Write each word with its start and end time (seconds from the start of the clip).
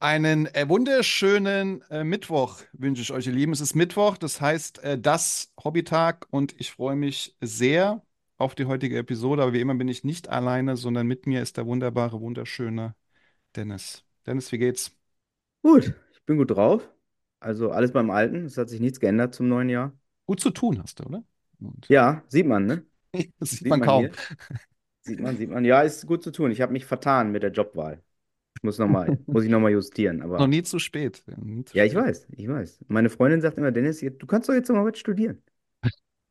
Einen 0.00 0.46
äh, 0.54 0.68
wunderschönen 0.68 1.82
äh, 1.90 2.04
Mittwoch 2.04 2.60
wünsche 2.72 3.02
ich 3.02 3.10
euch, 3.12 3.26
ihr 3.26 3.32
Lieben. 3.32 3.52
Es 3.52 3.60
ist 3.60 3.74
Mittwoch, 3.74 4.16
das 4.16 4.40
heißt 4.40 4.78
äh, 4.84 4.98
das 4.98 5.52
Hobbytag 5.62 6.26
und 6.30 6.54
ich 6.60 6.70
freue 6.70 6.94
mich 6.94 7.36
sehr 7.40 8.02
auf 8.36 8.54
die 8.54 8.66
heutige 8.66 8.96
Episode. 8.98 9.42
Aber 9.42 9.52
wie 9.52 9.60
immer 9.60 9.74
bin 9.74 9.88
ich 9.88 10.04
nicht 10.04 10.28
alleine, 10.28 10.76
sondern 10.76 11.06
mit 11.08 11.26
mir 11.26 11.42
ist 11.42 11.56
der 11.56 11.66
wunderbare, 11.66 12.20
wunderschöne 12.20 12.94
Dennis. 13.56 14.04
Dennis, 14.26 14.52
wie 14.52 14.58
geht's? 14.58 14.92
Gut, 15.62 15.94
ich 16.12 16.24
bin 16.26 16.36
gut 16.38 16.50
drauf. 16.50 16.88
Also 17.40 17.70
alles 17.70 17.92
beim 17.92 18.10
Alten. 18.10 18.44
Es 18.46 18.56
hat 18.58 18.68
sich 18.68 18.80
nichts 18.80 18.98
geändert 19.00 19.34
zum 19.34 19.48
neuen 19.48 19.68
Jahr. 19.68 19.92
Gut 20.26 20.40
zu 20.40 20.50
tun 20.50 20.80
hast 20.82 21.00
du, 21.00 21.04
oder? 21.04 21.24
Und 21.60 21.90
Ja, 21.90 22.22
sieht 22.28 22.46
man, 22.46 22.66
ne? 22.66 22.86
das 23.38 23.50
sieht 23.58 23.66
Sieht 23.66 23.68
man 23.68 23.80
man 23.80 23.90
kaum. 23.90 24.10
hier. 24.10 24.18
Sieht 25.02 25.20
man, 25.20 25.36
sieht 25.36 25.50
man. 25.50 25.64
Ja, 25.64 25.82
ist 25.82 26.06
gut 26.06 26.22
zu 26.24 26.32
tun. 26.32 26.50
Ich 26.52 26.60
habe 26.62 26.72
mich 26.72 26.86
vertan 26.86 27.32
mit 27.32 27.42
der 27.42 27.52
Jobwahl. 27.52 28.02
Ich 28.58 28.64
muss 28.64 28.78
noch 28.78 28.88
mal, 28.88 29.16
muss 29.30 29.44
ich 29.44 29.50
nochmal 29.50 29.72
justieren. 29.72 30.22
Noch 30.36 30.46
Aber 30.46 30.46
nie 30.46 30.62
zu 30.62 30.78
spät. 30.78 31.22
Ja, 31.26 31.36
nie 31.38 31.64
zu 31.64 31.74
ja, 31.74 31.84
ich 31.84 31.94
spät. 31.94 31.94
weiß, 31.94 32.26
ich 32.36 32.48
weiß. 32.48 32.84
Meine 32.88 33.10
Freundin 33.10 33.40
sagt 33.40 33.58
immer, 33.58 33.72
Dennis, 33.72 34.00
du 34.00 34.26
kannst 34.26 34.48
doch 34.48 34.54
jetzt 34.54 34.68
noch 34.68 34.76
mal 34.76 34.90
was 34.90 34.98
studieren. 34.98 35.42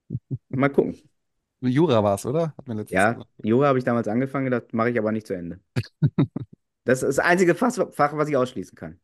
Mal 0.50 0.70
gucken. 0.70 0.95
Jura 1.61 2.03
war 2.03 2.16
es, 2.16 2.25
oder? 2.25 2.56
Ja, 2.89 3.14
gesagt. 3.14 3.28
Jura 3.44 3.67
habe 3.67 3.80
ich 3.80 3.84
damals 3.86 4.08
angefangen, 4.08 4.50
das 4.52 4.64
mache 4.72 4.89
ich 4.92 4.97
aber 5.00 5.11
nicht 5.11 5.28
zu 5.28 5.34
Ende. 5.36 5.59
Das 6.86 7.03
ist 7.03 7.17
das 7.17 7.19
einzige 7.25 7.53
Fach, 7.56 7.78
was 8.17 8.30
ich 8.30 8.36
ausschließen 8.38 8.75
kann. 8.75 9.00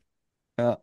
Ja. 0.57 0.81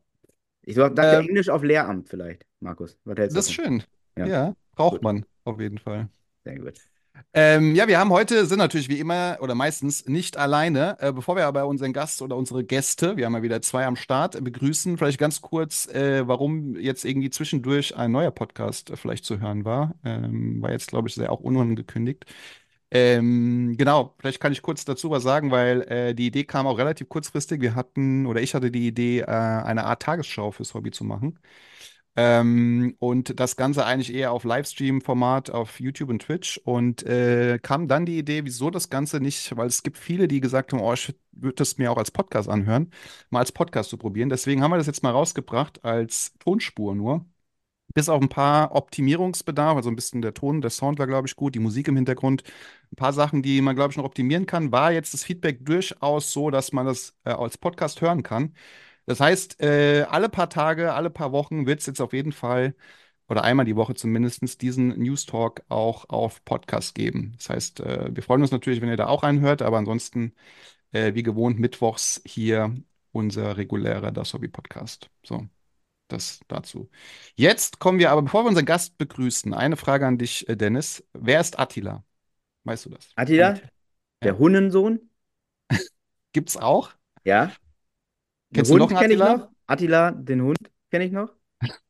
Ich 0.62 0.76
dachte 0.76 1.16
Ähm, 1.18 1.26
Englisch 1.28 1.48
auf 1.48 1.62
Lehramt 1.62 2.08
vielleicht, 2.08 2.46
Markus. 2.60 2.98
Das 3.04 3.46
ist 3.46 3.52
schön. 3.52 3.82
Ja, 4.16 4.26
Ja, 4.26 4.54
braucht 4.72 4.92
gut. 4.94 5.02
man 5.02 5.24
auf 5.44 5.60
jeden 5.60 5.78
Fall. 5.78 6.08
Sehr 6.44 6.58
gut. 6.58 6.89
Ähm, 7.32 7.76
ja, 7.76 7.86
wir 7.86 7.98
haben 7.98 8.10
heute, 8.10 8.44
sind 8.46 8.58
natürlich 8.58 8.88
wie 8.88 8.98
immer 8.98 9.38
oder 9.40 9.54
meistens 9.54 10.06
nicht 10.06 10.36
alleine. 10.36 10.96
Äh, 11.00 11.12
bevor 11.12 11.36
wir 11.36 11.46
aber 11.46 11.66
unseren 11.66 11.92
Gast 11.92 12.22
oder 12.22 12.36
unsere 12.36 12.64
Gäste, 12.64 13.16
wir 13.16 13.26
haben 13.26 13.34
ja 13.34 13.42
wieder 13.42 13.62
zwei 13.62 13.86
am 13.86 13.94
Start, 13.96 14.42
begrüßen, 14.42 14.98
vielleicht 14.98 15.18
ganz 15.18 15.40
kurz, 15.40 15.86
äh, 15.88 16.26
warum 16.26 16.76
jetzt 16.76 17.04
irgendwie 17.04 17.30
zwischendurch 17.30 17.96
ein 17.96 18.10
neuer 18.10 18.32
Podcast 18.32 18.90
äh, 18.90 18.96
vielleicht 18.96 19.24
zu 19.24 19.40
hören 19.40 19.64
war. 19.64 19.94
Ähm, 20.04 20.60
war 20.60 20.72
jetzt, 20.72 20.88
glaube 20.88 21.08
ich, 21.08 21.14
sehr 21.14 21.30
auch 21.30 21.40
unangekündigt. 21.40 22.24
Ähm, 22.92 23.76
genau, 23.76 24.14
vielleicht 24.18 24.40
kann 24.40 24.52
ich 24.52 24.62
kurz 24.62 24.84
dazu 24.84 25.10
was 25.10 25.22
sagen, 25.22 25.52
weil 25.52 25.82
äh, 25.82 26.14
die 26.14 26.26
Idee 26.26 26.44
kam 26.44 26.66
auch 26.66 26.78
relativ 26.78 27.08
kurzfristig. 27.08 27.60
Wir 27.60 27.76
hatten, 27.76 28.26
oder 28.26 28.40
ich 28.40 28.54
hatte 28.54 28.70
die 28.72 28.86
Idee, 28.88 29.20
äh, 29.20 29.26
eine 29.26 29.84
Art 29.84 30.02
Tagesschau 30.02 30.50
fürs 30.50 30.74
Hobby 30.74 30.90
zu 30.90 31.04
machen. 31.04 31.38
Ähm, 32.16 32.96
und 32.98 33.38
das 33.38 33.56
Ganze 33.56 33.86
eigentlich 33.86 34.12
eher 34.12 34.32
auf 34.32 34.44
Livestream-Format 34.44 35.50
auf 35.50 35.80
YouTube 35.80 36.10
und 36.10 36.22
Twitch. 36.22 36.58
Und 36.64 37.02
äh, 37.04 37.58
kam 37.62 37.88
dann 37.88 38.06
die 38.06 38.18
Idee, 38.18 38.44
wieso 38.44 38.70
das 38.70 38.90
Ganze 38.90 39.20
nicht, 39.20 39.56
weil 39.56 39.68
es 39.68 39.82
gibt 39.82 39.96
viele, 39.98 40.28
die 40.28 40.40
gesagt 40.40 40.72
haben, 40.72 40.80
oh, 40.80 40.92
ich 40.92 41.14
würde 41.32 41.54
das 41.56 41.78
mir 41.78 41.90
auch 41.92 41.96
als 41.98 42.10
Podcast 42.10 42.48
anhören, 42.48 42.90
mal 43.30 43.40
als 43.40 43.52
Podcast 43.52 43.90
zu 43.90 43.96
probieren. 43.96 44.28
Deswegen 44.28 44.62
haben 44.62 44.72
wir 44.72 44.78
das 44.78 44.86
jetzt 44.86 45.02
mal 45.02 45.10
rausgebracht 45.12 45.84
als 45.84 46.34
Tonspur 46.38 46.94
nur. 46.94 47.26
Bis 47.92 48.08
auf 48.08 48.22
ein 48.22 48.28
paar 48.28 48.74
Optimierungsbedarf, 48.76 49.76
also 49.76 49.90
ein 49.90 49.96
bisschen 49.96 50.22
der 50.22 50.32
Ton, 50.32 50.60
der 50.60 50.70
Sound 50.70 51.00
war, 51.00 51.08
glaube 51.08 51.26
ich, 51.26 51.34
gut, 51.34 51.56
die 51.56 51.58
Musik 51.58 51.88
im 51.88 51.96
Hintergrund, 51.96 52.44
ein 52.92 52.96
paar 52.96 53.12
Sachen, 53.12 53.42
die 53.42 53.60
man, 53.60 53.74
glaube 53.74 53.90
ich, 53.90 53.96
noch 53.96 54.04
optimieren 54.04 54.46
kann, 54.46 54.70
war 54.70 54.92
jetzt 54.92 55.12
das 55.12 55.24
Feedback 55.24 55.64
durchaus 55.66 56.32
so, 56.32 56.50
dass 56.50 56.72
man 56.72 56.86
das 56.86 57.16
äh, 57.24 57.30
als 57.30 57.58
Podcast 57.58 58.00
hören 58.00 58.22
kann. 58.22 58.54
Das 59.10 59.18
heißt, 59.18 59.60
äh, 59.60 60.02
alle 60.08 60.28
paar 60.28 60.48
Tage, 60.48 60.94
alle 60.94 61.10
paar 61.10 61.32
Wochen 61.32 61.66
wird 61.66 61.80
es 61.80 61.86
jetzt 61.86 62.00
auf 62.00 62.12
jeden 62.12 62.30
Fall, 62.30 62.76
oder 63.28 63.42
einmal 63.42 63.66
die 63.66 63.74
Woche 63.74 63.94
zumindest, 63.94 64.62
diesen 64.62 64.88
News 65.00 65.26
Talk 65.26 65.62
auch 65.68 66.08
auf 66.08 66.44
Podcast 66.44 66.94
geben. 66.94 67.32
Das 67.36 67.50
heißt, 67.50 67.80
äh, 67.80 68.10
wir 68.14 68.22
freuen 68.22 68.42
uns 68.42 68.52
natürlich, 68.52 68.80
wenn 68.80 68.88
ihr 68.88 68.96
da 68.96 69.08
auch 69.08 69.24
reinhört, 69.24 69.62
aber 69.62 69.78
ansonsten, 69.78 70.32
äh, 70.92 71.14
wie 71.14 71.24
gewohnt, 71.24 71.58
mittwochs 71.58 72.22
hier 72.24 72.76
unser 73.12 73.56
regulärer 73.56 74.12
Das 74.12 74.32
Hobby 74.34 74.48
Podcast. 74.48 75.10
So, 75.24 75.48
das 76.08 76.40
dazu. 76.48 76.90
Jetzt 77.36 77.80
kommen 77.80 77.98
wir 77.98 78.12
aber, 78.12 78.22
bevor 78.22 78.44
wir 78.44 78.48
unseren 78.50 78.66
Gast 78.66 78.98
begrüßen, 78.98 79.54
eine 79.54 79.76
Frage 79.76 80.06
an 80.06 80.18
dich, 80.18 80.48
äh, 80.48 80.56
Dennis. 80.56 81.04
Wer 81.14 81.40
ist 81.40 81.58
Attila? 81.58 82.04
Weißt 82.64 82.86
du 82.86 82.90
das? 82.90 83.16
Attila, 83.16 83.60
der 84.24 84.32
Ja. 84.32 84.38
Hunnensohn, 84.38 85.10
Gibt's 86.32 86.56
auch? 86.56 86.92
ja. 87.24 87.52
Den 88.50 88.56
Kennst 88.56 88.70
du 88.70 88.76
noch 88.76 88.90
Hund 88.90 88.92
einen 88.92 89.00
kenne 89.00 89.14
ich 89.14 89.20
Attila? 89.20 89.36
noch. 89.38 89.48
Attila, 89.66 90.10
den 90.12 90.42
Hund 90.42 90.58
kenne 90.90 91.04
ich 91.04 91.12
noch. 91.12 91.32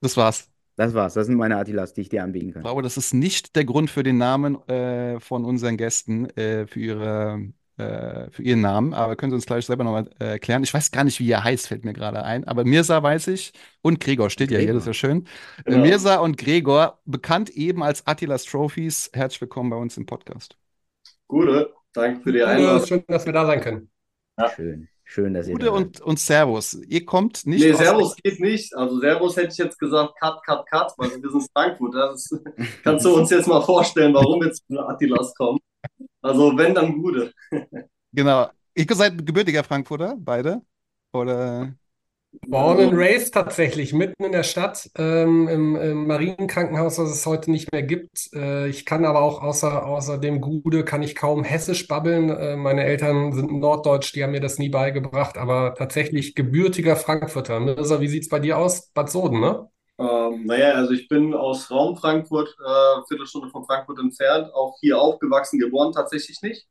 Das 0.00 0.16
war's. 0.16 0.50
Das 0.76 0.92
war's. 0.94 1.14
Das 1.14 1.26
sind 1.26 1.36
meine 1.36 1.56
Attilas, 1.56 1.94
die 1.94 2.02
ich 2.02 2.08
dir 2.10 2.22
anbieten 2.22 2.48
Ich 2.48 2.54
kann. 2.54 2.62
glaube, 2.62 2.82
das 2.82 2.96
ist 2.96 3.14
nicht 3.14 3.56
der 3.56 3.64
Grund 3.64 3.90
für 3.90 4.02
den 4.02 4.18
Namen 4.18 4.56
äh, 4.68 5.18
von 5.20 5.44
unseren 5.44 5.76
Gästen, 5.78 6.26
äh, 6.36 6.66
für 6.66 6.80
ihre, 6.80 7.52
äh, 7.78 8.30
für 8.30 8.42
ihren 8.42 8.60
Namen. 8.60 8.92
Aber 8.92 9.16
können 9.16 9.30
Sie 9.32 9.36
uns 9.36 9.46
gleich 9.46 9.64
selber 9.66 9.84
nochmal 9.84 10.10
äh, 10.20 10.32
erklären? 10.32 10.62
Ich 10.62 10.74
weiß 10.74 10.90
gar 10.90 11.04
nicht, 11.04 11.18
wie 11.18 11.30
er 11.30 11.42
heißt, 11.44 11.66
fällt 11.68 11.84
mir 11.86 11.94
gerade 11.94 12.22
ein. 12.24 12.44
Aber 12.44 12.64
Mirza 12.64 13.02
weiß 13.02 13.28
ich 13.28 13.52
und 13.80 14.00
Gregor 14.00 14.28
steht 14.28 14.50
ja 14.50 14.58
hier, 14.58 14.74
das 14.74 14.82
ist 14.82 14.86
ja 14.88 14.92
schön. 14.94 15.26
Genau. 15.64 15.78
Mirza 15.78 16.16
und 16.16 16.36
Gregor, 16.36 17.00
bekannt 17.06 17.48
eben 17.50 17.82
als 17.82 18.06
Attilas 18.06 18.44
Trophies. 18.44 19.10
Herzlich 19.14 19.40
willkommen 19.40 19.70
bei 19.70 19.76
uns 19.76 19.96
im 19.96 20.04
Podcast. 20.06 20.58
Gute, 21.28 21.72
danke 21.92 22.20
für 22.22 22.32
die 22.32 22.42
Einladung. 22.42 22.86
schön, 22.86 23.04
dass 23.08 23.24
wir 23.26 23.32
da 23.32 23.46
sein 23.46 23.60
können. 23.60 23.90
Ja. 24.38 24.50
Schön. 24.50 24.88
Schön, 25.08 25.34
dass 25.34 25.46
ihr 25.46 25.52
Gute 25.52 25.66
da 25.66 25.72
seid. 25.72 25.80
und, 25.86 26.00
und 26.00 26.18
Servus. 26.18 26.74
Ihr 26.88 27.04
kommt 27.06 27.46
nicht 27.46 27.60
Nee, 27.60 27.72
aus 27.72 27.78
Servus 27.78 28.16
geht 28.16 28.40
nicht. 28.40 28.74
Also 28.76 28.98
Servus 28.98 29.36
hätte 29.36 29.52
ich 29.52 29.58
jetzt 29.58 29.78
gesagt, 29.78 30.18
Cut, 30.18 30.42
Cut, 30.44 30.66
Cut, 30.66 30.92
weil 30.96 31.22
wir 31.22 31.30
sind 31.30 31.48
Frankfurt. 31.52 31.94
Das 31.94 32.30
ist, 32.30 32.40
kannst 32.82 33.04
du 33.04 33.14
uns 33.14 33.30
jetzt 33.30 33.46
mal 33.46 33.62
vorstellen, 33.62 34.12
warum 34.14 34.42
jetzt 34.42 34.64
Attilas 34.76 35.32
kommen? 35.34 35.60
Also 36.20 36.56
wenn, 36.58 36.74
dann 36.74 37.00
Gute. 37.02 37.32
Genau. 38.12 38.48
Ihr 38.74 38.86
seid 38.94 39.26
gebürtiger 39.26 39.62
Frankfurter, 39.62 40.16
beide? 40.18 40.62
Oder? 41.12 41.74
Born 42.46 42.80
and 42.80 42.94
raised 42.94 43.34
tatsächlich, 43.34 43.92
mitten 43.92 44.24
in 44.24 44.32
der 44.32 44.42
Stadt, 44.42 44.90
ähm, 44.96 45.48
im, 45.48 45.76
im 45.76 46.06
Marienkrankenhaus, 46.06 46.96
das 46.96 47.10
es 47.10 47.26
heute 47.26 47.50
nicht 47.50 47.72
mehr 47.72 47.82
gibt. 47.82 48.32
Äh, 48.34 48.68
ich 48.68 48.84
kann 48.84 49.04
aber 49.04 49.20
auch 49.20 49.42
außer, 49.42 49.86
außer 49.86 50.18
dem 50.18 50.40
Gude, 50.40 50.84
kann 50.84 51.02
ich 51.02 51.14
kaum 51.14 51.44
Hessisch 51.44 51.88
babbeln. 51.88 52.30
Äh, 52.30 52.56
meine 52.56 52.84
Eltern 52.84 53.32
sind 53.32 53.52
norddeutsch, 53.52 54.14
die 54.14 54.22
haben 54.22 54.32
mir 54.32 54.40
das 54.40 54.58
nie 54.58 54.68
beigebracht, 54.68 55.38
aber 55.38 55.74
tatsächlich 55.76 56.34
gebürtiger 56.34 56.96
Frankfurter. 56.96 57.60
Mirza, 57.60 58.00
wie 58.00 58.08
sieht's 58.08 58.28
bei 58.28 58.38
dir 58.38 58.58
aus? 58.58 58.90
Bad 58.92 59.10
Soden, 59.10 59.40
ne? 59.40 59.68
Ähm, 59.98 60.44
naja, 60.44 60.72
also 60.74 60.92
ich 60.92 61.08
bin 61.08 61.32
aus 61.34 61.70
Raum 61.70 61.96
Frankfurt, 61.96 62.48
äh, 62.48 63.02
Viertelstunde 63.08 63.48
von 63.50 63.64
Frankfurt 63.64 63.98
entfernt, 63.98 64.52
auch 64.54 64.76
hier 64.80 65.00
aufgewachsen, 65.00 65.58
geboren 65.58 65.92
tatsächlich 65.92 66.42
nicht. 66.42 66.66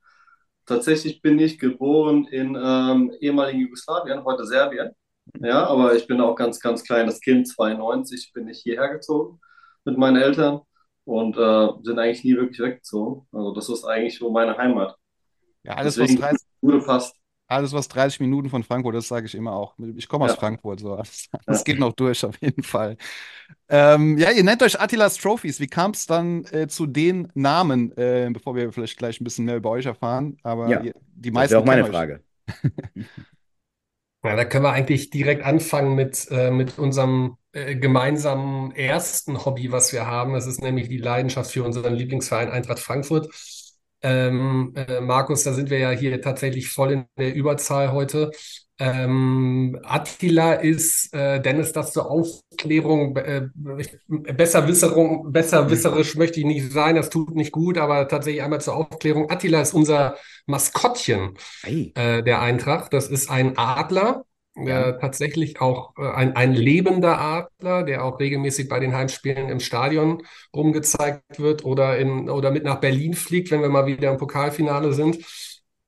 Tatsächlich 0.66 1.22
bin 1.22 1.38
ich 1.40 1.60
geboren 1.60 2.26
in 2.26 2.56
ähm, 2.56 3.12
ehemaligen 3.20 3.62
Jugoslawien, 3.62 4.24
heute 4.26 4.46
Serbien. 4.46 4.92
Ja, 5.42 5.66
aber 5.68 5.96
ich 5.96 6.08
bin 6.08 6.22
auch 6.22 6.36
ganz, 6.36 6.60
ganz 6.60 6.84
kleines 6.84 7.20
Kind, 7.22 7.48
92 7.48 8.32
bin 8.34 8.48
ich 8.48 8.60
hierher 8.62 8.90
gezogen 8.90 9.40
mit 9.84 9.98
meinen 9.98 10.18
Eltern 10.18 10.62
und 11.04 11.38
äh, 11.38 11.68
sind 11.84 12.00
eigentlich 12.00 12.24
nie 12.24 12.36
wirklich 12.36 12.60
weggezogen. 12.60 13.28
Also 13.32 13.54
das 13.54 13.70
ist 13.70 13.84
eigentlich 13.86 14.18
so 14.18 14.32
meine 14.32 14.58
Heimat. 14.58 14.96
Ja, 15.64 15.76
alles, 15.76 16.00
was 16.00 16.16
Deswegen 16.16 16.16
30, 16.16 16.48
Gute 16.62 16.80
passt. 16.82 17.16
alles, 17.48 17.74
was 17.74 17.88
30 17.88 18.20
Minuten 18.22 18.50
von 18.50 18.64
Frankfurt 18.64 18.96
ist, 18.96 19.08
sage 19.08 19.28
ich 19.28 19.36
immer 19.36 19.54
auch. 19.54 19.76
Ich 19.98 20.08
komme 20.08 20.26
aus 20.26 20.34
Ja. 20.34 20.36
Frankfurt, 20.36 20.80
so. 20.80 20.96
Das, 20.96 21.30
das 21.48 21.64
geht 21.64 21.80
noch 21.80 21.94
durch, 21.94 22.24
auf 22.26 22.42
jeden 22.42 22.64
Fall. 22.64 22.98
Ähm, 23.70 24.18
ja, 24.18 24.32
ihr 24.32 24.44
nennt 24.44 24.64
euch 24.64 24.80
Attilas 24.80 25.18
Trophies. 25.18 25.60
Wie 25.60 25.68
kam 25.68 25.92
es 25.92 26.08
dann 26.08 26.46
äh, 26.48 26.68
zu 26.68 26.88
den 26.88 27.32
Namen, 27.36 27.92
äh, 27.98 28.30
bevor 28.34 28.56
wir 28.56 28.72
vielleicht 28.74 28.98
gleich 28.98 29.22
ein 29.22 29.26
bisschen 29.26 29.46
mehr 29.46 29.58
über 29.58 29.72
euch 29.72 29.86
erfahren? 29.88 30.38
Aber 30.44 30.76
Ja, 30.76 30.80
ihr, 30.80 30.94
die 31.16 31.32
Das 31.34 31.34
meisten 31.34 31.52
wäre 31.52 31.62
auch 31.62 31.66
meine. 31.66 31.86
Frage. 31.86 32.24
Ja, 34.26 34.36
da 34.36 34.44
können 34.44 34.64
wir 34.64 34.72
eigentlich 34.72 35.12
direkt 35.12 35.44
anfangen 35.44 35.94
mit, 35.94 36.28
äh, 36.32 36.50
mit 36.50 36.80
unserem 36.80 37.38
äh, 37.52 37.76
gemeinsamen 37.76 38.72
ersten 38.72 39.46
Hobby, 39.46 39.72
was 39.72 39.94
wir 39.94 40.08
haben. 40.08 40.34
Das 40.34 40.48
ist 40.48 40.62
nämlich 40.64 40.90
die 40.90 40.98
Leidenschaft 40.98 41.52
für 41.52 41.64
unseren 41.64 41.94
Lieblingsverein 41.94 42.50
Eintracht 42.50 42.80
Frankfurt. 42.80 43.28
Ähm, 44.02 44.74
äh, 44.76 45.00
Markus, 45.00 45.44
da 45.44 45.54
sind 45.54 45.70
wir 45.70 45.78
ja 45.78 45.92
hier 45.92 46.20
tatsächlich 46.22 46.70
voll 46.70 46.92
in 46.92 47.06
der 47.20 47.36
Überzahl 47.36 47.92
heute. 47.92 48.32
Ähm, 48.78 49.80
Attila 49.84 50.54
ist, 50.54 51.14
äh, 51.14 51.42
Dennis, 51.42 51.72
das 51.72 51.94
zur 51.94 52.12
Aufklärung, 52.12 53.16
äh, 53.16 53.48
Besserwisserung, 54.08 55.32
besserwisserisch 55.32 56.16
möchte 56.16 56.40
ich 56.42 56.46
nicht 56.46 56.72
sein, 56.74 56.96
das 56.96 57.10
tut 57.10 57.36
nicht 57.36 57.54
gut, 57.54 57.78
aber 57.78 58.08
tatsächlich 58.10 58.44
einmal 58.44 58.60
zur 58.60 58.76
Aufklärung. 58.76 59.30
Attila 59.30 59.62
ist 59.62 59.74
unser 59.74 60.18
Maskottchen 60.46 61.38
Ei. 61.64 61.94
äh, 61.96 62.22
der 62.22 62.42
Eintracht. 62.42 62.92
Das 62.92 63.08
ist 63.08 63.30
ein 63.30 63.58
Adler, 63.58 64.26
äh, 64.56 64.94
tatsächlich 65.00 65.62
auch 65.62 65.94
äh, 65.98 66.10
ein, 66.12 66.36
ein 66.36 66.54
lebender 66.54 67.20
Adler, 67.20 67.84
der 67.84 68.04
auch 68.04 68.20
regelmäßig 68.20 68.70
bei 68.70 68.80
den 68.80 68.94
Heimspielen 68.94 69.50
im 69.50 69.60
Stadion 69.60 70.24
rumgezeigt 70.54 71.40
wird 71.40 71.66
oder, 71.66 71.98
in, 71.98 72.30
oder 72.30 72.52
mit 72.52 72.64
nach 72.64 72.80
Berlin 72.80 73.14
fliegt, 73.14 73.52
wenn 73.52 73.62
wir 73.62 73.70
mal 73.70 73.86
wieder 73.86 74.12
im 74.12 74.18
Pokalfinale 74.18 74.94
sind. 74.94 75.18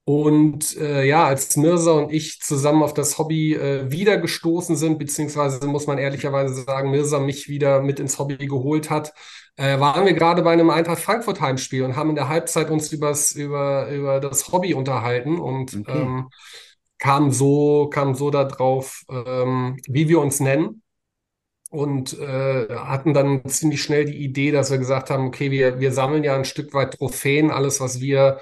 Und 0.09 0.77
äh, 0.77 1.03
ja, 1.05 1.25
als 1.25 1.57
Mirza 1.57 1.91
und 1.91 2.13
ich 2.13 2.39
zusammen 2.39 2.81
auf 2.81 2.93
das 2.93 3.17
Hobby 3.17 3.53
äh, 3.55 3.91
wieder 3.91 4.17
gestoßen 4.17 4.77
sind, 4.77 4.99
beziehungsweise 4.99 5.67
muss 5.67 5.85
man 5.85 5.97
ehrlicherweise 5.97 6.63
sagen, 6.63 6.91
Mirza 6.91 7.19
mich 7.19 7.49
wieder 7.49 7.81
mit 7.81 7.99
ins 7.99 8.17
Hobby 8.17 8.37
geholt 8.47 8.89
hat, 8.89 9.13
äh, 9.57 9.77
waren 9.81 10.05
wir 10.05 10.13
gerade 10.13 10.43
bei 10.43 10.53
einem 10.53 10.69
Eintracht 10.69 11.01
Frankfurt 11.01 11.41
Heimspiel 11.41 11.83
und 11.83 11.97
haben 11.97 12.09
in 12.11 12.15
der 12.15 12.29
Halbzeit 12.29 12.69
uns 12.69 12.89
übers, 12.93 13.33
über, 13.33 13.89
über 13.89 14.21
das 14.21 14.49
Hobby 14.53 14.73
unterhalten 14.73 15.39
und 15.39 15.77
Okay. 15.77 15.87
ähm, 15.87 16.29
kam 16.99 17.31
so, 17.31 17.89
kam 17.89 18.15
so 18.15 18.31
darauf, 18.31 19.03
ähm, 19.09 19.77
wie 19.87 20.07
wir 20.09 20.21
uns 20.21 20.39
nennen. 20.39 20.83
Und 21.69 22.17
äh, 22.17 22.67
hatten 22.73 23.13
dann 23.13 23.43
ziemlich 23.49 23.81
schnell 23.83 24.05
die 24.05 24.17
Idee, 24.23 24.51
dass 24.51 24.71
wir 24.71 24.77
gesagt 24.77 25.09
haben, 25.09 25.27
okay, 25.27 25.51
wir, 25.51 25.79
wir 25.81 25.91
sammeln 25.91 26.23
ja 26.23 26.33
ein 26.35 26.45
Stück 26.45 26.73
weit 26.73 26.93
Trophäen, 26.97 27.51
alles, 27.51 27.81
was 27.81 27.99
wir 27.99 28.39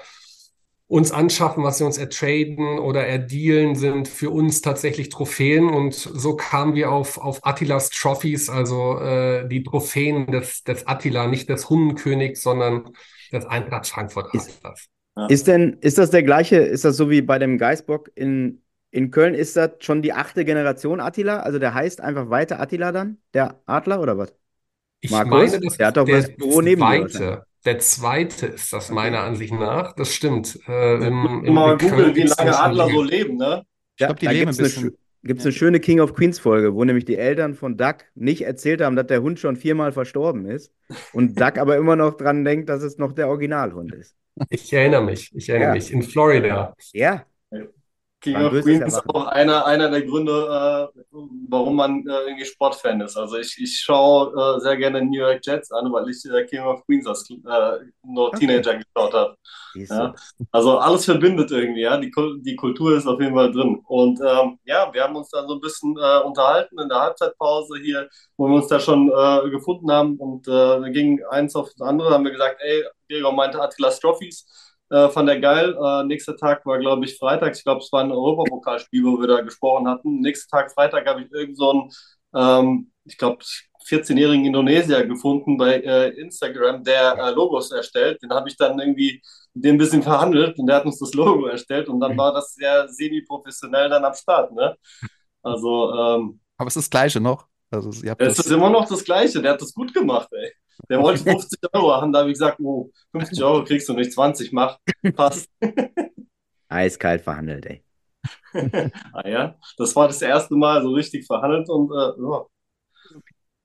uns 0.88 1.10
anschaffen, 1.10 1.64
was 1.64 1.80
wir 1.80 1.86
uns 1.86 1.98
ertraden 1.98 2.78
oder 2.78 3.06
erdealen, 3.06 3.74
sind 3.74 4.06
für 4.08 4.30
uns 4.30 4.60
tatsächlich 4.62 5.08
Trophäen. 5.08 5.68
Und 5.68 5.94
so 5.94 6.36
kamen 6.36 6.74
wir 6.74 6.92
auf, 6.92 7.18
auf 7.18 7.44
Attilas 7.44 7.90
Trophies, 7.90 8.48
also 8.48 8.98
äh, 9.00 9.48
die 9.48 9.64
Trophäen 9.64 10.26
des, 10.28 10.62
des 10.64 10.86
Attila, 10.86 11.26
nicht 11.26 11.48
des 11.48 11.68
Hundenkönigs, 11.68 12.42
sondern 12.42 12.92
des 13.32 13.44
Eintracht 13.46 13.86
Frankfurt 13.88 14.32
Ist- 14.32 14.60
Atlas. 14.64 14.88
Ist 15.28 15.48
denn, 15.48 15.74
ist 15.80 15.98
das 15.98 16.10
der 16.10 16.22
gleiche, 16.22 16.56
ist 16.58 16.84
das 16.84 16.96
so 16.96 17.10
wie 17.10 17.22
bei 17.22 17.38
dem 17.38 17.58
Geißbock 17.58 18.10
in, 18.14 18.62
in 18.90 19.10
Köln, 19.10 19.34
ist 19.34 19.56
das 19.56 19.72
schon 19.80 20.02
die 20.02 20.12
achte 20.12 20.44
Generation 20.44 21.00
Attila? 21.00 21.40
Also 21.40 21.58
der 21.58 21.74
heißt 21.74 22.00
einfach 22.00 22.30
weiter 22.30 22.60
Attila 22.60 22.92
dann, 22.92 23.18
der 23.34 23.60
Adler 23.66 24.00
oder 24.00 24.18
was? 24.18 24.34
Ich 25.00 25.10
Markus? 25.10 25.24
meine, 25.24 25.60
das 25.60 25.78
Der 25.78 25.88
hat 25.88 25.96
doch 25.96 26.08
das 26.08 26.30
Büro 26.36 26.60
neben 26.62 27.08
zweite. 27.08 27.46
Der 27.66 27.78
zweite 27.80 28.46
ist 28.46 28.72
das 28.72 28.90
Okay. 28.90 28.94
meiner 28.94 29.20
Ansicht 29.20 29.52
nach. 29.52 29.92
Das 29.94 30.14
stimmt. 30.14 30.58
Äh, 30.68 31.06
im, 31.06 31.44
im, 31.44 31.54
mal 31.54 31.76
googeln, 31.76 32.14
wie 32.14 32.22
lange 32.22 32.58
Adler 32.58 32.88
so 32.88 33.02
leben, 33.02 33.36
ne? 33.36 33.64
Ich 33.92 34.06
glaube, 34.06 34.20
die 34.20 34.26
da 34.26 34.30
leben 34.32 34.52
gibt's 34.52 34.58
ein 34.58 34.64
eine, 34.64 34.68
bisschen. 34.90 34.98
gibt's 35.24 35.44
Ja. 35.44 35.48
eine 35.48 35.52
schöne 35.52 35.80
King 35.80 36.00
of 36.00 36.14
Queens 36.14 36.38
Folge, 36.38 36.74
wo 36.74 36.84
nämlich 36.84 37.04
die 37.04 37.16
Eltern 37.16 37.54
von 37.54 37.76
Duck 37.76 37.96
nicht 38.14 38.42
erzählt 38.42 38.80
haben, 38.80 38.96
dass 38.96 39.06
der 39.08 39.22
Hund 39.22 39.40
schon 39.40 39.56
viermal 39.56 39.92
verstorben 39.92 40.46
ist 40.46 40.72
und 41.12 41.34
Duck 41.40 41.58
aber 41.58 41.76
immer 41.76 41.96
noch 41.96 42.14
dran 42.16 42.44
denkt, 42.44 42.68
dass 42.68 42.82
es 42.82 42.98
noch 42.98 43.12
der 43.12 43.28
Originalhund 43.28 43.92
ist. 43.94 44.16
Ich 44.50 44.72
erinnere 44.72 45.02
mich, 45.02 45.30
ich 45.34 45.48
erinnere 45.48 45.70
Ja. 45.70 45.74
mich. 45.74 45.92
In 45.92 46.02
Florida. 46.02 46.74
Ja, 46.92 47.24
King 48.20 48.34
War 48.34 48.46
of 48.46 48.62
Queens 48.62 48.80
ist 48.86 49.08
auch 49.10 49.26
einer, 49.26 49.66
einer 49.66 49.90
der 49.90 50.02
Gründe, 50.02 50.90
äh, 50.96 51.02
warum 51.48 51.76
man 51.76 52.06
äh, 52.06 52.12
irgendwie 52.26 52.44
Sportfan 52.44 53.00
ist. 53.00 53.16
Also 53.16 53.36
ich, 53.38 53.56
ich 53.60 53.80
schaue 53.80 54.32
äh, 54.56 54.60
sehr 54.60 54.76
gerne 54.76 55.02
New 55.02 55.20
York 55.20 55.40
Jets 55.44 55.70
an, 55.72 55.92
weil 55.92 56.08
ich 56.08 56.24
äh, 56.24 56.44
King 56.46 56.62
of 56.62 56.84
Queens 56.86 57.06
als 57.06 57.28
äh, 57.30 57.78
nur 58.04 58.32
Okay. 58.32 58.46
Teenager 58.46 58.74
geschaut 58.74 59.14
habe. 59.14 59.36
Ja. 59.74 60.14
Also 60.52 60.78
alles 60.78 61.04
verbindet 61.04 61.50
irgendwie, 61.50 61.82
ja. 61.82 61.96
Die, 61.98 62.10
die 62.40 62.56
Kultur 62.56 62.96
ist 62.96 63.06
auf 63.06 63.20
jeden 63.20 63.34
Fall 63.34 63.52
drin. 63.52 63.80
Und 63.86 64.20
ähm, 64.20 64.58
ja, 64.64 64.92
wir 64.92 65.02
haben 65.04 65.16
uns 65.16 65.28
dann 65.30 65.46
so 65.48 65.54
ein 65.54 65.60
bisschen 65.60 65.96
äh, 65.96 66.18
unterhalten 66.24 66.78
in 66.80 66.88
der 66.88 67.00
Halbzeitpause 67.00 67.78
hier, 67.82 68.08
wo 68.36 68.48
wir 68.48 68.56
uns 68.56 68.68
da 68.68 68.80
schon 68.80 69.10
äh, 69.10 69.50
gefunden 69.50 69.90
haben. 69.90 70.16
Und 70.16 70.48
äh, 70.48 70.50
dann 70.50 70.92
ging 70.92 71.22
eins 71.30 71.54
auf 71.56 71.70
das 71.76 71.86
andere, 71.86 72.10
haben 72.10 72.24
wir 72.24 72.32
gesagt, 72.32 72.60
ey, 72.60 72.84
Gregor 73.08 73.32
meinte 73.32 73.60
Attilas 73.60 74.00
Trophies. 74.00 74.46
Äh, 74.90 75.08
fand 75.08 75.28
er 75.28 75.40
geil. 75.40 75.76
Äh, 75.82 76.04
nächster 76.04 76.36
Tag 76.36 76.64
war, 76.64 76.78
glaube 76.78 77.04
ich, 77.04 77.18
Freitag. 77.18 77.56
Ich 77.56 77.64
glaube, 77.64 77.80
es 77.80 77.92
war 77.92 78.02
ein 78.02 78.12
Europapokalspiel, 78.12 79.04
wo 79.04 79.20
wir 79.20 79.26
da 79.26 79.40
gesprochen 79.40 79.88
hatten. 79.88 80.20
Nächsten 80.20 80.50
Tag, 80.50 80.72
Freitag, 80.72 81.06
habe 81.06 81.22
ich 81.22 81.32
irgend 81.32 81.56
so 81.56 81.70
einen, 81.70 81.90
ähm, 82.34 82.92
ich 83.04 83.18
glaube, 83.18 83.38
14-jährigen 83.88 84.46
Indonesier 84.46 85.06
gefunden 85.06 85.56
bei 85.56 85.80
äh, 85.80 86.08
Instagram, 86.20 86.82
der 86.82 87.16
äh, 87.18 87.30
Logos 87.30 87.70
erstellt. 87.70 88.22
Den 88.22 88.30
habe 88.30 88.48
ich 88.48 88.56
dann 88.56 88.78
irgendwie 88.78 89.22
mit 89.54 89.64
dem 89.64 89.76
ein 89.76 89.78
bisschen 89.78 90.02
verhandelt 90.02 90.58
und 90.58 90.66
der 90.66 90.76
hat 90.76 90.86
uns 90.86 90.98
das 90.98 91.14
Logo 91.14 91.46
erstellt 91.46 91.88
und 91.88 92.00
dann 92.00 92.16
war 92.16 92.32
das 92.32 92.54
sehr 92.54 92.88
semi-professionell 92.88 93.88
dann 93.88 94.04
am 94.04 94.14
Start. 94.14 94.52
Ne? 94.52 94.76
Also, 95.42 95.92
ähm, 95.94 96.40
Aber 96.58 96.68
es 96.68 96.76
ist 96.76 96.86
das 96.86 96.90
Gleiche 96.90 97.20
noch. 97.20 97.46
Also, 97.70 97.90
ihr 98.04 98.10
habt 98.10 98.22
es 98.22 98.36
das. 98.36 98.46
ist 98.46 98.52
immer 98.52 98.70
noch 98.70 98.88
das 98.88 99.04
Gleiche. 99.04 99.40
Der 99.40 99.52
hat 99.52 99.62
das 99.62 99.72
gut 99.72 99.94
gemacht, 99.94 100.28
ey. 100.32 100.52
Der 100.88 101.00
wollte 101.00 101.22
50 101.30 101.58
Euro 101.72 101.92
haben, 101.92 102.12
da 102.12 102.20
habe 102.20 102.30
ich 102.30 102.34
gesagt, 102.34 102.60
oh, 102.60 102.90
50 103.12 103.42
Euro 103.42 103.64
kriegst 103.64 103.88
du 103.88 103.94
nicht, 103.94 104.12
20 104.12 104.52
mach. 104.52 104.78
Passt. 105.14 105.50
Eiskalt 106.68 107.22
verhandelt, 107.22 107.66
ey. 107.66 107.82
Ah 109.12 109.28
ja, 109.28 109.54
das 109.78 109.94
war 109.94 110.08
das 110.08 110.20
erste 110.20 110.56
Mal 110.56 110.82
so 110.82 110.90
richtig 110.92 111.26
verhandelt 111.26 111.68
und 111.68 111.90
äh, 111.92 112.20
ja. 112.20 112.46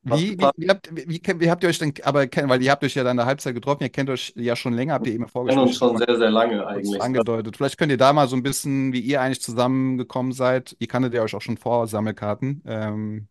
Wie, 0.03 0.35
wie, 0.35 0.49
wie, 0.57 0.67
habt, 0.67 0.89
wie, 0.95 1.07
wie, 1.07 1.39
wie 1.39 1.49
habt 1.51 1.61
ihr 1.63 1.69
euch 1.69 1.77
denn, 1.77 1.93
aber 2.03 2.25
kennen, 2.25 2.49
weil 2.49 2.61
ihr 2.63 2.71
habt 2.71 2.83
euch 2.83 2.95
ja 2.95 3.03
dann 3.03 3.11
in 3.11 3.17
der 3.17 3.27
Halbzeit 3.27 3.53
getroffen, 3.53 3.83
ihr 3.83 3.89
kennt 3.89 4.09
euch 4.09 4.33
ja 4.35 4.55
schon 4.55 4.73
länger, 4.73 4.95
habt 4.95 5.05
ihr 5.05 5.13
eben 5.13 5.25
im 5.25 5.47
kennen 5.47 5.59
uns 5.59 5.77
schon 5.77 5.95
sehr, 5.97 6.17
sehr 6.17 6.31
lange 6.31 6.65
eigentlich. 6.65 6.99
angedeutet. 6.99 7.55
Vielleicht 7.55 7.77
könnt 7.77 7.91
ihr 7.91 7.99
da 7.99 8.11
mal 8.11 8.27
so 8.27 8.35
ein 8.35 8.41
bisschen, 8.41 8.93
wie 8.93 8.99
ihr 8.99 9.21
eigentlich 9.21 9.41
zusammengekommen 9.41 10.31
seid. 10.31 10.75
Ihr 10.79 10.87
kanntet 10.87 11.13
ja 11.13 11.21
euch 11.21 11.35
auch 11.35 11.41
schon 11.41 11.57
vor 11.57 11.85
Sammelkarten. 11.87 12.63
Ähm, 12.65 13.27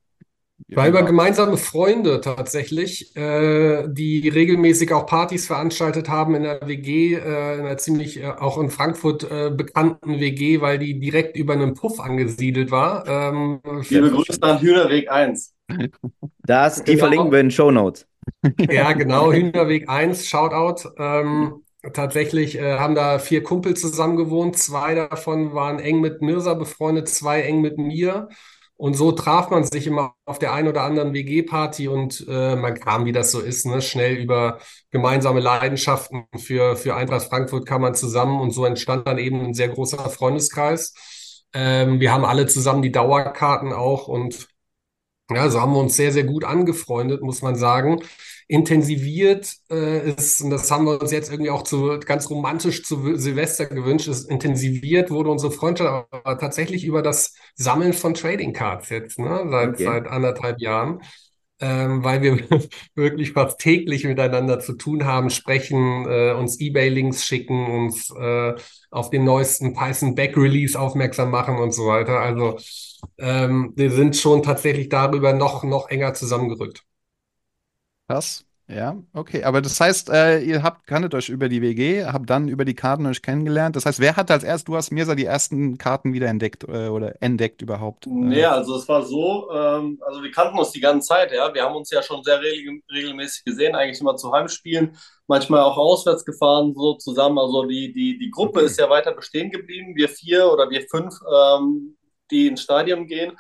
War 0.75 0.87
wie 0.87 0.89
über 0.89 1.03
war- 1.03 1.05
gemeinsame 1.05 1.57
Freunde 1.57 2.21
tatsächlich, 2.21 3.15
äh, 3.17 3.89
die 3.89 4.29
regelmäßig 4.29 4.93
auch 4.93 5.07
Partys 5.07 5.47
veranstaltet 5.49 6.09
haben 6.09 6.35
in 6.37 6.45
der 6.45 6.67
WG, 6.69 7.15
äh, 7.15 7.55
in 7.55 7.61
einer 7.67 7.77
ziemlich 7.77 8.19
äh, 8.23 8.27
auch 8.29 8.57
in 8.59 8.71
Frankfurt 8.71 9.25
äh, 9.31 9.51
bekannten 9.51 10.21
WG, 10.21 10.61
weil 10.61 10.79
die 10.79 11.01
direkt 11.01 11.37
über 11.37 11.55
einem 11.55 11.75
Puff 11.75 11.99
angesiedelt 11.99 12.71
war. 12.71 13.05
Ähm, 13.09 13.61
Liebe 13.89 14.11
Grüße 14.11 14.43
an 14.43 14.61
Hühnerweg 14.61 15.11
1. 15.11 15.55
Das, 16.45 16.85
die 16.85 16.97
Genau. 16.97 16.99
verlinken 16.99 17.33
wir 17.33 17.41
in 17.41 17.47
den 17.47 17.51
Show 17.51 17.71
Notes. 17.71 18.07
Ja, 18.69 18.93
genau, 18.93 19.33
Hühnerweg 19.33 19.89
1, 19.89 20.27
Shoutout. 20.29 20.91
Ähm, 20.99 21.65
tatsächlich 21.93 22.57
äh, 22.59 22.79
haben 22.79 22.95
da 22.95 23.19
vier 23.19 23.43
Kumpel 23.43 23.75
zusammen 23.77 24.17
gewohnt. 24.17 24.57
Zwei 24.59 24.95
davon 24.95 25.55
waren 25.55 25.79
eng 25.81 26.01
mit 26.01 26.23
Mirza 26.23 26.55
befreundet, 26.55 27.09
zwei 27.09 27.43
eng 27.43 27.61
mit 27.61 27.79
mir. 27.79 28.29
Und 28.81 28.95
so 28.95 29.13
traf 29.13 29.51
man 29.51 29.63
sich 29.63 29.87
immer 29.87 30.15
auf 30.25 30.39
der 30.39 30.55
einen 30.55 30.67
oder 30.69 30.85
anderen 30.85 31.13
WG-Party 31.13 31.87
und 31.87 32.25
äh, 32.27 32.57
man 32.57 32.81
kam, 32.81 33.05
wie 33.05 33.13
das 33.13 33.31
so 33.31 33.41
ist, 33.41 33.67
ne, 33.67 33.83
schnell 33.83 34.15
über 34.17 34.59
gemeinsame 34.91 35.41
Leidenschaften 35.41 36.25
für, 36.39 36.77
für 36.77 36.95
Eintracht 36.97 37.27
Frankfurt 37.29 37.67
kam 37.67 37.83
man 37.83 37.95
zusammen 37.95 38.41
und 38.41 38.53
so 38.53 38.65
entstand 38.65 39.07
dann 39.07 39.19
eben 39.19 39.45
ein 39.45 39.53
sehr 39.53 39.69
großer 39.69 39.99
Freundeskreis. 40.09 40.95
Ähm, 41.53 42.01
wir 42.01 42.11
haben 42.11 42.25
alle 42.25 42.47
zusammen 42.47 42.81
die 42.81 42.91
Dauerkarten 42.91 43.75
auch 43.75 44.09
und 44.09 44.49
ja, 45.31 45.51
so 45.51 45.61
haben 45.61 45.75
wir 45.75 45.81
uns 45.81 45.97
sehr, 45.97 46.13
sehr 46.13 46.25
gut 46.25 46.45
angefreundet, 46.45 47.21
muss 47.23 47.43
man 47.43 47.57
sagen. 47.57 48.01
Intensiviert 48.51 49.55
äh, 49.71 50.11
ist, 50.13 50.41
und 50.43 50.51
das 50.51 50.69
haben 50.73 50.85
wir 50.85 51.01
uns 51.01 51.13
jetzt 51.13 51.31
irgendwie 51.31 51.51
auch 51.51 51.63
zu, 51.63 52.01
ganz 52.05 52.29
romantisch 52.31 52.83
zu 52.83 53.17
Silvester 53.17 53.67
gewünscht, 53.67 54.09
ist 54.09 54.29
intensiviert 54.29 55.11
wurde 55.11 55.31
unsere 55.31 55.53
Freundschaft 55.53 56.09
aber 56.13 56.37
tatsächlich 56.39 56.85
über 56.85 57.01
das 57.01 57.35
Sammeln 57.55 57.93
von 57.93 58.13
Trading 58.15 58.53
Cards 58.53 58.89
jetzt, 58.89 59.21
ne, 59.21 59.47
seit, 59.51 59.71
Okay. 59.71 59.85
seit 59.85 60.09
anderthalb 60.09 60.61
Jahren. 60.61 61.01
Ähm, 61.63 62.03
weil 62.03 62.23
wir 62.23 62.39
wirklich 62.95 63.33
fast 63.33 63.59
täglich 63.61 64.05
miteinander 64.05 64.61
zu 64.61 64.73
tun 64.75 65.05
haben, 65.05 65.29
sprechen, 65.31 66.07
äh, 66.09 66.33
uns 66.33 66.59
eBay-Links 66.59 67.25
schicken, 67.27 67.67
uns 67.71 68.11
äh, 68.19 68.55
auf 68.91 69.11
den 69.11 69.25
neuesten 69.25 69.75
Python 69.75 70.15
Back 70.15 70.37
Release 70.39 70.79
aufmerksam 70.81 71.31
machen 71.31 71.59
und 71.59 71.73
so 71.75 71.87
weiter. 71.87 72.19
Also 72.21 72.59
ähm, 73.19 73.73
wir 73.77 73.91
sind 73.91 74.17
schon 74.17 74.43
tatsächlich 74.43 74.89
darüber 74.89 75.35
noch, 75.35 75.63
noch 75.65 75.89
enger 75.91 76.15
zusammengerückt. 76.15 76.83
Krass. 78.11 78.45
Ja, 78.67 78.97
okay. 79.15 79.45
Aber 79.45 79.63
das 79.63 79.81
heißt, 79.81 80.11
äh, 80.11 80.41
ihr 80.41 80.65
habt, 80.65 80.87
kanntet 80.89 81.15
euch 81.15 81.29
über 81.29 81.49
die 81.49 81.63
WG, 81.63 82.05
habt 82.07 82.29
dann 82.29 82.49
über 82.49 82.65
die 82.65 82.75
Karten 82.75 83.07
euch 83.07 83.23
kennengelernt. 83.23 83.77
Das 83.77 83.87
heißt, 83.87 84.01
wer 84.01 84.17
hat 84.17 84.33
als 84.33 84.43
erst, 84.43 84.67
du 84.67 84.75
hast 84.75 84.91
Mirza 84.91 85.15
die 85.15 85.27
ersten 85.27 85.79
Karten 85.79 86.13
wieder 86.13 86.27
entdeckt 86.27 86.65
äh, 86.65 86.89
oder 86.89 87.21
entdeckt 87.23 87.63
überhaupt? 87.63 88.07
Nee, 88.07 88.41
Äh, 88.41 88.45
also 88.47 88.77
es 88.77 88.89
war 88.89 89.05
so, 89.05 89.49
ähm, 89.53 90.01
also 90.05 90.23
wir 90.25 90.31
kannten 90.33 90.59
uns 90.59 90.73
die 90.73 90.81
ganze 90.81 91.07
Zeit, 91.07 91.31
ja. 91.31 91.55
Wir 91.55 91.63
haben 91.63 91.77
uns 91.77 91.91
ja 91.91 92.03
schon 92.03 92.25
sehr 92.25 92.41
regel 92.41 92.81
regelmäßig 92.93 93.45
gesehen, 93.45 93.77
eigentlich 93.77 94.01
immer 94.01 94.17
zu 94.17 94.33
Heimspielen, 94.33 94.97
manchmal 95.29 95.61
auch 95.61 95.77
auswärts 95.77 96.25
gefahren, 96.25 96.75
so 96.75 96.95
zusammen. 96.95 97.39
Also 97.39 97.67
die, 97.67 97.93
die, 97.93 98.19
die 98.19 98.31
Gruppe 98.31 98.63
ist 98.63 98.79
ja 98.79 98.91
weiter 98.91 99.13
bestehen 99.13 99.51
geblieben, 99.51 99.95
wir 99.95 100.09
vier 100.09 100.53
oder 100.53 100.69
wir 100.69 100.83
fünf, 100.91 101.15
ähm, 101.33 101.97
die 102.33 102.49
ins 102.49 102.63
Stadion 102.63 103.07
gehen. 103.07 103.37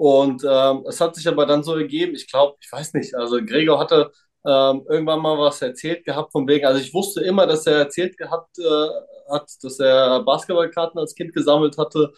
Und 0.00 0.42
ähm, 0.48 0.84
es 0.88 0.98
hat 1.00 1.14
sich 1.14 1.28
aber 1.28 1.44
dann 1.44 1.62
so 1.62 1.76
ergeben, 1.76 2.14
ich 2.14 2.26
glaube, 2.30 2.56
ich 2.62 2.72
weiß 2.72 2.94
nicht, 2.94 3.14
also 3.14 3.36
Gregor 3.44 3.78
hatte 3.78 4.10
ähm, 4.46 4.86
irgendwann 4.88 5.20
mal 5.20 5.38
was 5.38 5.60
erzählt 5.60 6.06
gehabt 6.06 6.32
von 6.32 6.48
wegen, 6.48 6.64
also 6.64 6.80
ich 6.80 6.94
wusste 6.94 7.20
immer, 7.22 7.46
dass 7.46 7.66
er 7.66 7.76
erzählt 7.80 8.16
gehabt 8.16 8.58
äh, 8.58 8.88
hat, 9.30 9.50
dass 9.62 9.78
er 9.78 10.22
Basketballkarten 10.24 10.98
als 10.98 11.14
Kind 11.14 11.34
gesammelt 11.34 11.76
hatte 11.76 12.12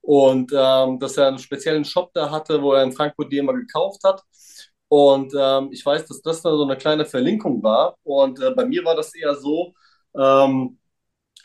und 0.00 0.50
ähm, 0.56 0.98
dass 0.98 1.18
er 1.18 1.28
einen 1.28 1.38
speziellen 1.38 1.84
Shop 1.84 2.10
da 2.14 2.30
hatte, 2.30 2.62
wo 2.62 2.72
er 2.72 2.82
in 2.84 2.92
Frankfurt 2.92 3.30
die 3.30 3.36
immer 3.38 3.52
gekauft 3.54 4.02
hat. 4.04 4.22
Und 4.88 5.34
ähm, 5.38 5.68
ich 5.72 5.84
weiß, 5.84 6.06
dass 6.06 6.22
das 6.22 6.40
dann 6.42 6.56
so 6.56 6.64
eine 6.64 6.76
kleine 6.78 7.04
Verlinkung 7.04 7.62
war. 7.62 7.96
Und 8.04 8.40
äh, 8.40 8.52
bei 8.52 8.64
mir 8.64 8.82
war 8.84 8.94
das 8.96 9.14
eher 9.14 9.34
so, 9.34 9.74
ähm, 10.18 10.78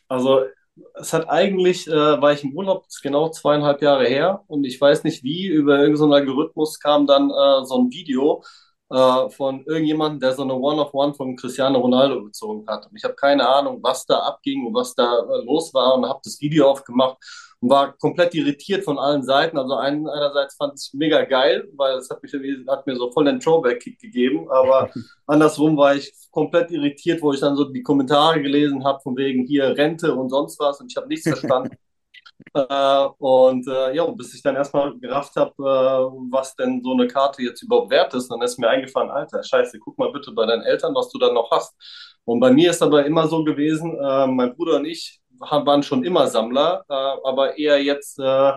also 0.07 0.45
es 0.96 1.13
hat 1.13 1.30
eigentlich, 1.30 1.88
äh, 1.88 1.92
war 2.22 2.34
ich 2.34 2.44
im 2.44 2.56
Urlaub, 2.56 2.86
genau 3.01 3.30
zweieinhalb 3.30 3.82
Jahre 3.82 4.06
her 4.08 4.44
und 4.48 4.63
ich 4.66 4.80
weiß 4.80 5.04
nicht 5.04 5.24
wie, 5.24 5.48
über 5.48 5.80
irgendeinen 5.80 6.13
Algorithmus 6.13 6.80
kam 6.80 7.08
dann 7.08 7.30
äh, 7.30 7.66
so 7.66 7.80
ein 7.80 7.92
Video 7.92 8.44
äh, 8.90 9.30
von 9.30 9.63
irgendjemandem, 9.66 10.20
der 10.20 10.34
so 10.34 10.44
eine 10.44 10.54
One-of-One 10.54 11.13
von 11.13 11.36
Cristiano 11.36 11.80
Ronaldo 11.80 12.24
gezogen 12.25 12.66
hat. 12.68 12.88
Und 12.88 12.96
ich 12.98 13.04
habe 13.04 13.16
keine 13.16 13.48
Ahnung, 13.48 13.80
was 13.82 14.06
da 14.06 14.20
abging 14.20 14.66
und 14.68 14.74
was 14.74 14.94
da 14.96 15.20
äh, 15.20 15.46
los 15.46 15.74
war 15.74 15.96
und 15.96 16.06
habe 16.08 16.20
das 16.24 16.40
Video 16.42 16.70
aufgemacht 16.70 17.18
und 17.62 17.70
war 17.70 17.94
komplett 17.98 18.34
irritiert 18.34 18.84
von 18.84 18.98
allen 18.98 19.24
Seiten. 19.24 19.58
Also 19.58 19.75
ein, 19.75 20.08
einerseits 20.08 20.56
fand 20.56 20.74
ich 20.80 20.89
mega 20.94 21.24
geil, 21.24 21.70
weil 21.75 21.98
es 21.98 22.10
hat, 22.10 22.22
mich, 22.24 22.34
hat 22.68 22.88
mir 22.88 22.96
so 22.96 23.12
voll 23.12 23.25
den 23.25 23.39
Throwback-Kick 23.39 24.00
gegeben, 24.00 24.50
aber 24.50 24.89
andersrum 25.27 25.77
war 25.77 25.96
ich 25.96 26.12
komplett 26.32 26.72
irritiert, 26.72 27.22
wo 27.22 27.32
ich 27.34 27.39
dann 27.39 27.56
so 27.56 27.65
die 27.65 27.84
Kommentare 27.84 28.41
gelesen 28.41 28.84
habe, 28.84 29.00
von 29.01 29.15
wegen 29.15 29.46
hier 29.46 29.77
Rente 29.77 30.13
und 30.15 30.30
sonst 30.30 30.60
was 30.60 30.82
und 30.82 30.91
ich 30.91 30.98
habe 30.98 31.08
nichts 31.08 31.27
verstanden. 31.27 31.75
Äh, 32.56 33.08
und 33.20 33.68
äh, 33.68 33.96
ja, 33.96 34.06
bis 34.08 34.34
ich 34.34 34.41
dann 34.41 34.56
erstmal 34.56 34.98
gerafft 34.98 35.36
habe, 35.36 35.51
äh, 35.60 36.32
was 36.32 36.56
denn 36.56 36.82
so 36.84 36.94
eine 36.94 37.08
Karte 37.08 37.44
jetzt 37.44 37.62
überhaupt 37.62 37.91
wert 37.91 38.15
ist, 38.15 38.30
dann 38.30 38.41
ist 38.41 38.58
mir 38.58 38.68
eingefallen, 38.68 39.12
Alter, 39.12 39.44
scheiße, 39.44 39.77
guck 39.77 39.98
mal 40.00 40.12
bitte 40.12 40.32
bei 40.32 40.48
deinen 40.48 40.63
Eltern, 40.63 40.96
was 40.96 41.10
du 41.10 41.20
dann 41.20 41.36
noch 41.36 41.51
hast. 41.51 41.75
Und 42.25 42.39
bei 42.39 42.51
mir 42.51 42.72
ist 42.72 42.82
aber 42.82 43.06
immer 43.06 43.27
so 43.27 43.44
gewesen, 43.44 43.96
äh, 43.96 44.25
mein 44.25 44.56
Bruder 44.56 44.77
und 44.77 44.86
ich 44.86 45.22
waren 45.41 45.83
schon 45.83 46.03
immer 46.03 46.27
Sammler, 46.27 46.86
äh, 46.89 46.93
aber 46.93 47.57
eher 47.57 47.81
jetzt 47.81 48.19
äh, 48.19 48.53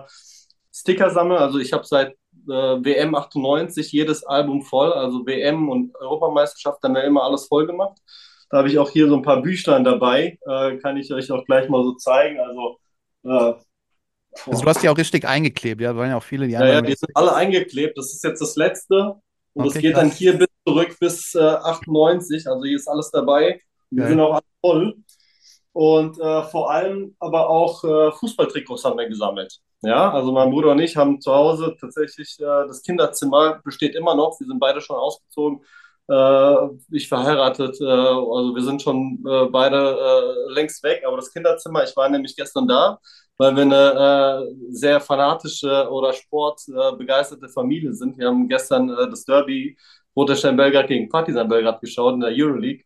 Sticker 0.73 1.09
sammeln. 1.09 1.39
Also 1.39 1.59
ich 1.59 1.73
habe 1.73 1.85
seit 1.85 2.15
WM 2.47 3.15
98 3.15 3.91
jedes 3.91 4.23
Album 4.23 4.61
voll, 4.61 4.93
also 4.93 5.25
WM 5.25 5.67
und 5.67 5.95
Europameisterschaft 5.95 6.83
haben 6.83 6.93
wir 6.93 7.03
immer 7.03 7.23
alles 7.23 7.47
voll 7.47 7.65
gemacht. 7.65 7.97
Da 8.51 8.57
habe 8.57 8.67
ich 8.67 8.77
auch 8.77 8.89
hier 8.91 9.07
so 9.07 9.15
ein 9.15 9.23
paar 9.23 9.41
Büchlein 9.41 9.83
dabei, 9.83 10.37
kann 10.81 10.97
ich 10.97 11.11
euch 11.11 11.31
auch 11.31 11.43
gleich 11.45 11.69
mal 11.69 11.81
so 11.81 11.93
zeigen. 11.93 12.39
Also 12.39 12.77
also 14.45 14.61
du 14.61 14.69
hast 14.69 14.83
die 14.83 14.89
auch 14.89 14.97
richtig 14.97 15.25
eingeklebt, 15.25 15.81
ja, 15.81 15.93
da 15.93 15.97
waren 15.97 16.09
ja 16.09 16.17
auch 16.17 16.23
viele, 16.23 16.47
die 16.47 16.53
Ja, 16.53 16.65
ja, 16.65 16.81
die 16.81 16.93
sind 16.93 17.11
alle 17.15 17.33
eingeklebt. 17.33 17.97
Das 17.97 18.13
ist 18.13 18.23
jetzt 18.23 18.41
das 18.41 18.55
letzte. 18.55 19.15
Und 19.53 19.65
okay, 19.65 19.73
das 19.73 19.81
geht 19.81 19.93
krass. 19.93 20.03
dann 20.03 20.11
hier 20.11 20.37
bis 20.37 20.47
zurück 20.67 20.95
bis 20.99 21.35
äh, 21.35 21.39
98. 21.39 22.47
Also 22.47 22.65
hier 22.65 22.75
ist 22.75 22.87
alles 22.87 23.11
dabei. 23.11 23.61
Die 23.91 24.01
sind 24.01 24.19
auch 24.19 24.33
alle 24.33 24.43
voll. 24.61 24.95
Und 25.75 26.17
äh, 26.21 26.43
vor 26.43 26.71
allem 26.71 27.17
aber 27.19 27.49
auch 27.49 27.83
äh, 27.83 28.11
Fußballtrikots 28.13 28.85
haben 28.85 28.97
wir 28.97 29.09
gesammelt. 29.09 29.59
Ja, 29.81 30.09
also 30.09 30.31
mein 30.31 30.49
Bruder 30.49 30.71
und 30.71 30.79
ich 30.79 30.95
haben 30.95 31.19
zu 31.19 31.33
Hause 31.33 31.75
tatsächlich 31.77 32.37
äh, 32.39 32.45
das 32.65 32.81
Kinderzimmer 32.81 33.59
besteht 33.61 33.93
immer 33.93 34.15
noch. 34.15 34.39
Wir 34.39 34.47
sind 34.47 34.57
beide 34.57 34.79
schon 34.79 34.95
ausgezogen. 34.95 35.65
Äh, 36.07 36.55
ich 36.91 37.09
verheiratet, 37.09 37.75
äh, 37.81 37.83
also 37.83 38.55
wir 38.55 38.63
sind 38.63 38.81
schon 38.83 39.21
äh, 39.27 39.47
beide 39.47 39.97
längst 40.47 40.81
weg. 40.81 41.03
Aber 41.05 41.17
das 41.17 41.33
Kinderzimmer, 41.33 41.83
ich 41.83 41.93
war 41.97 42.07
nämlich 42.07 42.37
gestern 42.37 42.69
da, 42.69 42.97
weil 43.37 43.53
wir 43.57 43.63
eine 43.63 44.47
sehr 44.69 45.01
fanatische 45.01 45.89
oder 45.89 46.13
sportbegeisterte 46.13 47.49
Familie 47.49 47.93
sind. 47.93 48.17
Wir 48.17 48.27
haben 48.27 48.47
gestern 48.47 48.87
das 48.87 49.25
Derby 49.25 49.77
Roter 50.15 50.37
Stern 50.37 50.55
Belgrad 50.55 50.87
gegen 50.87 51.09
Partizan 51.09 51.49
Belgrad 51.49 51.81
geschaut 51.81 52.13
in 52.13 52.21
der 52.21 52.31
Euroleague. 52.31 52.85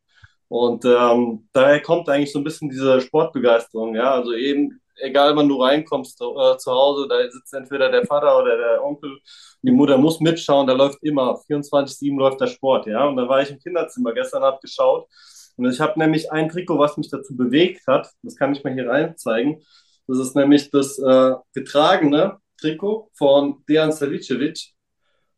Und 0.50 0.84
ähm, 0.84 1.48
daher 1.53 1.79
kommt 1.82 2.10
eigentlich 2.10 2.32
so 2.32 2.39
ein 2.39 2.44
bisschen 2.44 2.70
diese 2.70 3.00
Sportbegeisterung, 3.01 3.96
ja. 3.96 4.12
Also 4.13 4.34
eben, 4.34 4.82
egal 4.96 5.36
wann 5.36 5.48
du 5.48 5.62
reinkommst 5.62 6.20
äh, 6.22 6.58
zu 6.58 6.72
Hause, 6.72 7.08
da 7.08 7.18
sitzt 7.29 7.53
entweder 7.53 7.89
der 7.91 8.06
Vater 8.06 8.38
oder 8.38 8.58
der 8.58 8.84
Onkel, 8.84 9.20
die 9.62 9.72
Mutter 9.72 9.98
muss 9.98 10.20
mitschauen, 10.20 10.65
da 10.65 10.74
läuft 10.74 11.03
immer, 11.03 11.39
24-7 11.48 12.18
läuft 12.18 12.41
der 12.41 12.48
Sport, 12.48 12.88
ja. 12.88 13.06
Und 13.06 13.15
da 13.15 13.29
war 13.29 13.41
ich 13.41 13.51
im 13.51 13.60
Kinderzimmer 13.60 14.13
gestern, 14.13 14.44
habe 14.44 14.60
geschaut. 14.62 15.08
Und 15.56 15.70
ich 15.70 15.79
habe 15.79 16.00
nämlich 16.00 16.32
ein 16.32 16.50
Trikot, 16.50 16.79
was 16.79 16.98
mich 16.98 17.10
dazu 17.10 17.36
bewegt 17.36 17.86
hat, 17.86 18.10
das 18.24 18.36
kann 18.36 18.53
ich 18.53 18.63
mal 18.63 18.74
hier 18.74 18.89
rein 18.89 19.18
zeigen. 19.18 19.62
Das 20.08 20.18
ist 20.18 20.36
nämlich 20.36 20.72
das 20.72 20.98
äh, 20.98 21.36
getragene 21.53 22.39
Trikot 22.60 23.12
von 23.13 23.63
Dejan 23.68 23.91
Savicevic 23.91 24.72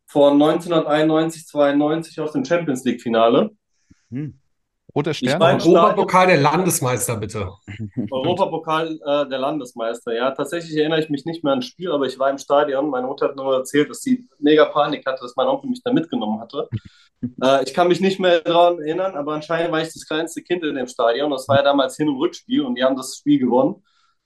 von 0.05 0.41
1991-92 0.41 2.21
aus 2.21 2.31
dem 2.31 2.45
Champions 2.45 2.85
League-Finale. 2.85 3.51
Hm. 4.11 4.40
Roter 4.95 5.13
Stern? 5.13 5.41
Europapokal 5.41 6.27
der 6.27 6.37
Landesmeister, 6.37 7.17
bitte. 7.17 7.49
Europapokal 8.11 8.99
äh, 9.05 9.29
der 9.29 9.39
Landesmeister, 9.39 10.13
ja. 10.13 10.31
Tatsächlich 10.31 10.75
erinnere 10.77 10.99
ich 10.99 11.09
mich 11.09 11.25
nicht 11.25 11.43
mehr 11.43 11.53
an 11.53 11.59
das 11.59 11.67
Spiel, 11.67 11.91
aber 11.91 12.05
ich 12.05 12.19
war 12.19 12.29
im 12.29 12.37
Stadion. 12.37 12.89
Meine 12.89 13.07
Mutter 13.07 13.27
hat 13.27 13.35
nur 13.35 13.55
erzählt, 13.55 13.89
dass 13.89 14.01
sie 14.01 14.27
mega 14.39 14.65
Panik 14.65 15.05
hatte, 15.05 15.21
dass 15.21 15.35
mein 15.35 15.47
Onkel 15.47 15.69
mich 15.69 15.81
da 15.83 15.91
mitgenommen 15.93 16.39
hatte. 16.39 16.69
äh, 17.43 17.63
ich 17.63 17.73
kann 17.73 17.87
mich 17.87 18.01
nicht 18.01 18.19
mehr 18.19 18.41
daran 18.41 18.79
erinnern, 18.79 19.15
aber 19.15 19.33
anscheinend 19.33 19.71
war 19.71 19.81
ich 19.81 19.93
das 19.93 20.05
kleinste 20.05 20.41
Kind 20.41 20.63
in 20.63 20.75
dem 20.75 20.87
Stadion. 20.87 21.31
Das 21.31 21.47
war 21.47 21.57
ja 21.57 21.63
damals 21.63 21.95
Hin- 21.95 22.09
und 22.09 22.17
Rückspiel 22.17 22.61
und 22.61 22.75
die 22.75 22.83
haben 22.83 22.95
das 22.95 23.17
Spiel 23.17 23.39
gewonnen. 23.39 23.83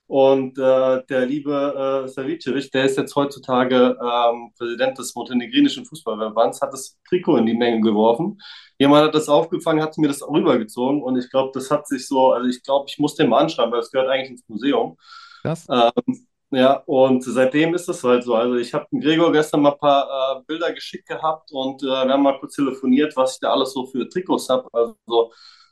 Und 0.07 0.57
äh, 0.59 1.03
der 1.09 1.25
liebe 1.25 2.03
äh, 2.05 2.07
Savicevic, 2.07 2.71
der 2.71 2.85
ist 2.85 2.97
jetzt 2.97 3.15
heutzutage 3.15 3.97
ähm, 3.99 4.51
Präsident 4.55 4.99
des 4.99 5.15
montenegrinischen 5.15 5.85
Fußballverbands, 5.85 6.61
hat 6.61 6.73
das 6.73 6.99
Trikot 7.09 7.37
in 7.37 7.47
die 7.47 7.55
Menge 7.55 7.81
geworfen. 7.81 8.39
Jemand 8.77 9.07
hat 9.07 9.15
das 9.15 9.29
aufgefangen, 9.29 9.81
hat 9.81 9.97
mir 9.97 10.07
das 10.07 10.21
rübergezogen 10.21 11.01
und 11.01 11.17
ich 11.17 11.29
glaube, 11.31 11.51
das 11.53 11.71
hat 11.71 11.87
sich 11.87 12.07
so, 12.07 12.33
also 12.33 12.47
ich 12.47 12.61
glaube, 12.61 12.85
ich 12.87 12.99
muss 12.99 13.15
den 13.15 13.29
mal 13.29 13.39
anschreiben, 13.39 13.71
weil 13.71 13.79
es 13.79 13.91
gehört 13.91 14.09
eigentlich 14.09 14.31
ins 14.31 14.47
Museum. 14.47 14.95
Das? 15.43 15.65
Ähm, 15.69 16.27
ja, 16.51 16.83
und 16.85 17.23
seitdem 17.23 17.73
ist 17.73 17.89
es 17.89 18.03
halt 18.03 18.23
so. 18.23 18.35
Also 18.35 18.55
ich 18.55 18.73
habe 18.73 18.85
Gregor 18.91 19.31
gestern 19.31 19.61
mal 19.61 19.71
ein 19.71 19.79
paar 19.79 20.37
äh, 20.37 20.43
Bilder 20.45 20.71
geschickt 20.71 21.07
gehabt 21.07 21.51
und 21.51 21.81
äh, 21.81 21.87
wir 21.87 22.13
haben 22.13 22.23
mal 22.23 22.39
kurz 22.39 22.55
telefoniert, 22.55 23.15
was 23.17 23.33
ich 23.33 23.39
da 23.39 23.51
alles 23.51 23.73
so 23.73 23.87
für 23.87 24.07
Trikots 24.07 24.49
habe. 24.49 24.67
Also 24.71 25.31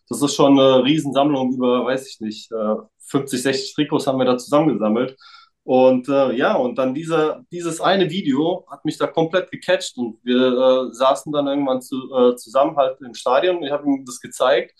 das 0.09 0.21
ist 0.21 0.35
schon 0.35 0.59
eine 0.59 0.83
Riesensammlung 0.83 1.53
über, 1.53 1.85
weiß 1.85 2.07
ich 2.07 2.19
nicht, 2.19 2.51
äh, 2.51 2.75
50, 3.13 3.41
60 3.43 3.75
Trikots 3.75 4.07
haben 4.07 4.17
wir 4.17 4.25
da 4.25 4.37
zusammengesammelt. 4.37 5.15
Und 5.63 6.09
äh, 6.09 6.33
ja, 6.33 6.55
und 6.55 6.77
dann 6.77 6.93
dieser, 6.93 7.43
dieses 7.51 7.79
eine 7.79 8.09
Video 8.09 8.65
hat 8.69 8.83
mich 8.83 8.97
da 8.97 9.07
komplett 9.07 9.49
gecatcht 9.49 9.97
und 9.97 10.17
wir 10.23 10.89
äh, 10.89 10.93
saßen 10.93 11.31
dann 11.31 11.47
irgendwann 11.47 11.81
zu, 11.81 11.95
äh, 12.13 12.35
zusammen 12.35 12.75
halt 12.75 12.99
im 13.01 13.13
Stadion. 13.13 13.63
Ich 13.63 13.71
habe 13.71 13.85
ihm 13.85 14.03
das 14.05 14.19
gezeigt 14.19 14.73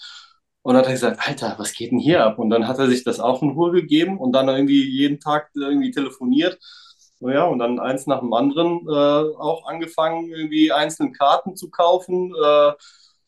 und 0.61 0.73
dann 0.73 0.81
hat 0.81 0.87
er 0.87 0.93
gesagt, 0.93 1.27
Alter, 1.27 1.55
was 1.57 1.73
geht 1.73 1.91
denn 1.91 1.99
hier 1.99 2.25
ab? 2.25 2.37
Und 2.39 2.49
dann 2.49 2.67
hat 2.67 2.79
er 2.79 2.87
sich 2.87 3.03
das 3.05 3.19
auch 3.21 3.41
in 3.41 3.51
Ruhe 3.51 3.71
gegeben 3.71 4.17
und 4.17 4.33
dann 4.33 4.49
irgendwie 4.49 4.83
jeden 4.83 5.19
Tag 5.21 5.51
irgendwie 5.55 5.91
telefoniert. 5.91 6.59
Ja, 7.21 7.45
und 7.45 7.59
dann 7.59 7.79
eins 7.79 8.05
nach 8.07 8.19
dem 8.19 8.33
anderen 8.33 8.85
äh, 8.87 9.37
auch 9.37 9.65
angefangen, 9.67 10.29
irgendwie 10.29 10.73
einzelne 10.73 11.13
Karten 11.13 11.55
zu 11.55 11.69
kaufen. 11.69 12.33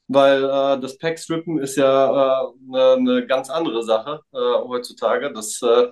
Weil 0.08 0.44
äh, 0.44 0.80
das 0.80 0.98
Packstrippen 0.98 1.60
ist 1.60 1.78
ja 1.78 2.44
äh, 2.44 2.48
eine, 2.70 3.02
ne 3.02 3.28
ganz 3.28 3.50
andere 3.50 3.84
Sache 3.84 4.22
äh, 4.34 4.38
heutzutage. 4.38 5.34
Das 5.34 5.62
äh, 5.62 5.88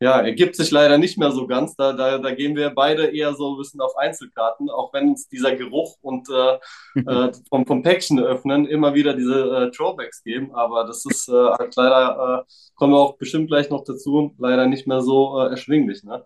ja, 0.00 0.20
ergibt 0.20 0.54
sich 0.54 0.70
leider 0.70 0.98
nicht 0.98 1.18
mehr 1.18 1.32
so 1.32 1.46
ganz. 1.46 1.74
Da, 1.74 1.92
da, 1.92 2.18
da 2.18 2.34
gehen 2.34 2.54
wir 2.56 2.70
beide 2.70 3.06
eher 3.06 3.34
so 3.34 3.54
ein 3.54 3.58
bisschen 3.58 3.80
auf 3.80 3.96
Einzelkarten, 3.96 4.70
auch 4.70 4.92
wenn 4.92 5.08
uns 5.08 5.28
dieser 5.28 5.56
Geruch 5.56 5.96
und 6.02 6.28
äh, 6.28 6.58
äh, 7.00 7.32
vom, 7.48 7.66
vom 7.66 7.82
Päckchen 7.82 8.20
öffnen 8.20 8.66
immer 8.66 8.94
wieder 8.94 9.14
diese 9.14 9.70
Throwbacks 9.74 10.22
geben. 10.22 10.54
Aber 10.54 10.84
das 10.84 11.04
ist 11.06 11.28
halt 11.28 11.74
leider, 11.74 12.44
kommen 12.74 12.92
wir 12.92 12.98
auch 12.98 13.16
bestimmt 13.16 13.48
gleich 13.48 13.70
noch 13.70 13.82
dazu, 13.84 14.34
leider 14.38 14.66
nicht 14.66 14.86
mehr 14.86 15.00
so 15.00 15.38
erschwinglich. 15.38 16.04
Ne? 16.04 16.24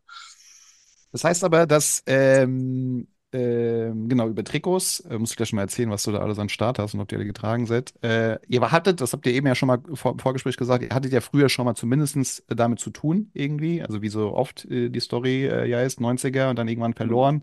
Das 1.12 1.24
heißt 1.24 1.44
aber, 1.44 1.66
dass 1.66 2.02
ähm, 2.06 3.06
ähm, 3.32 4.08
genau, 4.08 4.28
über 4.28 4.44
Trikots. 4.44 5.00
Äh, 5.00 5.18
muss 5.18 5.30
ich 5.30 5.36
gleich 5.36 5.52
mal 5.52 5.62
erzählen, 5.62 5.90
was 5.90 6.02
du 6.02 6.12
da 6.12 6.18
alles 6.18 6.38
an 6.38 6.48
Start 6.48 6.78
hast 6.78 6.94
und 6.94 7.00
ob 7.00 7.08
die 7.08 7.16
alle 7.16 7.24
getragen 7.24 7.66
seid. 7.66 7.94
Äh, 8.02 8.38
ihr 8.48 8.60
hattet, 8.70 9.00
das 9.00 9.12
habt 9.12 9.26
ihr 9.26 9.32
eben 9.32 9.46
ja 9.46 9.54
schon 9.54 9.68
mal 9.68 9.78
vor, 9.94 10.12
im 10.12 10.18
Vorgespräch 10.18 10.56
gesagt, 10.56 10.84
ihr 10.84 10.94
hattet 10.94 11.12
ja 11.12 11.20
früher 11.20 11.48
schon 11.48 11.64
mal 11.64 11.74
zumindest 11.74 12.44
damit 12.48 12.78
zu 12.78 12.90
tun, 12.90 13.30
irgendwie. 13.32 13.82
Also 13.82 14.02
wie 14.02 14.08
so 14.08 14.34
oft 14.34 14.66
äh, 14.66 14.90
die 14.90 15.00
Story 15.00 15.46
äh, 15.46 15.66
ja 15.66 15.80
ist, 15.80 15.98
90er 15.98 16.50
und 16.50 16.58
dann 16.58 16.68
irgendwann 16.68 16.94
verloren. 16.94 17.42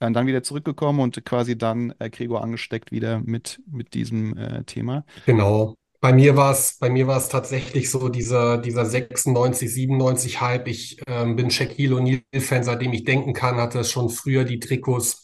Und 0.00 0.12
dann 0.12 0.26
wieder 0.26 0.42
zurückgekommen 0.42 1.00
und 1.00 1.24
quasi 1.24 1.56
dann 1.56 1.94
äh, 1.98 2.10
Gregor 2.10 2.42
angesteckt 2.42 2.92
wieder 2.92 3.20
mit, 3.20 3.60
mit 3.70 3.94
diesem 3.94 4.36
äh, 4.36 4.64
Thema. 4.64 5.04
Genau. 5.24 5.74
Bei 6.00 6.12
mir 6.12 6.36
war 6.36 6.52
es, 6.52 6.76
bei 6.78 6.90
mir 6.90 7.06
war 7.06 7.16
es 7.16 7.30
tatsächlich 7.30 7.90
so 7.90 8.10
dieser, 8.10 8.58
dieser 8.58 8.84
96, 8.84 9.72
97 9.72 10.40
Hype. 10.42 10.68
Ich 10.68 11.00
ähm, 11.06 11.34
bin 11.34 11.50
Shaquille 11.50 11.96
O'Neal-Fan, 11.96 12.62
seitdem 12.62 12.92
ich 12.92 13.04
denken 13.04 13.32
kann, 13.32 13.56
hatte 13.56 13.82
schon 13.84 14.10
früher 14.10 14.44
die 14.44 14.60
Trikots 14.60 15.23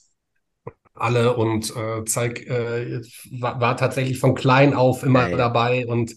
alle 0.95 1.37
und 1.37 1.75
äh, 1.77 2.05
zeig, 2.05 2.47
äh, 2.47 3.01
war, 3.39 3.61
war, 3.61 3.77
tatsächlich 3.77 4.19
von 4.19 4.35
klein 4.35 4.75
auf 4.75 5.03
immer 5.03 5.31
ja, 5.31 5.37
dabei 5.37 5.87
und 5.87 6.15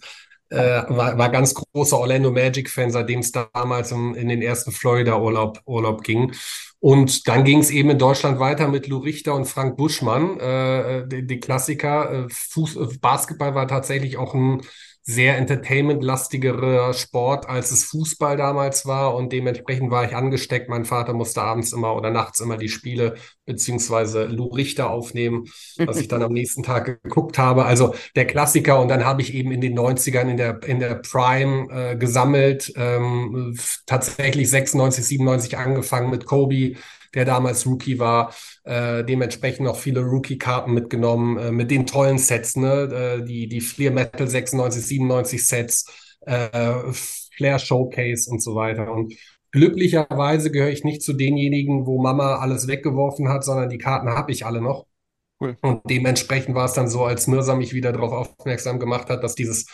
äh, 0.50 0.82
war, 0.88 1.18
war 1.18 1.30
ganz 1.30 1.54
großer 1.54 1.98
Orlando 1.98 2.30
Magic-Fan, 2.30 2.90
seitdem 2.90 3.20
es 3.20 3.32
damals 3.32 3.92
in, 3.92 4.14
in, 4.14 4.28
den 4.28 4.42
ersten 4.42 4.72
Florida-Urlaub 4.72 5.60
Urlaub 5.64 6.02
ging. 6.02 6.32
Und 6.80 7.28
dann 7.28 7.44
ging 7.44 7.60
es 7.60 7.70
eben 7.70 7.90
in 7.90 7.98
Deutschland 7.98 8.38
weiter 8.38 8.68
mit 8.68 8.86
Lou 8.88 8.98
Richter 8.98 9.34
und 9.34 9.46
Frank 9.46 9.76
Buschmann, 9.76 10.38
äh, 10.38 11.08
die, 11.08 11.26
die, 11.26 11.40
Klassiker. 11.40 12.26
Äh, 12.26 12.28
Fuß, 12.28 13.00
Basketball 13.00 13.54
war 13.54 13.66
tatsächlich 13.66 14.18
auch 14.18 14.34
ein 14.34 14.60
sehr 15.06 15.36
entertainment-lastigere 15.36 16.94
Sport, 16.94 17.46
als 17.46 17.70
es 17.70 17.84
Fußball 17.84 18.38
damals 18.38 18.86
war. 18.86 19.14
Und 19.14 19.32
dementsprechend 19.32 19.90
war 19.90 20.04
ich 20.06 20.16
angesteckt. 20.16 20.70
Mein 20.70 20.86
Vater 20.86 21.12
musste 21.12 21.42
abends 21.42 21.74
immer 21.74 21.94
oder 21.94 22.10
nachts 22.10 22.40
immer 22.40 22.56
die 22.56 22.70
Spiele 22.70 23.14
beziehungsweise 23.44 24.24
Lou 24.24 24.46
Richter 24.46 24.88
aufnehmen, 24.88 25.44
was 25.76 25.98
ich 25.98 26.08
dann 26.08 26.22
am 26.22 26.32
nächsten 26.32 26.62
Tag 26.62 27.02
geguckt 27.02 27.36
habe. 27.36 27.66
Also 27.66 27.94
der 28.16 28.26
Klassiker. 28.26 28.80
Und 28.80 28.88
dann 28.88 29.04
habe 29.04 29.20
ich 29.20 29.34
eben 29.34 29.52
in 29.52 29.60
den 29.60 29.78
90ern 29.78 30.30
in 30.30 30.38
der, 30.38 30.62
in 30.62 30.80
der 30.80 30.94
Prime 30.94 31.68
äh, 31.70 31.96
gesammelt. 31.96 32.72
Ähm, 32.76 33.58
tatsächlich 33.84 34.48
96, 34.48 35.04
97 35.04 35.58
angefangen 35.58 36.08
mit 36.08 36.24
Kobe 36.24 36.76
der 37.14 37.24
damals 37.24 37.66
Rookie 37.66 37.98
war. 37.98 38.34
Äh, 38.64 39.04
dementsprechend 39.04 39.68
auch 39.68 39.76
viele 39.76 40.00
Rookie-Karten 40.00 40.72
mitgenommen 40.72 41.38
äh, 41.38 41.50
mit 41.50 41.70
den 41.70 41.86
tollen 41.86 42.18
Sets, 42.18 42.56
ne? 42.56 43.18
Äh, 43.20 43.24
die, 43.24 43.48
die 43.48 43.60
Fleer 43.60 43.90
Metal 43.90 44.28
96, 44.28 44.84
97 44.84 45.46
Sets, 45.46 45.86
äh, 46.22 46.92
Flair 46.92 47.58
Showcase 47.58 48.30
und 48.30 48.42
so 48.42 48.54
weiter. 48.54 48.92
Und 48.92 49.14
glücklicherweise 49.52 50.50
gehöre 50.50 50.70
ich 50.70 50.84
nicht 50.84 51.02
zu 51.02 51.12
denjenigen, 51.12 51.86
wo 51.86 52.00
Mama 52.00 52.36
alles 52.36 52.66
weggeworfen 52.68 53.28
hat, 53.28 53.44
sondern 53.44 53.70
die 53.70 53.78
Karten 53.78 54.10
habe 54.10 54.32
ich 54.32 54.46
alle 54.46 54.60
noch. 54.60 54.86
Cool. 55.40 55.56
Und 55.62 55.82
dementsprechend 55.88 56.54
war 56.54 56.66
es 56.66 56.74
dann 56.74 56.88
so, 56.88 57.04
als 57.04 57.26
Mirsa 57.26 57.54
mich 57.54 57.72
wieder 57.72 57.92
darauf 57.92 58.12
aufmerksam 58.12 58.78
gemacht 58.78 59.10
hat, 59.10 59.22
dass 59.24 59.34
dieses 59.34 59.66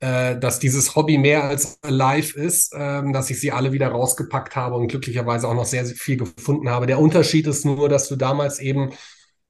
äh, 0.00 0.38
dass 0.38 0.58
dieses 0.58 0.96
Hobby 0.96 1.18
mehr 1.18 1.44
als 1.44 1.78
live 1.86 2.34
ist, 2.34 2.72
ähm, 2.74 3.12
dass 3.12 3.30
ich 3.30 3.38
sie 3.38 3.52
alle 3.52 3.72
wieder 3.72 3.88
rausgepackt 3.88 4.56
habe 4.56 4.76
und 4.76 4.88
glücklicherweise 4.88 5.46
auch 5.46 5.54
noch 5.54 5.66
sehr, 5.66 5.84
sehr 5.84 5.96
viel 5.96 6.16
gefunden 6.16 6.70
habe. 6.70 6.86
Der 6.86 6.98
Unterschied 6.98 7.46
ist 7.46 7.64
nur, 7.66 7.88
dass 7.88 8.08
du 8.08 8.16
damals 8.16 8.60
eben 8.60 8.92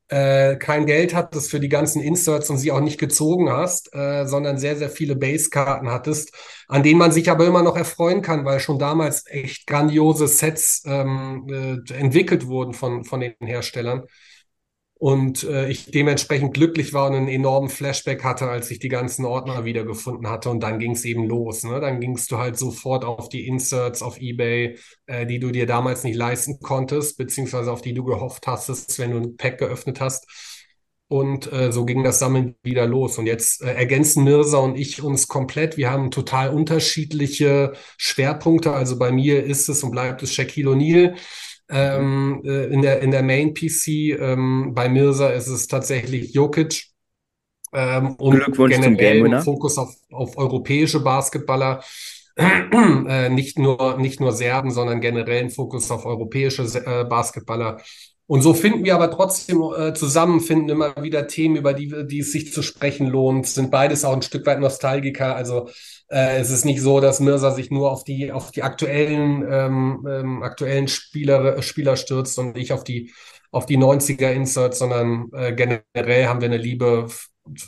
äh, 0.08 0.56
kein 0.56 0.86
Geld 0.86 1.14
hattest 1.14 1.52
für 1.52 1.60
die 1.60 1.68
ganzen 1.68 2.02
Inserts 2.02 2.50
und 2.50 2.58
sie 2.58 2.72
auch 2.72 2.80
nicht 2.80 2.98
gezogen 2.98 3.48
hast, 3.48 3.94
äh, 3.94 4.26
sondern 4.26 4.58
sehr, 4.58 4.76
sehr 4.76 4.90
viele 4.90 5.14
Basekarten 5.14 5.88
hattest, 5.88 6.32
an 6.66 6.82
denen 6.82 6.98
man 6.98 7.12
sich 7.12 7.30
aber 7.30 7.46
immer 7.46 7.62
noch 7.62 7.76
erfreuen 7.76 8.20
kann, 8.20 8.44
weil 8.44 8.58
schon 8.58 8.80
damals 8.80 9.24
echt 9.28 9.68
grandiose 9.68 10.26
Sets 10.26 10.82
ähm, 10.84 11.46
äh, 11.48 11.94
entwickelt 11.94 12.48
wurden 12.48 12.74
von, 12.74 13.04
von 13.04 13.20
den 13.20 13.34
Herstellern 13.40 14.02
und 15.00 15.44
äh, 15.44 15.70
ich 15.70 15.86
dementsprechend 15.86 16.52
glücklich 16.52 16.92
war 16.92 17.08
und 17.08 17.16
einen 17.16 17.28
enormen 17.28 17.70
Flashback 17.70 18.22
hatte, 18.22 18.50
als 18.50 18.70
ich 18.70 18.80
die 18.80 18.90
ganzen 18.90 19.24
Ordner 19.24 19.64
wiedergefunden 19.64 20.28
hatte. 20.28 20.50
Und 20.50 20.60
dann 20.60 20.78
ging 20.78 20.90
es 20.92 21.06
eben 21.06 21.24
los. 21.24 21.64
Ne? 21.64 21.80
Dann 21.80 22.00
gingst 22.00 22.30
du 22.30 22.36
halt 22.36 22.58
sofort 22.58 23.06
auf 23.06 23.30
die 23.30 23.46
Inserts 23.46 24.02
auf 24.02 24.20
eBay, 24.20 24.76
äh, 25.06 25.24
die 25.24 25.40
du 25.40 25.52
dir 25.52 25.64
damals 25.64 26.04
nicht 26.04 26.16
leisten 26.16 26.60
konntest, 26.60 27.16
beziehungsweise 27.16 27.72
auf 27.72 27.80
die 27.80 27.94
du 27.94 28.04
gehofft 28.04 28.46
hast, 28.46 28.98
wenn 28.98 29.12
du 29.12 29.16
ein 29.16 29.36
Pack 29.38 29.56
geöffnet 29.56 30.02
hast. 30.02 30.26
Und 31.08 31.50
äh, 31.50 31.72
so 31.72 31.86
ging 31.86 32.04
das 32.04 32.18
Sammeln 32.18 32.56
wieder 32.62 32.86
los. 32.86 33.16
Und 33.16 33.24
jetzt 33.24 33.62
äh, 33.62 33.72
ergänzen 33.72 34.22
Mirza 34.22 34.58
und 34.58 34.76
ich 34.76 35.02
uns 35.02 35.28
komplett. 35.28 35.78
Wir 35.78 35.90
haben 35.90 36.10
total 36.10 36.50
unterschiedliche 36.50 37.72
Schwerpunkte. 37.96 38.74
Also 38.74 38.98
bei 38.98 39.12
mir 39.12 39.44
ist 39.44 39.70
es 39.70 39.82
und 39.82 39.92
bleibt 39.92 40.22
es 40.22 40.34
Shaquille 40.34 40.72
O'Neal 40.72 41.16
ähm, 41.70 42.42
äh, 42.44 42.66
in, 42.66 42.82
der, 42.82 43.00
in 43.00 43.10
der 43.10 43.22
Main 43.22 43.54
PC. 43.54 43.88
Ähm, 44.18 44.72
bei 44.74 44.88
Mirza 44.88 45.28
ist 45.30 45.48
es 45.48 45.66
tatsächlich 45.66 46.34
Jokic. 46.34 46.86
Ähm, 47.72 48.14
und 48.16 48.36
Glückwunsch 48.36 48.74
generell 48.74 48.90
zum 48.90 48.96
Game 48.96 49.24
Winner. 49.24 49.42
Fokus 49.42 49.78
auf, 49.78 49.94
auf 50.10 50.36
europäische 50.36 51.00
Basketballer. 51.00 51.82
äh, 52.36 53.28
nicht 53.28 53.58
nur, 53.58 53.98
nicht 53.98 54.20
nur 54.20 54.32
Serben, 54.32 54.70
sondern 54.70 55.00
generell 55.00 55.44
ein 55.44 55.50
Fokus 55.50 55.90
auf 55.90 56.06
europäische 56.06 56.62
äh, 56.62 57.04
Basketballer. 57.04 57.80
Und 58.30 58.42
so 58.42 58.54
finden 58.54 58.84
wir 58.84 58.94
aber 58.94 59.10
trotzdem 59.10 59.60
äh, 59.76 59.92
zusammen, 59.92 60.38
finden 60.38 60.68
immer 60.68 60.94
wieder 61.02 61.26
Themen, 61.26 61.56
über 61.56 61.74
die, 61.74 62.06
die 62.06 62.20
es 62.20 62.30
sich 62.30 62.52
zu 62.52 62.62
sprechen 62.62 63.08
lohnt, 63.08 63.48
sind 63.48 63.72
beides 63.72 64.04
auch 64.04 64.12
ein 64.12 64.22
Stück 64.22 64.46
weit 64.46 64.60
Nostalgiker. 64.60 65.34
Also 65.34 65.68
äh, 66.06 66.38
es 66.38 66.52
ist 66.52 66.64
nicht 66.64 66.80
so, 66.80 67.00
dass 67.00 67.18
Mirza 67.18 67.50
sich 67.50 67.72
nur 67.72 67.90
auf 67.90 68.04
die, 68.04 68.30
auf 68.30 68.52
die 68.52 68.62
aktuellen, 68.62 69.44
ähm, 69.50 70.06
ähm, 70.08 70.42
aktuellen 70.44 70.86
Spieler, 70.86 71.60
Spieler 71.60 71.96
stürzt 71.96 72.38
und 72.38 72.56
ich 72.56 72.72
auf 72.72 72.84
die, 72.84 73.10
auf 73.50 73.66
die 73.66 73.78
90er 73.78 74.30
Inserts, 74.30 74.78
sondern 74.78 75.26
äh, 75.32 75.52
generell 75.52 76.26
haben 76.26 76.40
wir 76.40 76.46
eine 76.46 76.56
Liebe 76.56 77.08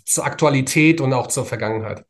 zur 0.05 0.25
Aktualität 0.25 1.01
und 1.01 1.13
auch 1.13 1.27
zur 1.27 1.45
Vergangenheit. 1.45 2.05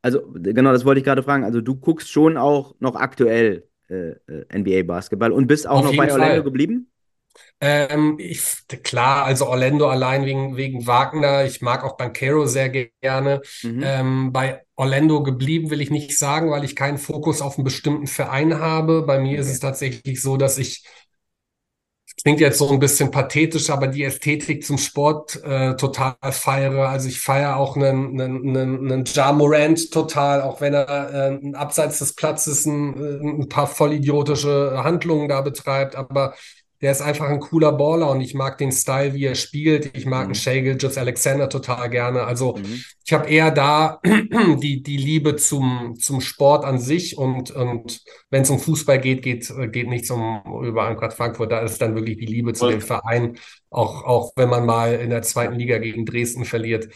Also, 0.00 0.22
genau, 0.32 0.72
das 0.72 0.86
wollte 0.86 1.00
ich 1.00 1.04
gerade 1.04 1.22
fragen. 1.22 1.44
Also, 1.44 1.60
du 1.60 1.76
guckst 1.76 2.10
schon 2.10 2.38
auch 2.38 2.74
noch 2.80 2.96
aktuell 2.96 3.68
äh, 3.90 4.12
äh 4.26 4.58
NBA-Basketball 4.58 5.32
und 5.32 5.48
bist 5.48 5.68
auch 5.68 5.80
Auf 5.80 5.84
noch 5.84 5.96
bei 5.98 6.10
Orlando 6.10 6.36
Fall. 6.36 6.42
geblieben? 6.44 6.89
Ähm, 7.60 8.16
ich, 8.18 8.42
klar, 8.82 9.24
also 9.24 9.46
Orlando 9.48 9.88
allein 9.88 10.24
wegen, 10.24 10.56
wegen 10.56 10.86
Wagner. 10.86 11.44
Ich 11.44 11.60
mag 11.60 11.84
auch 11.84 11.96
Banchero 11.96 12.46
sehr 12.46 12.70
gerne. 12.70 13.42
Mhm. 13.62 13.82
Ähm, 13.82 14.32
bei 14.32 14.62
Orlando 14.76 15.22
geblieben 15.22 15.70
will 15.70 15.80
ich 15.82 15.90
nicht 15.90 16.16
sagen, 16.18 16.50
weil 16.50 16.64
ich 16.64 16.74
keinen 16.76 16.98
Fokus 16.98 17.42
auf 17.42 17.56
einen 17.58 17.64
bestimmten 17.64 18.06
Verein 18.06 18.58
habe. 18.58 19.02
Bei 19.02 19.18
mir 19.18 19.38
ist 19.38 19.46
Okay. 19.46 19.52
es 19.52 19.60
tatsächlich 19.60 20.22
so, 20.22 20.36
dass 20.38 20.56
ich, 20.58 20.84
klingt 22.22 22.40
jetzt 22.40 22.58
so 22.58 22.68
ein 22.70 22.78
bisschen 22.78 23.10
pathetisch, 23.10 23.70
aber 23.70 23.86
die 23.86 24.04
Ästhetik 24.04 24.64
zum 24.64 24.76
Sport 24.78 25.42
äh, 25.42 25.74
total 25.76 26.14
feiere. 26.32 26.88
Also 26.88 27.08
ich 27.08 27.20
feiere 27.20 27.56
auch 27.56 27.76
einen, 27.76 28.20
einen, 28.20 28.56
einen, 28.56 28.92
einen 28.92 29.04
Ja 29.06 29.32
Morant 29.32 29.90
total, 29.90 30.42
auch 30.42 30.60
wenn 30.60 30.74
er 30.74 31.32
äh, 31.42 31.54
abseits 31.54 31.98
des 32.00 32.14
Platzes 32.14 32.66
ein, 32.66 33.40
ein 33.42 33.48
paar 33.48 33.66
vollidiotische 33.66 34.82
Handlungen 34.84 35.28
da 35.28 35.40
betreibt, 35.40 35.96
aber 35.96 36.34
der 36.82 36.92
ist 36.92 37.02
einfach 37.02 37.28
ein 37.28 37.40
cooler 37.40 37.72
Baller 37.72 38.10
und 38.10 38.20
ich 38.22 38.34
mag 38.34 38.56
den 38.58 38.72
Style, 38.72 39.14
wie 39.14 39.24
er 39.26 39.34
spielt. 39.34 39.96
Ich 39.96 40.06
mag 40.06 40.26
Mhm. 40.26 40.26
einen 40.26 40.34
Shai 40.34 40.60
Gilgeous 40.60 40.96
Alexander 40.98 41.48
total 41.48 41.90
gerne. 41.90 42.24
Also 42.24 42.56
Mhm. 42.56 42.84
ich 43.04 43.12
habe 43.12 43.28
eher 43.28 43.50
da 43.50 44.00
die, 44.62 44.82
die 44.82 44.96
Liebe 44.96 45.36
zum, 45.36 45.96
zum 45.98 46.20
Sport 46.20 46.64
an 46.64 46.78
sich 46.78 47.18
und, 47.18 47.50
und 47.50 48.00
wenn 48.30 48.42
es 48.42 48.50
um 48.50 48.58
Fußball 48.58 49.00
geht, 49.00 49.22
geht, 49.22 49.52
geht 49.72 49.88
nichts 49.88 50.10
um 50.10 50.40
über 50.64 50.86
Eintracht 50.86 51.12
Frankfurt. 51.14 51.52
Da 51.52 51.60
ist 51.60 51.78
dann 51.82 51.94
wirklich 51.94 52.16
die 52.18 52.26
Liebe 52.26 52.52
zu 52.54 52.66
Voll. 52.66 52.72
dem 52.72 52.80
Verein, 52.80 53.36
auch, 53.70 54.04
auch 54.04 54.32
wenn 54.36 54.48
man 54.48 54.64
mal 54.66 54.94
in 54.94 55.10
der 55.10 55.22
zweiten 55.22 55.54
Liga 55.54 55.78
gegen 55.78 56.06
Dresden 56.06 56.44
verliert. 56.44 56.88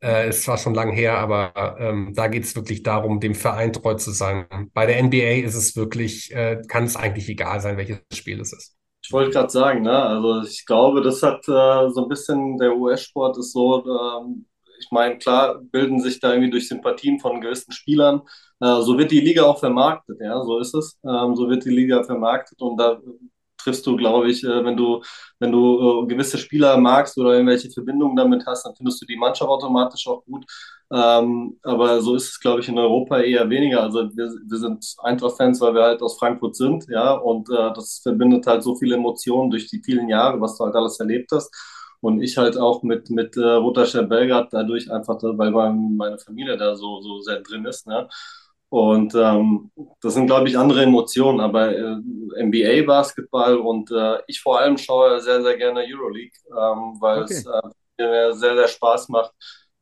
Äh, 0.00 0.28
ist 0.28 0.44
zwar 0.44 0.58
schon 0.58 0.74
lang 0.74 0.92
her, 0.92 1.18
aber 1.18 1.76
ähm, 1.80 2.12
da 2.14 2.28
geht 2.28 2.44
es 2.44 2.54
wirklich 2.54 2.84
darum, 2.84 3.18
dem 3.18 3.34
Verein 3.34 3.72
treu 3.72 3.94
zu 3.94 4.12
sein. 4.12 4.46
Bei 4.72 4.86
der 4.86 5.02
NBA 5.02 5.44
ist 5.44 5.56
es 5.56 5.74
wirklich, 5.74 6.32
äh, 6.32 6.62
kann 6.68 6.84
es 6.84 6.94
eigentlich 6.96 7.28
egal 7.28 7.60
sein, 7.60 7.76
welches 7.76 7.98
Spiel 8.14 8.40
es 8.40 8.52
ist. 8.52 8.77
Ich 9.08 9.12
wollte 9.12 9.30
gerade 9.30 9.48
sagen, 9.50 9.82
ne, 9.82 9.90
also 10.02 10.42
ich 10.42 10.66
glaube, 10.66 11.00
das 11.00 11.22
hat 11.22 11.48
äh, 11.48 11.88
so 11.90 12.02
ein 12.02 12.08
bisschen, 12.10 12.58
der 12.58 12.76
US-Sport 12.76 13.38
ist 13.38 13.52
so, 13.52 13.82
ähm, 13.86 14.44
ich 14.80 14.90
meine, 14.90 15.16
klar, 15.16 15.60
bilden 15.62 15.98
sich 16.00 16.20
da 16.20 16.32
irgendwie 16.32 16.50
durch 16.50 16.68
Sympathien 16.68 17.18
von 17.18 17.40
gewissen 17.40 17.72
Spielern. 17.72 18.20
Äh, 18.60 18.82
so 18.82 18.98
wird 18.98 19.10
die 19.10 19.20
Liga 19.20 19.44
auch 19.44 19.60
vermarktet, 19.60 20.18
ja, 20.20 20.38
so 20.44 20.58
ist 20.58 20.74
es. 20.74 20.98
Ähm, 21.04 21.34
so 21.36 21.48
wird 21.48 21.64
die 21.64 21.70
Liga 21.70 22.02
vermarktet 22.04 22.60
und 22.60 22.76
da 22.78 23.00
triffst 23.58 23.86
du, 23.86 23.96
glaube 23.96 24.30
ich, 24.30 24.44
äh, 24.44 24.64
wenn 24.64 24.76
du, 24.76 25.02
wenn 25.38 25.52
du 25.52 26.04
äh, 26.04 26.06
gewisse 26.06 26.38
Spieler 26.38 26.76
magst 26.78 27.18
oder 27.18 27.32
irgendwelche 27.34 27.70
Verbindungen 27.70 28.16
damit 28.16 28.46
hast, 28.46 28.64
dann 28.64 28.74
findest 28.76 29.02
du 29.02 29.06
die 29.06 29.16
Mannschaft 29.16 29.50
automatisch 29.50 30.06
auch 30.08 30.24
gut. 30.24 30.46
Ähm, 30.90 31.58
aber 31.62 32.00
so 32.00 32.14
ist 32.14 32.30
es, 32.30 32.40
glaube 32.40 32.60
ich, 32.60 32.68
in 32.68 32.78
Europa 32.78 33.20
eher 33.20 33.48
weniger. 33.50 33.82
Also 33.82 34.08
wir, 34.16 34.26
wir 34.46 34.58
sind 34.58 34.94
Eintracht-Fans, 35.02 35.60
weil 35.60 35.74
wir 35.74 35.82
halt 35.82 36.02
aus 36.02 36.18
Frankfurt 36.18 36.56
sind, 36.56 36.86
ja, 36.88 37.12
und 37.12 37.48
äh, 37.50 37.72
das 37.74 38.00
verbindet 38.02 38.46
halt 38.46 38.62
so 38.62 38.74
viele 38.76 38.96
Emotionen 38.96 39.50
durch 39.50 39.68
die 39.68 39.82
vielen 39.84 40.08
Jahre, 40.08 40.40
was 40.40 40.56
du 40.56 40.64
halt 40.64 40.74
alles 40.76 40.98
erlebt 41.00 41.30
hast. 41.32 41.54
Und 42.00 42.22
ich 42.22 42.36
halt 42.38 42.56
auch 42.56 42.82
mit, 42.84 43.10
mit 43.10 43.36
äh, 43.36 43.40
Roter 43.40 43.84
Belgrad 44.04 44.52
dadurch 44.52 44.90
einfach, 44.90 45.18
weil 45.22 45.50
mein, 45.50 45.96
meine 45.96 46.18
Familie 46.18 46.56
da 46.56 46.76
so, 46.76 47.00
so 47.00 47.20
sehr 47.20 47.40
drin 47.40 47.64
ist, 47.66 47.86
ne? 47.88 48.08
Und 48.70 49.14
ähm, 49.14 49.70
das 50.02 50.14
sind, 50.14 50.26
glaube 50.26 50.48
ich, 50.48 50.58
andere 50.58 50.82
Emotionen. 50.82 51.40
Aber 51.40 51.74
äh, 51.74 51.96
NBA-Basketball 52.36 53.56
und 53.56 53.90
äh, 53.90 54.18
ich 54.26 54.40
vor 54.40 54.60
allem 54.60 54.76
schaue 54.78 55.20
sehr, 55.20 55.42
sehr 55.42 55.56
gerne 55.56 55.80
Euroleague, 55.88 56.32
ähm, 56.50 56.96
weil 57.00 57.22
Okay. 57.22 57.24
es 57.24 57.46
äh, 57.46 57.60
mir 57.98 58.32
sehr, 58.34 58.56
sehr 58.56 58.68
Spaß 58.68 59.08
macht 59.08 59.32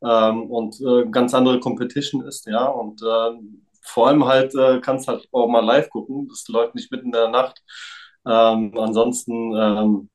ähm, 0.03 0.51
und 0.51 0.81
äh, 0.81 1.07
ganz 1.11 1.35
andere 1.35 1.61
Competition 1.61 2.23
ist, 2.27 2.47
ja. 2.47 2.65
Und 2.67 3.03
äh, 3.03 3.31
vor 3.83 4.09
allem 4.09 4.25
halt 4.27 4.55
äh, 4.55 4.81
kannst 4.81 5.09
halt 5.09 5.27
auch 5.33 5.49
mal 5.49 5.65
live 5.65 5.91
gucken. 5.91 6.29
Das 6.29 6.47
läuft 6.49 6.75
nicht 6.75 6.91
mitten 6.93 7.07
in 7.07 7.13
der 7.13 7.29
Nacht. 7.29 7.63
Ähm, 8.27 8.73
ansonsten, 8.79 9.55
ähm, 9.57 10.09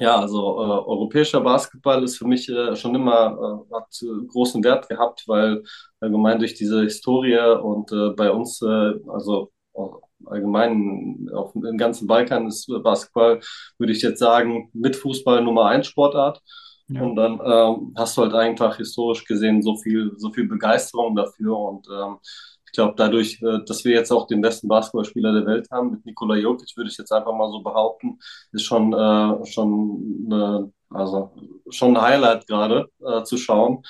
ja, 0.00 0.18
also 0.18 0.38
äh, 0.38 0.88
europäischer 0.88 1.40
Basketball 1.40 2.02
ist 2.02 2.16
für 2.16 2.26
mich 2.26 2.48
äh, 2.48 2.74
schon 2.74 2.94
immer 2.94 3.66
äh, 3.70 3.74
hat 3.74 4.28
großen 4.28 4.64
Wert 4.64 4.88
gehabt, 4.88 5.24
weil 5.26 5.62
allgemein 6.00 6.38
durch 6.38 6.54
diese 6.54 6.82
Historie 6.82 7.38
und 7.62 7.92
äh, 7.92 8.10
bei 8.10 8.30
uns, 8.30 8.62
äh, 8.62 8.94
also 9.08 9.52
allgemein 10.26 11.28
auf 11.34 11.52
dem 11.52 11.76
ganzen 11.76 12.06
Balkan 12.06 12.46
ist 12.46 12.66
Basketball, 12.82 13.40
würde 13.78 13.92
ich 13.92 14.02
jetzt 14.02 14.18
sagen, 14.18 14.70
mit 14.72 14.96
Fußball 14.96 15.42
Nummer 15.42 15.66
eins 15.66 15.86
Sportart. 15.86 16.40
Ja. 16.88 17.02
Und 17.02 17.16
dann 17.16 17.40
ähm, 17.44 17.94
hast 17.96 18.16
du 18.16 18.22
halt 18.22 18.34
einfach 18.34 18.76
historisch 18.76 19.24
gesehen 19.24 19.62
so 19.62 19.76
viel, 19.76 20.12
so 20.16 20.32
viel 20.32 20.48
Begeisterung 20.48 21.14
dafür. 21.14 21.56
Und 21.56 21.86
ähm, 21.88 22.18
ich 22.70 22.76
glaube, 22.76 22.94
dadurch, 22.96 23.42
äh, 23.42 23.58
dass 23.66 23.84
wir 23.84 23.92
jetzt 23.94 24.12
auch 24.12 24.28
den 24.28 24.40
besten 24.40 24.68
Basketballspieler 24.68 25.32
der 25.32 25.46
Welt 25.46 25.68
haben, 25.72 25.90
mit 25.90 26.06
Nikola 26.06 26.36
Jokic, 26.36 26.76
würde 26.76 26.88
ich 26.88 26.96
jetzt 26.96 27.12
einfach 27.12 27.34
mal 27.34 27.50
so 27.50 27.60
behaupten, 27.62 28.18
ist 28.52 28.62
schon, 28.62 28.92
äh, 28.92 29.46
schon, 29.46 30.26
eine, 30.26 30.72
also 30.88 31.32
schon 31.70 31.96
ein 31.96 32.02
Highlight 32.02 32.46
gerade 32.46 32.88
äh, 33.04 33.24
zu 33.24 33.36
schauen. 33.36 33.82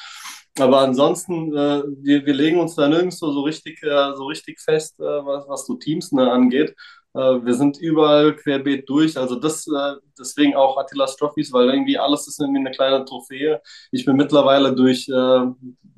Aber 0.59 0.81
ansonsten, 0.81 1.55
äh, 1.55 1.83
wir, 2.03 2.25
wir 2.25 2.35
legen 2.35 2.59
uns 2.59 2.75
da 2.75 2.89
nirgendwo 2.89 3.31
so 3.31 3.43
richtig, 3.43 3.83
äh, 3.83 4.15
so 4.17 4.25
richtig 4.25 4.61
fest, 4.61 4.99
äh, 4.99 5.03
was, 5.03 5.47
was 5.47 5.67
so 5.67 5.75
Teams 5.75 6.11
ne, 6.13 6.31
angeht. 6.31 6.75
Äh, 7.15 7.19
wir 7.45 7.55
sind 7.55 7.79
überall 7.79 8.37
querbeet 8.37 8.89
durch. 8.89 9.17
Also 9.19 9.37
das, 9.37 9.67
äh, 9.67 9.95
deswegen 10.19 10.55
auch 10.55 10.79
Attila's 10.79 11.17
Trophies, 11.17 11.53
weil 11.53 11.69
irgendwie 11.71 11.99
alles 11.99 12.27
ist 12.29 12.41
irgendwie 12.41 12.61
eine 12.61 12.71
kleine 12.71 13.05
Trophäe. 13.05 13.61
Ich 13.93 14.05
bin 14.05 14.17
mittlerweile 14.17 14.75
durch, 14.75 15.09
äh, 15.09 15.13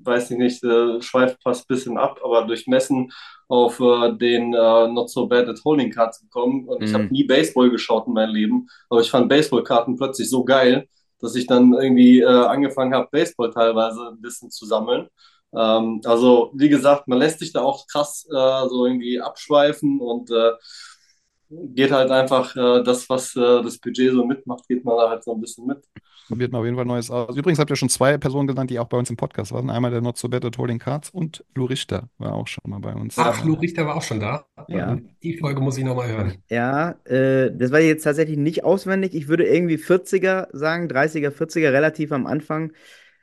weiß 0.05 0.31
ich 0.33 0.39
nicht, 0.39 0.63
äh, 0.65 1.01
schweift 1.03 1.43
fast 1.43 1.63
ein 1.65 1.75
bisschen 1.75 1.99
ab, 1.99 2.21
aber 2.25 2.45
durch 2.47 2.67
Messen 2.67 3.13
auf 3.49 3.79
äh, 3.81 4.13
den 4.17 4.55
äh, 4.55 4.89
Not 4.89 5.11
So 5.11 5.27
Bad 5.27 5.49
at 5.49 5.61
Holding 5.65 5.91
Cards 5.93 6.21
gekommen. 6.21 6.69
Und 6.69 6.83
ich 6.83 6.95
Mhm. 6.95 6.95
habe 6.95 7.13
nie 7.13 7.25
Baseball 7.25 7.71
geschaut 7.71 8.07
in 8.07 8.15
meinem 8.15 8.35
Leben, 8.35 8.67
aber 8.89 9.01
ich 9.01 9.11
fand 9.11 9.29
Baseballkarten 9.29 9.97
plötzlich 9.97 10.31
so 10.31 10.45
geil, 10.45 10.89
dass 11.21 11.35
ich 11.37 11.47
dann 11.47 11.73
irgendwie 11.75 12.21
äh, 12.21 12.27
angefangen 12.27 12.95
habe, 12.95 13.09
Baseball 13.13 13.51
teilweise 13.53 14.09
ein 14.09 14.21
bisschen 14.21 14.51
zu 14.51 14.67
sammeln. 14.67 15.09
Ähm, 15.55 16.01
also, 16.05 16.51
wie 16.57 16.69
gesagt, 16.69 17.09
man 17.09 17.19
lässt 17.19 17.39
sich 17.41 17.53
da 17.53 17.61
auch 17.63 17.87
krass 17.87 18.27
äh, 18.31 18.69
so 18.69 18.87
irgendwie 18.87 19.21
abschweifen 19.21 20.01
und 20.01 20.31
äh, 20.31 20.53
geht 21.75 21.91
halt 21.91 22.11
einfach 22.11 22.55
äh, 22.57 22.83
das, 22.83 23.09
was 23.09 23.37
äh, 23.37 23.63
das 23.63 23.79
Budget 23.79 24.13
so 24.13 24.25
mitmacht, 24.25 24.67
geht 24.69 24.85
man 24.85 24.97
da 24.97 25.11
halt 25.11 25.25
so 25.25 25.35
ein 25.35 25.41
bisschen 25.41 25.67
mit. 25.67 25.79
Probiert 26.29 26.53
mal 26.53 26.61
auf 26.61 26.65
jeden 26.65 26.77
Fall 26.77 26.87
Neues 26.87 27.11
aus. 27.11 27.37
Übrigens 27.37 27.59
habt 27.59 27.71
ihr 27.71 27.77
schon 27.77 27.89
zwei 27.89 28.17
Personen 28.17 28.47
genannt, 28.47 28.71
die 28.71 28.79
auch 28.79 28.89
bei 28.89 28.97
uns 28.97 29.11
im 29.11 29.17
Podcast 29.17 29.53
waren. 29.53 29.69
Einmal 29.71 29.91
der 29.91 30.01
Not 30.01 30.17
So 30.17 30.29
Bad 30.29 30.45
at 30.45 30.57
Holding 30.57 30.79
Cards 30.79 31.11
und 31.11 31.45
Lou 31.55 31.67
Richter 31.67 32.09
war 32.19 32.35
auch 32.35 32.47
schon 32.47 32.63
mal 32.71 32.79
bei 32.79 32.95
uns. 32.95 33.19
Ach, 33.19 33.45
Lou 33.45 33.55
Richter 33.55 33.87
war 33.87 33.97
auch 33.97 34.03
schon 34.03 34.21
da. 34.21 34.47
Ja. 34.69 34.99
Die 35.23 35.37
Folge 35.37 35.61
muss 35.61 35.77
ich 35.77 35.85
nochmal 35.85 36.09
hören. 36.09 36.35
Ja, 36.49 36.97
äh, 37.05 37.51
das 37.53 37.73
war 37.73 37.81
jetzt 37.81 38.05
tatsächlich 38.05 38.39
nicht 38.39 38.65
auswendig. 38.65 39.15
Ich 39.15 39.29
würde 39.29 39.45
irgendwie 39.45 39.77
40er 39.77 40.49
sagen, 40.53 40.87
30er, 40.89 41.31
40er, 41.31 41.73
relativ 41.73 42.13
am 42.13 42.27
Anfang. 42.27 42.73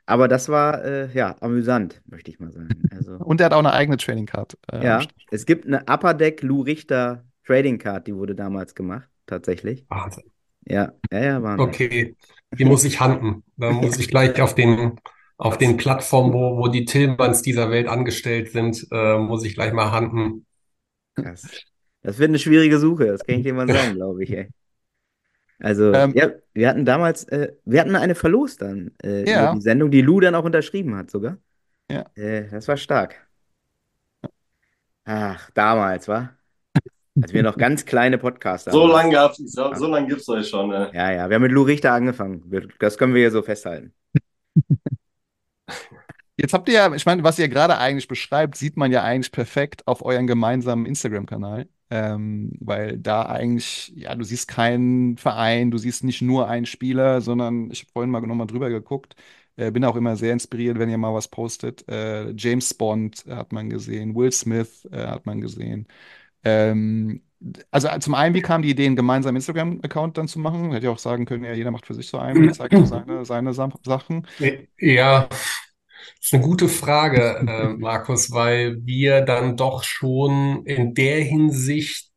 Aber 0.06 0.26
das 0.26 0.48
war, 0.48 0.84
äh, 0.84 1.08
ja, 1.12 1.36
amüsant, 1.40 2.02
möchte 2.06 2.30
ich 2.30 2.40
mal 2.40 2.50
sagen. 2.50 2.82
Also, 2.96 3.12
Und 3.24 3.40
er 3.40 3.46
hat 3.46 3.54
auch 3.54 3.60
eine 3.60 3.72
eigene 3.72 3.96
Trading 3.96 4.26
Card. 4.26 4.58
Äh, 4.70 4.84
ja, 4.84 5.02
es 5.30 5.46
gibt 5.46 5.66
eine 5.66 5.84
Upper 5.88 6.14
Deck 6.14 6.42
Lou 6.42 6.62
Richter 6.62 7.24
Trading 7.50 7.78
Card, 7.78 8.06
die 8.06 8.14
wurde 8.14 8.36
damals 8.36 8.74
gemacht, 8.76 9.08
tatsächlich. 9.26 9.84
Wahnsinn. 9.88 10.30
Ja, 10.66 10.92
ja, 11.10 11.18
ja, 11.20 11.42
Wahnsinn. 11.42 11.66
Okay, 11.68 12.16
die 12.52 12.64
muss 12.64 12.84
ich 12.84 13.00
handen. 13.00 13.42
Da 13.56 13.72
muss 13.72 13.98
ich 13.98 14.08
gleich 14.08 14.40
auf 14.40 14.54
den, 14.54 15.00
auf 15.36 15.58
den 15.58 15.76
Plattformen, 15.76 16.32
wo, 16.32 16.58
wo 16.58 16.68
die 16.68 16.84
Tillmanns 16.84 17.42
dieser 17.42 17.70
Welt 17.70 17.88
angestellt 17.88 18.52
sind, 18.52 18.86
äh, 18.92 19.18
muss 19.18 19.44
ich 19.44 19.54
gleich 19.54 19.72
mal 19.72 19.90
handen. 19.90 20.46
Krass. 21.14 21.60
Das 22.02 22.18
wird 22.18 22.30
eine 22.30 22.38
schwierige 22.38 22.78
Suche, 22.78 23.06
das 23.06 23.24
kann 23.24 23.36
ich 23.36 23.42
dir 23.44 23.54
mal 23.54 23.68
sagen, 23.70 23.94
glaube 23.94 24.22
ich, 24.24 24.30
ey. 24.32 24.48
Also, 25.58 25.92
Ähm, 25.94 26.14
ja, 26.14 26.30
wir 26.54 26.68
hatten 26.68 26.84
damals, 26.84 27.24
äh, 27.24 27.52
wir 27.64 27.80
hatten 27.80 27.94
eine 27.96 28.14
verlost 28.14 28.62
dann, 28.62 28.92
äh, 29.02 29.24
über 29.24 29.30
Ja. 29.30 29.52
die 29.52 29.60
Sendung, 29.60 29.90
die 29.90 30.00
Lou 30.02 30.20
dann 30.20 30.34
auch 30.34 30.44
unterschrieben 30.44 30.96
hat 30.96 31.10
sogar. 31.10 31.38
Ja. 31.88 32.04
Äh, 32.16 32.48
das 32.50 32.68
war 32.68 32.76
stark. 32.76 33.16
Ach, 35.04 35.50
damals, 35.52 36.08
wa? 36.08 36.34
Als 37.22 37.32
wir 37.32 37.42
noch 37.42 37.56
ganz 37.56 37.84
kleine 37.84 38.18
Podcaster 38.18 38.70
So 38.70 38.86
lange 38.86 39.12
gab's, 39.12 39.38
so, 39.38 39.74
so 39.74 39.86
lange 39.86 40.08
gibt's 40.08 40.28
euch 40.28 40.48
schon. 40.48 40.72
Äh. 40.72 40.94
Ja, 40.94 41.12
ja, 41.12 41.28
wir 41.28 41.34
haben 41.36 41.42
mit 41.42 41.52
Lou 41.52 41.62
Richter 41.62 41.92
angefangen. 41.92 42.42
Das 42.78 42.98
können 42.98 43.14
wir 43.14 43.20
hier 43.20 43.30
so 43.30 43.42
festhalten. 43.42 43.92
Jetzt 46.36 46.54
habt 46.54 46.68
ihr 46.70 46.74
ja, 46.74 46.94
ich 46.94 47.04
meine, 47.04 47.22
was 47.22 47.38
ihr 47.38 47.48
gerade 47.48 47.76
eigentlich 47.76 48.08
beschreibt, 48.08 48.56
sieht 48.56 48.78
man 48.78 48.90
ja 48.90 49.02
eigentlich 49.04 49.30
perfekt 49.30 49.86
auf 49.86 50.02
euren 50.02 50.26
gemeinsamen 50.26 50.86
Instagram-Kanal. 50.86 51.68
Ähm, 51.90 52.52
weil 52.60 52.98
da 52.98 53.26
eigentlich, 53.26 53.92
ja, 53.96 54.14
du 54.14 54.24
siehst 54.24 54.46
keinen 54.48 55.16
Verein, 55.18 55.70
du 55.70 55.76
siehst 55.76 56.04
nicht 56.04 56.22
nur 56.22 56.48
einen 56.48 56.64
Spieler, 56.64 57.20
sondern 57.20 57.70
ich 57.72 57.80
habe 57.80 57.90
vorhin 57.92 58.10
mal 58.10 58.20
nochmal 58.22 58.46
drüber 58.46 58.70
geguckt. 58.70 59.16
Äh, 59.56 59.70
bin 59.72 59.84
auch 59.84 59.96
immer 59.96 60.16
sehr 60.16 60.32
inspiriert, 60.32 60.78
wenn 60.78 60.88
ihr 60.88 60.98
mal 60.98 61.12
was 61.12 61.28
postet. 61.28 61.86
Äh, 61.88 62.30
James 62.36 62.72
Bond 62.74 63.26
äh, 63.26 63.34
hat 63.34 63.52
man 63.52 63.68
gesehen, 63.68 64.14
Will 64.14 64.32
Smith 64.32 64.88
äh, 64.90 65.06
hat 65.08 65.26
man 65.26 65.40
gesehen. 65.40 65.86
Ähm, 66.44 67.22
also 67.70 67.88
äh, 67.88 67.98
zum 68.00 68.14
einen, 68.14 68.34
wie 68.34 68.42
kam 68.42 68.62
die 68.62 68.70
Idee, 68.70 68.86
einen 68.86 68.96
gemeinsamen 68.96 69.36
Instagram-Account 69.36 70.18
dann 70.18 70.28
zu 70.28 70.38
machen? 70.38 70.72
Hätte 70.72 70.86
ja 70.86 70.92
auch 70.92 70.98
sagen 70.98 71.24
können, 71.24 71.44
ja, 71.44 71.52
jeder 71.52 71.70
macht 71.70 71.86
für 71.86 71.94
sich 71.94 72.08
so 72.08 72.18
einen 72.18 72.48
und 72.48 72.54
zeigt 72.54 72.74
so 72.74 72.84
seine, 72.84 73.24
seine 73.24 73.54
Sa 73.54 73.70
Sachen. 73.84 74.26
Ja, 74.78 75.28
das 75.28 76.26
ist 76.26 76.34
eine 76.34 76.42
gute 76.42 76.68
Frage, 76.68 77.36
äh, 77.46 77.68
Markus, 77.68 78.30
weil 78.30 78.78
wir 78.84 79.22
dann 79.22 79.56
doch 79.56 79.84
schon 79.84 80.64
in 80.66 80.94
der 80.94 81.22
Hinsicht 81.22 82.10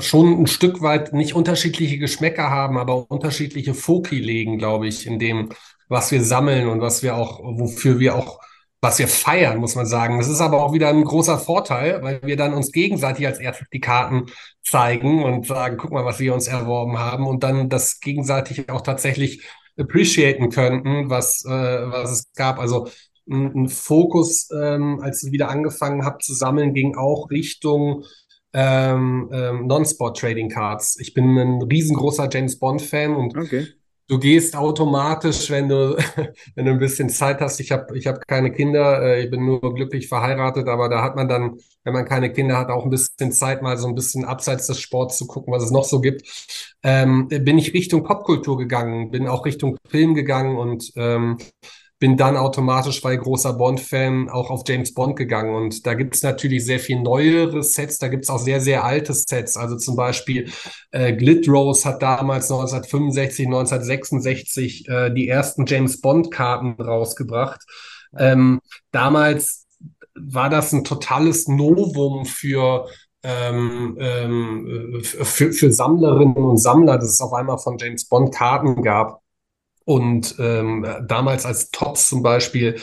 schon 0.00 0.42
ein 0.42 0.46
Stück 0.46 0.82
weit 0.82 1.12
nicht 1.12 1.34
unterschiedliche 1.34 1.98
Geschmäcker 1.98 2.50
haben, 2.50 2.76
aber 2.76 3.10
unterschiedliche 3.10 3.74
Foki 3.74 4.18
legen, 4.18 4.58
glaube 4.58 4.88
ich, 4.88 5.06
in 5.06 5.18
dem, 5.18 5.50
was 5.88 6.10
wir 6.10 6.24
sammeln 6.24 6.68
und 6.68 6.80
was 6.80 7.02
wir 7.02 7.16
auch, 7.16 7.40
wofür 7.40 8.00
wir 8.00 8.16
auch, 8.16 8.40
was 8.82 8.98
wir 8.98 9.06
feiern, 9.06 9.58
muss 9.58 9.76
man 9.76 9.86
sagen. 9.86 10.18
Das 10.18 10.28
ist 10.28 10.40
aber 10.40 10.62
auch 10.62 10.72
wieder 10.72 10.88
ein 10.88 11.04
großer 11.04 11.38
Vorteil, 11.38 12.02
weil 12.02 12.20
wir 12.24 12.36
dann 12.36 12.52
uns 12.52 12.72
gegenseitig 12.72 13.26
als 13.26 13.38
erstes 13.38 13.68
die 13.72 13.80
Karten 13.80 14.26
zeigen 14.64 15.22
und 15.22 15.46
sagen, 15.46 15.76
guck 15.78 15.92
mal, 15.92 16.04
was 16.04 16.18
wir 16.18 16.34
uns 16.34 16.48
erworben 16.48 16.98
haben 16.98 17.28
und 17.28 17.44
dann 17.44 17.68
das 17.68 18.00
gegenseitig 18.00 18.68
auch 18.70 18.80
tatsächlich 18.80 19.44
appreciaten 19.78 20.50
könnten, 20.50 21.08
was, 21.08 21.44
äh, 21.44 21.48
was 21.48 22.10
es 22.10 22.32
gab. 22.34 22.58
Also 22.58 22.88
ein, 23.30 23.68
Fokus, 23.68 24.50
ähm, 24.50 24.98
als 25.00 25.22
ich 25.22 25.30
wieder 25.30 25.48
angefangen 25.48 26.04
habe 26.04 26.18
zu 26.18 26.34
sammeln, 26.34 26.74
ging 26.74 26.96
auch 26.96 27.30
Richtung 27.30 28.02
ähm, 28.52 29.30
ähm, 29.32 29.68
Non-Sport 29.68 30.18
Trading 30.18 30.48
Cards. 30.48 30.98
Ich 30.98 31.14
bin 31.14 31.38
ein 31.38 31.62
riesengroßer 31.62 32.28
James 32.30 32.58
Bond-Fan 32.58 33.14
und 33.14 33.36
Okay. 33.36 33.68
Du 34.12 34.18
gehst 34.18 34.54
automatisch, 34.54 35.48
wenn 35.48 35.70
du, 35.70 35.96
wenn 36.54 36.66
du 36.66 36.72
ein 36.72 36.78
bisschen 36.78 37.08
Zeit 37.08 37.40
hast. 37.40 37.60
Ich 37.60 37.72
habe 37.72 37.96
ich 37.96 38.06
hab 38.06 38.28
keine 38.28 38.52
Kinder, 38.52 39.00
äh, 39.00 39.24
ich 39.24 39.30
bin 39.30 39.46
nur 39.46 39.74
glücklich 39.74 40.06
verheiratet, 40.06 40.68
aber 40.68 40.90
da 40.90 41.02
hat 41.02 41.16
man 41.16 41.28
dann, 41.28 41.56
wenn 41.82 41.94
man 41.94 42.04
keine 42.04 42.30
Kinder 42.30 42.58
hat, 42.58 42.68
auch 42.68 42.84
ein 42.84 42.90
bisschen 42.90 43.32
Zeit, 43.32 43.62
mal 43.62 43.78
so 43.78 43.88
ein 43.88 43.94
bisschen 43.94 44.26
abseits 44.26 44.66
des 44.66 44.80
Sports 44.80 45.16
zu 45.16 45.26
gucken, 45.26 45.50
was 45.50 45.62
es 45.64 45.70
noch 45.70 45.84
so 45.84 46.02
gibt. 46.02 46.28
Ähm, 46.82 47.26
bin 47.28 47.56
ich 47.56 47.72
Richtung 47.72 48.04
Popkultur 48.04 48.58
gegangen, 48.58 49.10
bin 49.10 49.26
auch 49.28 49.46
Richtung 49.46 49.78
Film 49.88 50.14
gegangen 50.14 50.58
und 50.58 50.92
ähm, 50.96 51.38
bin 52.02 52.16
dann 52.16 52.36
automatisch, 52.36 53.04
weil 53.04 53.16
großer 53.16 53.52
Bond-Fan, 53.52 54.28
auch 54.28 54.50
auf 54.50 54.64
James 54.66 54.92
Bond 54.92 55.14
gegangen. 55.14 55.54
Und 55.54 55.86
da 55.86 55.94
gibt 55.94 56.16
es 56.16 56.24
natürlich 56.24 56.64
sehr 56.64 56.80
viel 56.80 57.00
neuere 57.00 57.62
Sets, 57.62 57.98
da 57.98 58.08
gibt 58.08 58.24
es 58.24 58.28
auch 58.28 58.40
sehr, 58.40 58.60
sehr 58.60 58.82
alte 58.82 59.14
Sets. 59.14 59.56
Also 59.56 59.76
zum 59.76 59.94
Beispiel 59.94 60.50
äh, 60.90 61.12
Glidrose 61.12 61.88
hat 61.88 62.02
damals 62.02 62.50
1965, 62.50 63.46
1966 63.46 64.88
äh, 64.88 65.14
die 65.14 65.28
ersten 65.28 65.64
James 65.64 66.00
Bond-Karten 66.00 66.72
rausgebracht. 66.72 67.60
Ähm, 68.18 68.58
damals 68.90 69.68
war 70.16 70.50
das 70.50 70.72
ein 70.72 70.82
totales 70.82 71.46
Novum 71.46 72.24
für 72.26 72.88
ähm, 73.22 73.96
ähm, 74.00 75.02
für, 75.04 75.52
für 75.52 75.72
Sammlerinnen 75.72 76.34
und 76.34 76.58
Sammler, 76.58 76.98
dass 76.98 77.10
es 77.10 77.20
auf 77.20 77.32
einmal 77.32 77.58
von 77.58 77.78
James 77.78 78.08
Bond 78.08 78.34
Karten 78.34 78.82
gab. 78.82 79.21
Und 79.84 80.36
ähm, 80.38 80.86
damals 81.06 81.46
als 81.46 81.70
Tops 81.70 82.08
zum 82.08 82.22
Beispiel 82.22 82.76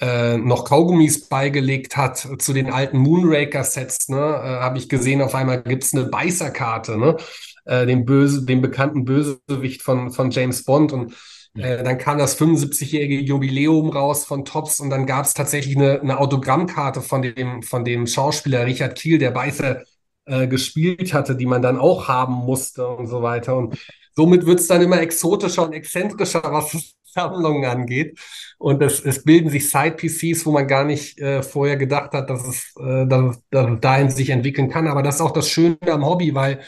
äh, 0.00 0.36
noch 0.36 0.64
Kaugummis 0.64 1.28
beigelegt 1.28 1.96
hat 1.96 2.18
zu 2.18 2.52
den 2.52 2.70
alten 2.70 2.98
Moonraker-Sets, 2.98 4.08
ne, 4.08 4.16
äh, 4.16 4.60
habe 4.60 4.78
ich 4.78 4.88
gesehen, 4.88 5.22
auf 5.22 5.34
einmal 5.34 5.62
gibt's 5.62 5.94
eine 5.94 6.04
Beißerkarte, 6.04 6.98
ne, 6.98 7.16
äh, 7.64 7.86
den 7.86 8.04
böse, 8.04 8.44
den 8.44 8.60
bekannten 8.60 9.04
Bösewicht 9.04 9.82
von, 9.82 10.10
von 10.10 10.30
James 10.30 10.64
Bond. 10.64 10.92
Und 10.92 11.14
äh, 11.54 11.84
dann 11.84 11.98
kam 11.98 12.18
das 12.18 12.38
75-jährige 12.40 13.20
Jubiläum 13.20 13.90
raus 13.90 14.24
von 14.24 14.44
Tops 14.44 14.80
und 14.80 14.90
dann 14.90 15.06
gab's 15.06 15.34
tatsächlich 15.34 15.76
eine, 15.76 16.00
eine 16.00 16.18
Autogrammkarte 16.18 17.00
von 17.00 17.22
dem, 17.22 17.62
von 17.62 17.84
dem 17.84 18.06
Schauspieler 18.06 18.66
Richard 18.66 18.96
Kiel, 18.96 19.18
der 19.18 19.30
Beißer 19.30 19.82
äh, 20.24 20.46
gespielt 20.48 21.14
hatte, 21.14 21.36
die 21.36 21.46
man 21.46 21.62
dann 21.62 21.78
auch 21.78 22.08
haben 22.08 22.34
musste 22.34 22.88
und 22.88 23.06
so 23.06 23.22
weiter. 23.22 23.56
Und 23.56 23.76
somit 24.14 24.46
wird's 24.46 24.66
dann 24.66 24.82
immer 24.82 25.00
exotischer 25.00 25.64
und 25.64 25.72
exzentrischer, 25.72 26.42
was 26.44 26.94
Sammlungen 27.04 27.64
angeht. 27.66 28.18
Und 28.58 28.82
es, 28.82 29.00
es 29.04 29.22
bilden 29.24 29.50
sich 29.50 29.70
Side-PCs, 29.70 30.46
wo 30.46 30.52
man 30.52 30.66
gar 30.66 30.84
nicht 30.84 31.18
äh, 31.20 31.42
vorher 31.42 31.76
gedacht 31.76 32.12
hat, 32.12 32.30
dass 32.30 32.46
es, 32.46 32.72
äh, 32.80 33.06
dass, 33.06 33.36
es- 33.36 33.42
dass 33.50 33.70
es 33.70 33.80
dahin 33.80 34.10
sich 34.10 34.30
entwickeln 34.30 34.70
kann. 34.70 34.88
Aber 34.88 35.02
das 35.02 35.16
ist 35.16 35.20
auch 35.20 35.30
das 35.32 35.48
Schöne 35.48 35.76
am 35.88 36.04
Hobby, 36.06 36.34
weil 36.34 36.60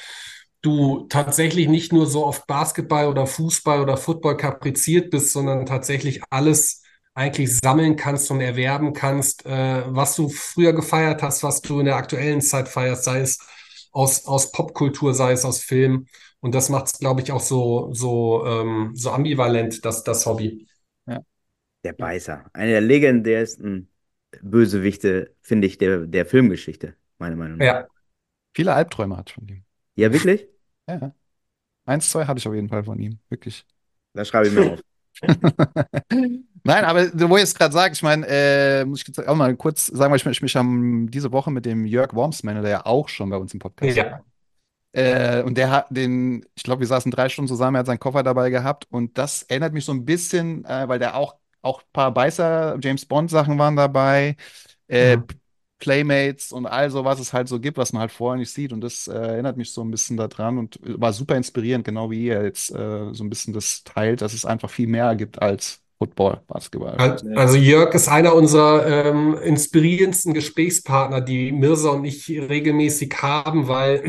du 0.62 1.06
tatsächlich 1.08 1.68
nicht 1.68 1.92
nur 1.92 2.06
so 2.06 2.24
oft 2.26 2.46
Basketball 2.46 3.08
oder 3.08 3.26
Fußball 3.26 3.80
oder 3.80 3.96
Football 3.96 4.36
kapriziert 4.36 5.10
bist, 5.10 5.32
sondern 5.32 5.66
tatsächlich 5.66 6.22
alles 6.30 6.82
eigentlich 7.14 7.56
sammeln 7.58 7.96
kannst 7.96 8.30
und 8.30 8.40
erwerben 8.40 8.92
kannst, 8.92 9.44
äh, 9.46 9.82
was 9.86 10.16
du 10.16 10.28
früher 10.28 10.72
gefeiert 10.72 11.22
hast, 11.22 11.42
was 11.42 11.60
du 11.60 11.78
in 11.80 11.86
der 11.86 11.96
aktuellen 11.96 12.40
Zeit 12.40 12.68
feierst, 12.68 13.04
sei 13.04 13.20
es 13.20 13.38
aus, 13.92 14.26
aus 14.26 14.50
Popkultur, 14.52 15.14
sei 15.14 15.32
es 15.32 15.44
aus 15.44 15.60
Film. 15.60 16.06
Und 16.44 16.54
das 16.54 16.68
macht 16.68 16.88
es, 16.88 16.98
glaube 16.98 17.22
ich, 17.22 17.32
auch 17.32 17.40
so, 17.40 17.90
so, 17.94 18.44
ähm, 18.44 18.90
so 18.94 19.10
ambivalent, 19.12 19.82
das, 19.82 20.04
das 20.04 20.26
Hobby. 20.26 20.66
Der 21.06 21.94
Beißer. 21.94 22.44
Einer 22.52 22.72
der 22.72 22.80
legendärsten 22.82 23.88
Bösewichte, 24.42 25.34
finde 25.40 25.66
ich, 25.66 25.78
der, 25.78 26.00
der 26.00 26.26
Filmgeschichte, 26.26 26.96
meiner 27.16 27.36
Meinung 27.36 27.56
nach. 27.56 27.64
Ja, 27.64 27.86
Viele 28.54 28.74
Albträume 28.74 29.16
hat 29.16 29.30
von 29.30 29.48
ihm. 29.48 29.64
Ja, 29.96 30.12
wirklich? 30.12 30.46
Ja. 30.86 31.14
Eins, 31.86 32.10
zwei 32.10 32.26
habe 32.26 32.38
ich 32.38 32.46
auf 32.46 32.52
jeden 32.52 32.68
Fall 32.68 32.84
von 32.84 32.98
ihm. 32.98 33.18
Wirklich. 33.30 33.64
Das 34.12 34.28
schreibe 34.28 34.48
ich 34.48 34.52
mir 34.52 34.72
auf. 34.72 34.80
Nein, 36.62 36.84
aber 36.84 37.06
wo 37.30 37.38
ich 37.38 37.44
es 37.44 37.54
gerade 37.54 37.72
sage, 37.72 37.94
ich 37.94 38.02
meine, 38.02 38.26
äh, 38.28 38.84
muss 38.84 39.00
ich 39.00 39.08
jetzt 39.08 39.26
auch 39.26 39.34
mal 39.34 39.56
kurz 39.56 39.86
sagen, 39.86 40.10
weil 40.10 40.18
ich 40.18 40.26
mich, 40.26 40.42
mich 40.42 40.56
haben 40.56 41.10
diese 41.10 41.32
Woche 41.32 41.50
mit 41.50 41.64
dem 41.64 41.86
Jörg 41.86 42.12
Wormsmann, 42.12 42.60
der 42.60 42.70
ja 42.70 42.84
auch 42.84 43.08
schon 43.08 43.30
bei 43.30 43.38
uns 43.38 43.54
im 43.54 43.60
Podcast 43.60 43.96
Ja. 43.96 44.10
war. 44.10 44.24
Äh, 44.94 45.42
und 45.44 45.58
der 45.58 45.70
hat 45.70 45.86
den, 45.90 46.46
ich 46.54 46.62
glaube, 46.62 46.80
wir 46.80 46.86
saßen 46.86 47.10
drei 47.12 47.28
Stunden 47.28 47.48
zusammen, 47.48 47.76
er 47.76 47.80
hat 47.80 47.86
seinen 47.86 48.00
Koffer 48.00 48.22
dabei 48.22 48.50
gehabt 48.50 48.86
und 48.90 49.18
das 49.18 49.42
erinnert 49.44 49.72
mich 49.74 49.84
so 49.84 49.92
ein 49.92 50.04
bisschen, 50.04 50.64
äh, 50.66 50.88
weil 50.88 51.00
der 51.00 51.16
auch, 51.16 51.36
auch 51.62 51.82
ein 51.82 51.88
paar 51.92 52.14
Beißer, 52.14 52.78
James 52.82 53.06
Bond 53.06 53.30
Sachen 53.30 53.58
waren 53.58 53.76
dabei, 53.76 54.36
äh, 54.88 55.18
Mhm. 55.18 55.34
Playmates 55.78 56.52
und 56.52 56.66
all 56.66 56.90
so, 56.90 57.04
was 57.04 57.20
es 57.20 57.32
halt 57.32 57.48
so 57.48 57.60
gibt, 57.60 57.76
was 57.78 57.92
man 57.92 58.00
halt 58.00 58.12
vorher 58.12 58.38
nicht 58.38 58.52
sieht 58.52 58.72
und 58.72 58.80
das 58.80 59.08
äh, 59.08 59.12
erinnert 59.14 59.56
mich 59.56 59.72
so 59.72 59.82
ein 59.82 59.90
bisschen 59.90 60.16
daran 60.16 60.58
und 60.58 60.78
war 60.82 61.12
super 61.12 61.36
inspirierend, 61.36 61.84
genau 61.84 62.10
wie 62.10 62.26
ihr 62.26 62.42
jetzt 62.44 62.70
äh, 62.70 63.12
so 63.12 63.24
ein 63.24 63.28
bisschen 63.30 63.52
das 63.54 63.84
teilt, 63.84 64.22
dass 64.22 64.32
es 64.34 64.46
einfach 64.46 64.70
viel 64.70 64.86
mehr 64.88 65.14
gibt 65.16 65.42
als 65.42 65.82
Football, 65.98 66.42
Basketball. 66.46 66.96
Al- 66.96 67.20
Also 67.34 67.56
Jörg 67.56 67.92
ist 67.94 68.08
einer 68.08 68.34
unserer 68.34 68.86
ähm, 68.86 69.36
inspirierendsten 69.42 70.32
Gesprächspartner, 70.32 71.20
die 71.20 71.50
Mirza 71.52 71.90
und 71.90 72.04
ich 72.04 72.28
regelmäßig 72.30 73.14
haben, 73.20 73.66
weil 73.68 74.02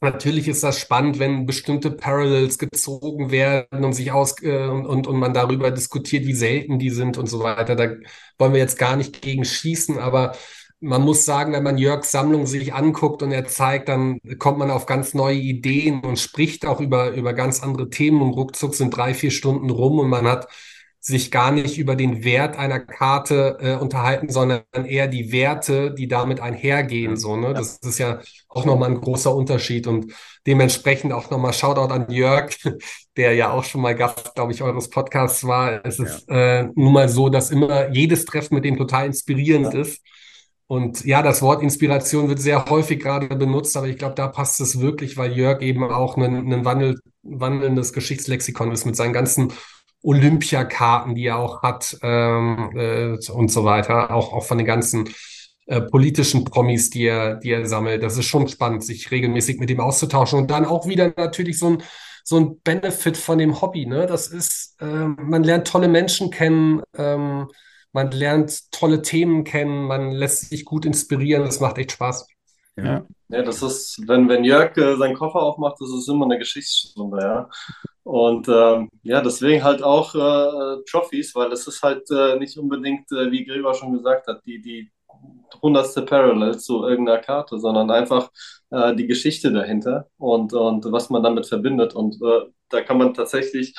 natürlich 0.00 0.48
ist 0.48 0.62
das 0.62 0.78
spannend, 0.78 1.18
wenn 1.18 1.46
bestimmte 1.46 1.90
Parallels 1.90 2.58
gezogen 2.58 3.30
werden 3.30 3.84
und 3.84 3.92
sich 3.92 4.12
aus 4.12 4.40
äh, 4.42 4.66
und, 4.68 5.06
und 5.06 5.18
man 5.18 5.34
darüber 5.34 5.70
diskutiert, 5.70 6.26
wie 6.26 6.34
selten 6.34 6.78
die 6.78 6.90
sind 6.90 7.18
und 7.18 7.28
so 7.28 7.40
weiter. 7.40 7.76
Da 7.76 7.94
wollen 8.38 8.52
wir 8.52 8.60
jetzt 8.60 8.78
gar 8.78 8.96
nicht 8.96 9.22
gegen 9.22 9.44
schießen, 9.44 9.98
aber 9.98 10.34
man 10.80 11.02
muss 11.02 11.24
sagen, 11.24 11.52
wenn 11.52 11.62
man 11.62 11.78
Jörgs 11.78 12.10
Sammlung 12.10 12.46
sich 12.46 12.74
anguckt 12.74 13.22
und 13.22 13.32
er 13.32 13.46
zeigt, 13.46 13.88
dann 13.88 14.20
kommt 14.38 14.58
man 14.58 14.70
auf 14.70 14.86
ganz 14.86 15.14
neue 15.14 15.36
Ideen 15.36 16.00
und 16.00 16.18
spricht 16.18 16.66
auch 16.66 16.80
über, 16.80 17.12
über 17.12 17.32
ganz 17.32 17.62
andere 17.62 17.88
Themen 17.88 18.20
und 18.20 18.34
ruckzuck 18.34 18.74
sind 18.74 18.94
drei, 18.94 19.14
vier 19.14 19.30
Stunden 19.30 19.70
rum 19.70 19.98
und 19.98 20.10
man 20.10 20.26
hat 20.26 20.48
sich 21.06 21.30
gar 21.30 21.50
nicht 21.50 21.76
über 21.76 21.96
den 21.96 22.24
Wert 22.24 22.56
einer 22.56 22.80
Karte 22.80 23.58
äh, 23.60 23.74
unterhalten, 23.74 24.30
sondern 24.30 24.62
eher 24.72 25.06
die 25.06 25.32
Werte, 25.32 25.92
die 25.92 26.08
damit 26.08 26.40
einhergehen. 26.40 27.18
So, 27.18 27.36
ne? 27.36 27.52
Das 27.52 27.76
ist 27.76 27.98
ja 27.98 28.20
auch 28.48 28.64
nochmal 28.64 28.88
ein 28.88 29.02
großer 29.02 29.34
Unterschied 29.34 29.86
und 29.86 30.14
dementsprechend 30.46 31.12
auch 31.12 31.28
nochmal 31.28 31.52
Shoutout 31.52 31.92
an 31.92 32.10
Jörg, 32.10 32.56
der 33.18 33.34
ja 33.34 33.50
auch 33.50 33.64
schon 33.64 33.82
mal 33.82 33.94
Gast, 33.94 34.34
glaube 34.34 34.52
ich, 34.52 34.62
eures 34.62 34.88
Podcasts 34.88 35.46
war. 35.46 35.84
Es 35.84 35.98
ist 35.98 36.26
äh, 36.30 36.68
nun 36.74 36.94
mal 36.94 37.10
so, 37.10 37.28
dass 37.28 37.50
immer 37.50 37.90
jedes 37.90 38.24
Treffen 38.24 38.54
mit 38.54 38.64
dem 38.64 38.78
total 38.78 39.04
inspirierend 39.04 39.74
ist. 39.74 40.00
Und 40.68 41.04
ja, 41.04 41.20
das 41.20 41.42
Wort 41.42 41.62
Inspiration 41.62 42.30
wird 42.30 42.40
sehr 42.40 42.64
häufig 42.64 42.98
gerade 42.98 43.26
benutzt, 43.36 43.76
aber 43.76 43.88
ich 43.88 43.98
glaube, 43.98 44.14
da 44.14 44.28
passt 44.28 44.58
es 44.62 44.80
wirklich, 44.80 45.18
weil 45.18 45.32
Jörg 45.32 45.60
eben 45.60 45.84
auch 45.84 46.16
ein, 46.16 46.50
ein 46.50 46.64
Wandel, 46.64 46.98
wandelndes 47.22 47.92
Geschichtslexikon 47.92 48.72
ist 48.72 48.86
mit 48.86 48.96
seinen 48.96 49.12
ganzen 49.12 49.52
Olympiakarten, 50.04 51.14
die 51.14 51.26
er 51.26 51.38
auch 51.38 51.62
hat 51.62 51.96
ähm, 52.02 52.70
äh, 52.76 53.30
und 53.32 53.50
so 53.50 53.64
weiter, 53.64 54.14
auch, 54.14 54.32
auch 54.32 54.44
von 54.44 54.58
den 54.58 54.66
ganzen 54.66 55.08
äh, 55.66 55.80
politischen 55.80 56.44
Promis, 56.44 56.90
die 56.90 57.06
er, 57.06 57.36
die 57.36 57.50
er 57.50 57.66
sammelt. 57.66 58.02
Das 58.02 58.18
ist 58.18 58.26
schon 58.26 58.46
spannend, 58.48 58.84
sich 58.84 59.10
regelmäßig 59.10 59.58
mit 59.58 59.70
ihm 59.70 59.80
auszutauschen 59.80 60.38
und 60.38 60.50
dann 60.50 60.66
auch 60.66 60.86
wieder 60.86 61.14
natürlich 61.16 61.58
so 61.58 61.70
ein, 61.70 61.82
so 62.22 62.36
ein 62.36 62.60
Benefit 62.60 63.16
von 63.16 63.38
dem 63.38 63.60
Hobby. 63.60 63.86
Ne? 63.86 64.06
Das 64.06 64.28
ist, 64.28 64.76
äh, 64.80 64.84
man 64.84 65.42
lernt 65.42 65.66
tolle 65.66 65.88
Menschen 65.88 66.30
kennen, 66.30 66.82
ähm, 66.96 67.48
man 67.92 68.10
lernt 68.10 68.72
tolle 68.72 69.00
Themen 69.00 69.44
kennen, 69.44 69.84
man 69.86 70.10
lässt 70.10 70.50
sich 70.50 70.66
gut 70.66 70.84
inspirieren, 70.84 71.44
das 71.44 71.60
macht 71.60 71.78
echt 71.78 71.92
Spaß. 71.92 72.26
Ja. 72.76 73.06
Ja, 73.28 73.42
das 73.42 73.62
ist, 73.62 74.02
wenn, 74.06 74.28
wenn 74.28 74.44
Jörg 74.44 74.76
äh, 74.76 74.96
seinen 74.96 75.14
Koffer 75.14 75.40
aufmacht, 75.40 75.76
das 75.80 75.88
ist 75.88 76.08
immer 76.08 76.26
eine 76.26 76.38
Geschichtsstunde, 76.38 77.22
ja. 77.22 77.48
Und 78.04 78.48
ähm, 78.48 78.90
ja, 79.02 79.22
deswegen 79.22 79.64
halt 79.64 79.82
auch 79.82 80.14
äh, 80.14 80.82
Trophies, 80.88 81.34
weil 81.34 81.50
es 81.52 81.66
ist 81.66 81.82
halt 81.82 82.10
äh, 82.10 82.38
nicht 82.38 82.56
unbedingt, 82.58 83.10
äh, 83.12 83.30
wie 83.30 83.44
Gregor 83.44 83.74
schon 83.74 83.94
gesagt 83.94 84.26
hat, 84.26 84.42
die, 84.44 84.60
die 84.60 84.90
hundertste 85.62 86.02
Parallel 86.02 86.58
zu 86.58 86.84
irgendeiner 86.84 87.20
Karte, 87.20 87.58
sondern 87.58 87.90
einfach 87.90 88.30
äh, 88.70 88.94
die 88.94 89.06
Geschichte 89.06 89.52
dahinter 89.52 90.08
und, 90.18 90.52
und 90.52 90.84
was 90.92 91.08
man 91.08 91.22
damit 91.22 91.46
verbindet. 91.46 91.94
Und 91.94 92.16
äh, 92.16 92.50
da 92.68 92.82
kann 92.82 92.98
man 92.98 93.14
tatsächlich, 93.14 93.74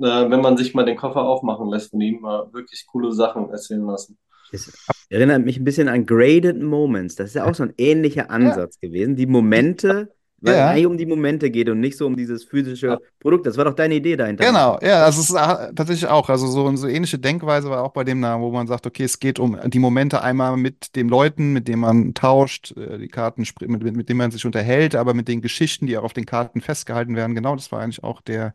äh, 0.00 0.28
wenn 0.28 0.40
man 0.40 0.56
sich 0.56 0.74
mal 0.74 0.84
den 0.84 0.96
Koffer 0.96 1.22
aufmachen 1.22 1.70
lässt 1.70 1.90
von 1.90 2.00
ihm, 2.00 2.22
wirklich 2.22 2.84
coole 2.90 3.12
Sachen 3.12 3.50
erzählen 3.50 3.86
lassen. 3.86 4.18
Das 4.50 4.72
erinnert 5.08 5.44
mich 5.44 5.58
ein 5.58 5.64
bisschen 5.64 5.88
an 5.88 6.04
Graded 6.04 6.60
Moments. 6.60 7.14
Das 7.14 7.28
ist 7.28 7.34
ja 7.34 7.44
auch 7.44 7.54
so 7.54 7.62
ein 7.62 7.74
ähnlicher 7.76 8.30
Ansatz 8.30 8.80
gewesen. 8.80 9.14
Die 9.14 9.26
Momente, 9.26 10.12
weil 10.40 10.54
es 10.54 10.58
Ja. 10.58 10.68
eigentlich 10.68 10.86
um 10.86 10.98
die 10.98 11.06
Momente 11.06 11.50
geht 11.50 11.68
und 11.68 11.80
nicht 11.80 11.96
so 11.96 12.06
um 12.06 12.16
dieses 12.16 12.44
physische 12.44 12.98
Produkt. 13.20 13.46
Das 13.46 13.56
war 13.56 13.64
doch 13.64 13.74
deine 13.74 13.96
Idee 13.96 14.16
dahinter. 14.16 14.44
Genau, 14.44 14.78
ja, 14.82 15.04
das 15.06 15.18
ist 15.18 15.30
äh, 15.30 15.74
tatsächlich 15.74 16.06
auch, 16.06 16.28
also 16.28 16.46
so 16.46 16.66
eine 16.68 16.76
so 16.78 16.86
ähnliche 16.86 17.18
Denkweise 17.18 17.70
war 17.70 17.82
auch 17.82 17.92
bei 17.92 18.04
dem 18.04 18.20
Namen, 18.20 18.42
wo 18.44 18.52
man 18.52 18.68
sagt, 18.68 18.86
okay, 18.86 19.02
es 19.02 19.18
geht 19.18 19.40
um 19.40 19.58
die 19.68 19.80
Momente 19.80 20.22
einmal 20.22 20.56
mit 20.56 20.94
den 20.94 21.08
Leuten, 21.08 21.52
mit 21.52 21.66
denen 21.66 21.80
man 21.80 22.14
tauscht, 22.14 22.76
äh, 22.76 22.98
die 22.98 23.08
Karten, 23.08 23.40
mit, 23.62 23.82
mit, 23.82 23.96
mit 23.96 24.08
denen 24.08 24.18
man 24.18 24.30
sich 24.30 24.46
unterhält, 24.46 24.94
aber 24.94 25.12
mit 25.12 25.26
den 25.26 25.40
Geschichten, 25.42 25.86
die 25.88 25.98
auch 25.98 26.04
auf 26.04 26.12
den 26.12 26.24
Karten 26.26 26.60
festgehalten 26.60 27.16
werden. 27.16 27.34
Genau, 27.34 27.56
das 27.56 27.72
war 27.72 27.80
eigentlich 27.80 28.04
auch 28.04 28.20
der, 28.20 28.54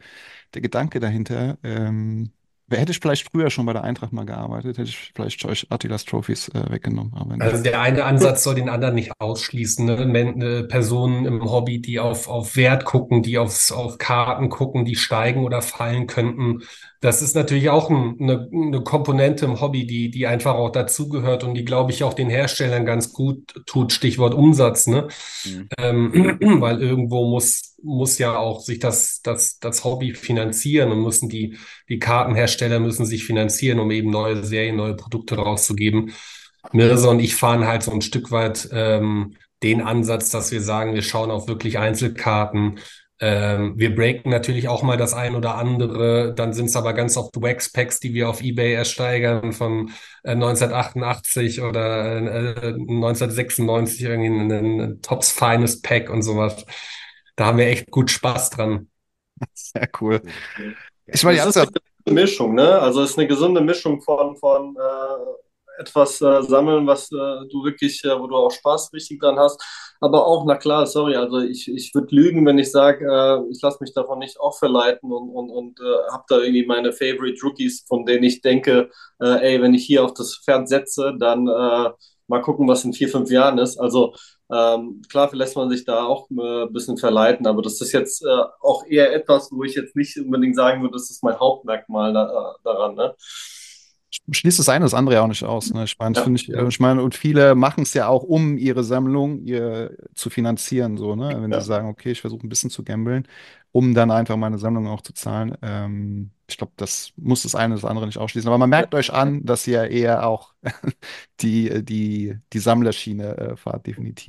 der 0.54 0.62
Gedanke 0.62 1.00
dahinter. 1.02 1.58
Ähm, 1.64 2.32
hätte 2.78 2.92
ich 2.92 3.00
vielleicht 3.00 3.30
früher 3.32 3.50
schon 3.50 3.66
bei 3.66 3.74
der 3.74 3.84
Eintracht 3.84 4.14
mal 4.14 4.26
gearbeitet, 4.26 4.78
hätte 4.78 4.90
ich 4.90 5.12
vielleicht 5.16 5.44
euch 5.46 5.68
Attilas 5.70 6.06
Trophies 6.06 6.50
äh, 6.50 6.70
weggenommen. 6.70 7.14
Aber 7.16 7.36
Also 7.44 7.64
der 7.64 7.82
eine 7.82 8.06
Ansatz 8.06 8.44
soll 8.44 8.56
den 8.56 8.70
anderen 8.70 8.96
nicht 8.96 9.12
ausschließen. 9.20 9.86
Ne? 9.86 9.98
Äh, 9.98 10.64
Personen 10.64 11.26
im 11.26 11.44
Hobby, 11.44 11.82
die 11.82 12.00
auf, 12.00 12.28
auf 12.28 12.56
Wert 12.56 12.86
gucken, 12.86 13.24
die 13.24 13.38
aufs, 13.38 13.72
auf 13.72 13.98
Karten 13.98 14.50
gucken, 14.50 14.86
die 14.86 14.96
steigen 14.96 15.44
oder 15.44 15.62
fallen 15.62 16.08
könnten. 16.08 16.62
Das 17.04 17.22
ist 17.22 17.36
natürlich 17.36 17.70
auch 17.70 17.90
ein, 17.90 18.16
eine, 18.18 18.50
eine 18.50 18.82
Komponente 18.82 19.44
im 19.44 19.60
Hobby, 19.60 19.86
die, 19.86 20.10
die 20.10 20.26
einfach 20.26 20.56
auch 20.56 20.70
dazugehört 20.70 21.44
und 21.44 21.54
die, 21.54 21.66
glaube 21.66 21.92
ich, 21.92 22.06
auch 22.06 22.14
den 22.14 22.30
Herstellern 22.30 22.86
ganz 22.86 23.12
gut 23.12 23.54
tut. 23.66 23.92
Stichwort 23.92 24.34
Umsatz, 24.34 24.88
ne? 24.88 25.10
Mhm. 25.44 25.68
Ähm, 25.78 26.38
weil 26.62 26.82
irgendwo 26.82 27.28
muss, 27.28 27.76
muss 27.84 28.18
ja 28.20 28.38
auch 28.38 28.62
sich 28.62 28.80
das, 28.80 29.22
das, 29.22 29.60
das 29.60 29.84
Hobby 29.84 30.14
finanzieren 30.14 30.94
und 30.94 31.04
müssen 31.04 31.28
die, 31.28 31.58
die 31.90 32.00
Kartenhersteller 32.00 32.63
müssen 32.80 33.06
sich 33.06 33.26
finanzieren, 33.26 33.80
um 33.80 33.92
eben 33.92 34.10
neue 34.10 34.44
Serien, 34.44 34.76
neue 34.76 34.96
Produkte 34.96 35.36
rauszugeben. 35.36 36.14
Mirza 36.72 37.10
und 37.10 37.20
ich 37.20 37.36
fahren 37.36 37.68
halt 37.68 37.84
so 37.84 37.92
ein 37.92 38.02
Stück 38.02 38.32
weit 38.32 38.70
ähm, 38.72 39.36
den 39.64 39.82
Ansatz, 39.82 40.30
dass 40.30 40.52
wir 40.52 40.62
sagen, 40.62 40.94
wir 40.94 41.02
schauen 41.02 41.32
auf 41.32 41.48
wirklich 41.48 41.78
Einzelkarten. 41.78 42.80
Ähm, 43.20 43.74
wir 43.78 43.96
breaken 43.96 44.30
natürlich 44.32 44.68
auch 44.68 44.84
mal 44.84 44.98
das 44.98 45.14
ein 45.14 45.36
oder 45.36 45.56
andere. 45.56 46.34
Dann 46.36 46.54
sind 46.54 46.66
es 46.66 46.76
aber 46.76 46.94
ganz 46.94 47.16
oft 47.16 47.42
Wax-Packs, 47.42 48.00
die 48.00 48.14
wir 48.14 48.30
auf 48.30 48.42
eBay 48.42 48.74
ersteigern 48.74 49.54
von 49.54 49.92
äh, 50.24 50.32
1988 50.32 51.62
oder 51.62 52.18
äh, 52.18 52.74
1996 52.74 54.02
irgendwie 54.02 54.30
ein, 54.30 54.52
ein 54.52 55.02
Tops 55.02 55.32
Finest 55.32 55.84
Pack 55.84 56.10
und 56.10 56.24
sowas. 56.24 56.66
Da 57.36 57.46
haben 57.46 57.58
wir 57.58 57.68
echt 57.68 57.90
gut 57.92 58.12
Spaß 58.12 58.52
dran. 58.52 58.90
sehr 59.54 59.90
cool. 60.02 60.22
Ich 61.06 61.24
meine, 61.24 61.42
die 61.42 61.48
ist 61.48 61.58
eine 61.58 61.68
Mischung, 62.06 62.56
ne? 62.56 62.80
Also 62.80 63.02
es 63.02 63.12
ist 63.12 63.18
eine 63.18 63.28
gesunde 63.28 63.62
Mischung 63.62 64.02
von, 64.02 64.36
von 64.38 64.76
äh, 64.76 65.82
etwas 65.82 66.22
äh, 66.22 66.42
sammeln, 66.44 66.86
was 66.88 67.12
äh, 67.12 67.16
du 67.50 67.64
wirklich, 67.64 68.04
äh, 68.04 68.20
wo 68.20 68.28
du 68.28 68.36
auch 68.36 68.52
Spaß 68.52 68.92
richtig 68.94 69.20
dran 69.20 69.40
hast. 69.40 69.62
Aber 70.02 70.28
auch, 70.28 70.46
na 70.46 70.56
klar, 70.58 70.86
sorry, 70.86 71.16
also 71.16 71.40
ich, 71.40 71.68
ich 71.70 71.96
würde 71.96 72.14
lügen, 72.16 72.46
wenn 72.46 72.60
ich 72.60 72.72
sage, 72.72 73.06
äh, 73.06 73.52
ich 73.52 73.62
lasse 73.62 73.78
mich 73.82 73.94
davon 73.94 74.20
nicht 74.20 74.40
auch 74.40 74.58
verleiten 74.58 75.12
und, 75.12 75.30
und, 75.30 75.50
und 75.50 75.80
äh, 75.80 76.12
habe 76.12 76.24
da 76.28 76.40
irgendwie 76.40 76.66
meine 76.66 76.92
Favorite 76.94 77.40
Rookies, 77.44 77.86
von 77.88 78.06
denen 78.06 78.24
ich 78.24 78.42
denke, 78.42 78.90
ey, 79.20 79.62
wenn 79.62 79.74
ich 79.74 79.86
hier 79.86 80.04
auf 80.04 80.14
das 80.14 80.42
Pferd 80.44 80.68
setze, 80.68 81.14
dann 81.18 81.46
mal 81.46 82.42
gucken, 82.42 82.68
was 82.68 82.84
in 82.84 82.94
vier, 82.94 83.10
fünf 83.10 83.30
Jahren 83.32 83.58
ist. 83.58 83.78
Also 83.78 84.14
ähm, 84.52 85.02
klar, 85.10 85.30
lässt 85.34 85.56
man 85.56 85.70
sich 85.70 85.86
da 85.86 86.04
auch 86.06 86.30
äh, 86.32 86.64
ein 86.64 86.74
bisschen 86.74 86.98
verleiten, 86.98 87.48
aber 87.48 87.62
das 87.62 87.82
ist 87.82 87.92
jetzt 87.94 88.24
äh, 88.24 88.28
auch 88.62 88.86
eher 88.86 89.14
etwas, 89.14 89.52
wo 89.52 89.64
ich 89.64 89.76
jetzt 89.76 89.96
nicht 89.96 90.18
unbedingt 90.20 90.56
sagen 90.56 90.82
würde, 90.82 90.94
das 90.94 91.10
ist 91.10 91.24
mein 91.24 91.40
Hauptmerkmal 91.40 92.14
da, 92.14 92.26
äh, 92.28 92.64
daran. 92.64 92.96
Ne? 92.96 93.16
schließt 94.32 94.60
das 94.60 94.70
eine 94.70 94.86
das 94.86 94.94
andere 94.94 95.16
ja 95.16 95.22
auch 95.24 95.28
nicht 95.28 95.44
aus. 95.44 95.74
Ne? 95.74 95.84
Ich 95.86 95.98
meine, 96.00 96.16
Ja, 96.16 96.26
ich, 96.36 96.48
ja. 96.48 96.68
ich 96.68 96.80
meine, 96.80 97.02
und 97.02 97.16
viele 97.16 97.56
machen 97.56 97.84
es 97.84 97.94
ja 97.94 98.08
auch, 98.08 98.24
um 98.24 98.58
ihre 98.58 98.84
Sammlung 98.84 99.40
ihr 99.44 99.98
zu 100.14 100.30
finanzieren, 100.30 100.98
so, 100.98 101.16
ne? 101.16 101.38
Wenn 101.42 101.52
Ja. 101.52 101.60
sie 101.60 101.62
sagen, 101.62 101.88
okay, 101.90 102.12
ich 102.12 102.22
versuche 102.22 102.46
ein 102.46 102.50
bisschen 102.50 102.70
zu 102.70 102.84
gambeln, 102.84 103.28
um 103.72 103.94
dann 103.94 104.12
einfach 104.12 104.38
meine 104.38 104.58
Sammlung 104.60 104.88
auch 104.88 105.02
zu 105.02 105.14
zahlen. 105.14 105.58
Ähm, 105.62 106.32
ich 106.54 106.58
glaube, 106.58 106.74
das 106.78 107.12
muss 107.18 107.44
das 107.44 107.56
eine 107.56 107.76
das 107.76 107.86
andere 107.86 108.06
nicht 108.06 108.18
ausschließen. 108.18 108.48
Aber 108.50 108.58
man 108.58 108.70
merkt 108.70 108.96
euch 108.96 109.12
an, 109.14 109.44
dass 109.46 109.68
ihr 109.68 109.84
eher 109.90 110.28
auch 110.28 110.54
die, 111.42 111.84
die, 111.84 112.36
die 112.54 112.60
Sammlerschiene 112.60 113.38
äh, 113.38 113.56
fahrt, 113.58 113.86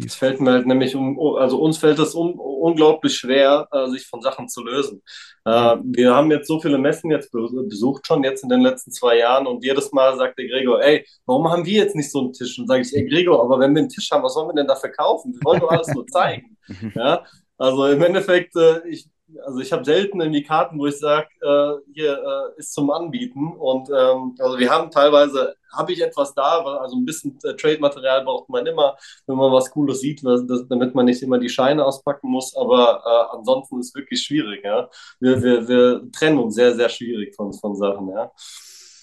Es 0.06 0.08
definitiv. 0.08 0.14
fällt 0.18 0.40
mir 0.40 0.52
halt 0.52 0.66
nämlich 0.66 0.94
um, 0.96 1.18
also 1.38 1.60
uns 1.60 1.78
fällt 1.78 1.98
es 1.98 2.14
un, 2.14 2.34
unglaublich 2.34 3.16
schwer, 3.16 3.68
äh, 3.72 3.88
sich 3.88 4.06
von 4.06 4.20
Sachen 4.20 4.48
zu 4.48 4.62
lösen. 4.62 5.02
Äh, 5.44 5.76
wir 5.82 6.14
haben 6.14 6.30
jetzt 6.30 6.48
so 6.48 6.60
viele 6.60 6.78
Messen 6.78 7.10
jetzt 7.10 7.30
be- 7.32 7.48
besucht 7.68 8.06
schon 8.06 8.22
jetzt 8.24 8.42
in 8.42 8.48
den 8.50 8.60
letzten 8.60 8.92
zwei 8.92 9.18
Jahren 9.18 9.46
und 9.46 9.64
jedes 9.64 9.92
Mal 9.92 10.16
sagt 10.18 10.38
der 10.38 10.48
Gregor, 10.48 10.82
ey, 10.82 11.06
warum 11.26 11.48
haben 11.50 11.64
wir 11.64 11.84
jetzt 11.84 11.96
nicht 11.96 12.10
so 12.10 12.20
einen 12.20 12.32
Tisch? 12.32 12.58
Und 12.58 12.66
sage 12.66 12.82
ich, 12.82 12.94
ey 12.94 13.06
Gregor, 13.08 13.42
aber 13.42 13.58
wenn 13.60 13.74
wir 13.74 13.80
einen 13.80 13.88
Tisch 13.88 14.10
haben, 14.10 14.22
was 14.22 14.34
sollen 14.34 14.48
wir 14.48 14.54
denn 14.54 14.66
dafür 14.66 14.90
kaufen? 14.90 15.32
Wir 15.34 15.44
wollen 15.44 15.60
doch 15.60 15.70
alles 15.70 15.92
nur 15.94 16.06
zeigen. 16.06 16.56
Ja, 16.94 17.24
also 17.58 17.87
im 17.87 18.02
Endeffekt, 18.02 18.56
äh, 18.56 18.87
ich 18.88 19.08
also 19.44 19.60
ich 19.60 19.72
habe 19.72 19.84
selten 19.84 20.20
irgendwie 20.20 20.42
Karten, 20.42 20.78
wo 20.78 20.87
ich 20.87 20.98
sage, 20.98 21.28
äh, 21.40 21.92
hier 21.92 22.12
äh, 22.12 22.58
ist 22.58 22.72
zum 22.72 22.90
Anbieten. 22.90 23.52
Und 23.56 23.88
ähm, 23.88 24.34
also 24.38 24.58
wir 24.58 24.70
haben 24.70 24.90
teilweise, 24.90 25.56
habe 25.72 25.92
ich 25.92 26.02
etwas 26.02 26.34
da, 26.34 26.62
also 26.62 26.96
ein 26.96 27.04
bisschen 27.04 27.38
äh, 27.42 27.54
Trade-Material 27.54 28.24
braucht 28.24 28.48
man 28.48 28.66
immer, 28.66 28.96
wenn 29.26 29.37
man 29.37 29.52
was 29.52 29.70
Cooles 29.70 30.00
sieht, 30.00 30.22
was, 30.24 30.46
das, 30.46 30.68
damit 30.68 30.94
man 30.94 31.06
nicht 31.06 31.22
immer 31.22 31.38
die 31.38 31.48
Scheine 31.48 31.84
auspacken 31.84 32.30
muss. 32.30 32.54
Aber 32.54 33.02
äh, 33.04 33.37
ansonsten 33.37 33.80
ist 33.80 33.88
es 33.88 33.94
wirklich 33.94 34.22
schwierig. 34.22 34.64
Ja? 34.64 34.88
Wir, 35.20 35.42
wir, 35.42 35.68
wir 35.68 36.12
trennen 36.12 36.38
uns 36.38 36.54
sehr, 36.54 36.74
sehr 36.74 36.88
schwierig 36.88 37.34
von, 37.34 37.52
von 37.52 37.74
Sachen. 37.76 38.08
Ja? 38.10 38.30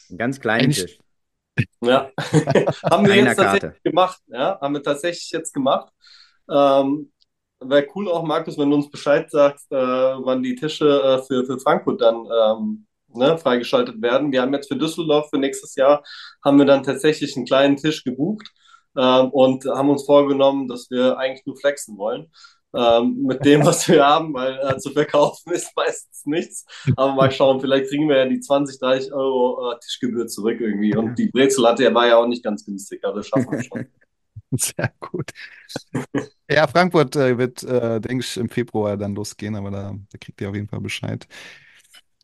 Ein 0.09 0.17
ganz 0.17 0.39
kleinen 0.39 0.71
Tisch. 0.71 0.99
Ja, 1.83 2.11
haben 2.89 3.05
wir 3.05 3.15
jetzt 3.15 3.35
tatsächlich 3.35 3.83
gemacht. 3.83 4.21
Ja, 4.27 4.59
haben 4.61 4.73
wir 4.73 4.83
tatsächlich 4.83 5.29
jetzt 5.31 5.53
gemacht. 5.53 5.91
Ähm, 6.49 7.11
Wäre 7.63 7.87
cool 7.95 8.09
auch, 8.09 8.23
Markus, 8.23 8.57
wenn 8.57 8.69
du 8.69 8.75
uns 8.75 8.89
Bescheid 8.89 9.29
sagst, 9.29 9.71
äh, 9.71 9.75
wann 9.75 10.41
die 10.41 10.55
Tische 10.55 10.87
äh, 10.87 11.21
für, 11.21 11.45
für 11.45 11.59
Frankfurt 11.59 12.01
dann 12.01 12.25
ähm, 12.25 12.87
ne, 13.13 13.37
freigeschaltet 13.37 14.01
werden. 14.01 14.31
Wir 14.31 14.41
haben 14.41 14.53
jetzt 14.53 14.67
für 14.67 14.77
Düsseldorf 14.77 15.29
für 15.29 15.37
nächstes 15.37 15.75
Jahr 15.75 16.03
haben 16.43 16.57
wir 16.57 16.65
dann 16.65 16.83
tatsächlich 16.83 17.35
einen 17.35 17.45
kleinen 17.45 17.77
Tisch 17.77 18.03
gebucht 18.03 18.47
ähm, 18.97 19.29
und 19.29 19.65
haben 19.65 19.89
uns 19.89 20.05
vorgenommen, 20.05 20.67
dass 20.67 20.89
wir 20.89 21.17
eigentlich 21.17 21.45
nur 21.45 21.57
flexen 21.57 21.97
wollen. 21.97 22.31
Ähm, 22.73 23.23
mit 23.23 23.43
dem, 23.43 23.65
was 23.65 23.87
wir 23.89 24.05
haben, 24.07 24.33
weil 24.33 24.57
äh, 24.57 24.77
zu 24.77 24.91
verkaufen 24.91 25.51
ist 25.51 25.71
meistens 25.75 26.25
nichts. 26.25 26.65
Aber 26.95 27.13
mal 27.13 27.31
schauen, 27.31 27.59
vielleicht 27.59 27.89
kriegen 27.89 28.07
wir 28.07 28.17
ja 28.17 28.25
die 28.25 28.39
20, 28.39 28.79
30 28.79 29.13
Euro 29.13 29.71
äh, 29.71 29.79
Tischgebühr 29.79 30.27
zurück 30.27 30.59
irgendwie. 30.59 30.95
Und 30.95 31.15
die 31.19 31.27
Brezellatte 31.27 31.93
war 31.93 32.07
ja 32.07 32.17
auch 32.17 32.27
nicht 32.27 32.43
ganz 32.43 32.65
günstig, 32.65 33.03
also 33.03 33.17
das 33.17 33.27
schaffen 33.27 33.51
wir 33.51 33.63
schon. 33.63 33.85
Sehr 34.57 34.93
gut. 34.99 35.31
Ja, 36.49 36.67
Frankfurt 36.67 37.15
äh, 37.15 37.37
wird, 37.37 37.63
äh, 37.63 38.01
denke 38.01 38.25
ich, 38.25 38.37
im 38.37 38.49
Februar 38.49 38.97
dann 38.97 39.15
losgehen, 39.15 39.55
aber 39.55 39.71
da, 39.71 39.95
da 40.11 40.17
kriegt 40.17 40.41
ihr 40.41 40.49
auf 40.49 40.55
jeden 40.55 40.67
Fall 40.67 40.81
Bescheid. 40.81 41.25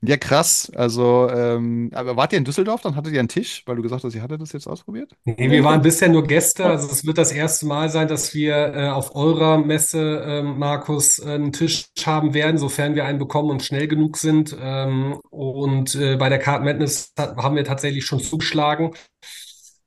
Ja, 0.01 0.15
krass. 0.17 0.71
Also, 0.75 1.27
ähm, 1.31 1.89
aber 1.93 2.15
wart 2.15 2.31
ihr 2.31 2.37
in 2.37 2.45
Düsseldorf? 2.45 2.81
Dann 2.81 2.95
hattet 2.95 3.13
ihr 3.13 3.19
einen 3.19 3.29
Tisch, 3.29 3.63
weil 3.65 3.77
du 3.77 3.81
gesagt 3.81 4.03
hast, 4.03 4.13
ihr 4.13 4.21
hattet 4.21 4.39
das 4.39 4.51
jetzt 4.51 4.67
ausprobiert? 4.67 5.11
Nee, 5.25 5.49
wir 5.49 5.63
waren 5.63 5.81
bisher 5.81 6.07
nur 6.07 6.23
Gäste. 6.23 6.65
Also 6.65 6.87
es 6.91 7.03
wird 7.03 7.17
das 7.17 7.31
erste 7.31 7.65
Mal 7.65 7.89
sein, 7.89 8.07
dass 8.07 8.35
wir 8.35 8.75
äh, 8.75 8.89
auf 8.89 9.15
eurer 9.15 9.57
Messe, 9.57 10.23
ähm, 10.23 10.59
Markus, 10.59 11.19
einen 11.19 11.51
Tisch 11.51 11.87
haben 12.05 12.35
werden, 12.35 12.59
sofern 12.59 12.93
wir 12.93 13.05
einen 13.05 13.17
bekommen 13.17 13.49
und 13.49 13.63
schnell 13.63 13.87
genug 13.87 14.17
sind. 14.17 14.55
Ähm, 14.61 15.19
und 15.31 15.95
äh, 15.95 16.15
bei 16.17 16.29
der 16.29 16.39
Card 16.39 16.63
Madness 16.63 17.13
haben 17.17 17.55
wir 17.55 17.63
tatsächlich 17.63 18.05
schon 18.05 18.19
zugeschlagen 18.19 18.91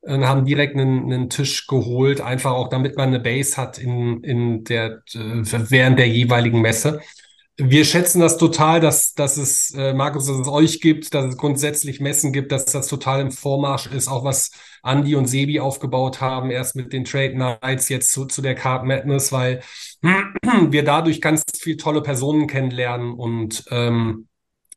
und 0.03 0.27
haben 0.27 0.45
direkt 0.45 0.77
einen, 0.77 1.13
einen 1.13 1.31
Tisch 1.31 1.67
geholt, 1.67 2.21
einfach 2.21 2.53
auch 2.53 2.69
damit 2.69 2.97
man 2.97 3.09
eine 3.09 3.21
Base 3.21 3.57
hat 3.57 3.79
in, 3.79 4.23
in 4.25 4.65
der, 4.65 5.03
äh, 5.13 5.43
während 5.43 5.99
der 5.99 6.09
jeweiligen 6.09 6.61
Messe. 6.61 7.01
Wir 7.63 7.85
schätzen 7.85 8.21
das 8.21 8.39
total, 8.39 8.81
dass, 8.81 9.13
dass 9.13 9.37
es, 9.37 9.75
äh, 9.75 9.93
Markus, 9.93 10.27
dass 10.27 10.39
es 10.39 10.49
euch 10.49 10.81
gibt, 10.81 11.13
dass 11.13 11.27
es 11.27 11.37
grundsätzlich 11.37 12.01
Messen 12.01 12.33
gibt, 12.33 12.53
dass 12.53 12.65
das 12.65 12.87
total 12.87 13.21
im 13.21 13.31
Vormarsch 13.31 13.87
ist, 13.87 14.09
auch 14.09 14.25
was 14.25 14.51
Andy 14.83 15.15
und 15.15 15.27
Sebi 15.27 15.61
aufgebaut 15.61 16.23
haben, 16.23 16.51
erst 16.51 16.75
mit 16.75 16.95
den 16.95 17.05
Trade 17.05 17.37
Nights, 17.37 17.91
jetzt 17.91 18.13
zu, 18.13 18.25
zu 18.25 18.41
der 18.41 18.55
Card 18.55 18.87
Madness, 18.87 19.31
weil 19.31 19.61
wir 20.71 20.85
dadurch 20.85 21.21
ganz 21.21 21.43
viel 21.59 21.77
tolle 21.77 22.01
Personen 22.01 22.47
kennenlernen 22.47 23.13
und 23.13 23.65
ähm, 23.71 24.29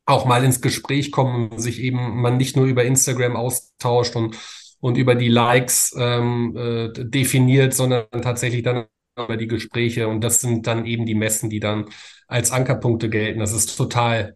auch 0.06 0.26
mal 0.26 0.44
ins 0.44 0.60
Gespräch 0.60 1.14
kommen, 1.14 1.58
sich 1.58 1.80
eben 1.80 2.22
man 2.22 2.36
nicht 2.36 2.58
nur 2.58 2.66
über 2.66 2.84
Instagram 2.84 3.38
austauscht 3.38 4.18
und 4.18 4.38
und 4.84 4.98
über 4.98 5.16
die 5.16 5.30
Likes 5.30 5.96
ähm, 5.98 6.58
äh, 6.58 6.90
definiert, 6.92 7.74
sondern 7.74 8.06
tatsächlich 8.22 8.64
dann 8.64 8.84
über 9.18 9.38
die 9.38 9.48
Gespräche. 9.48 10.10
Und 10.10 10.20
das 10.26 10.42
sind 10.42 10.68
dann 10.68 10.86
eben 10.86 11.06
die 11.06 11.16
Messen, 11.16 11.50
die 11.50 11.62
dann 11.62 11.86
als 12.28 12.52
Ankerpunkte 12.52 13.10
gelten. 13.10 13.40
Das 13.40 13.54
ist 13.54 13.78
total, 13.78 14.36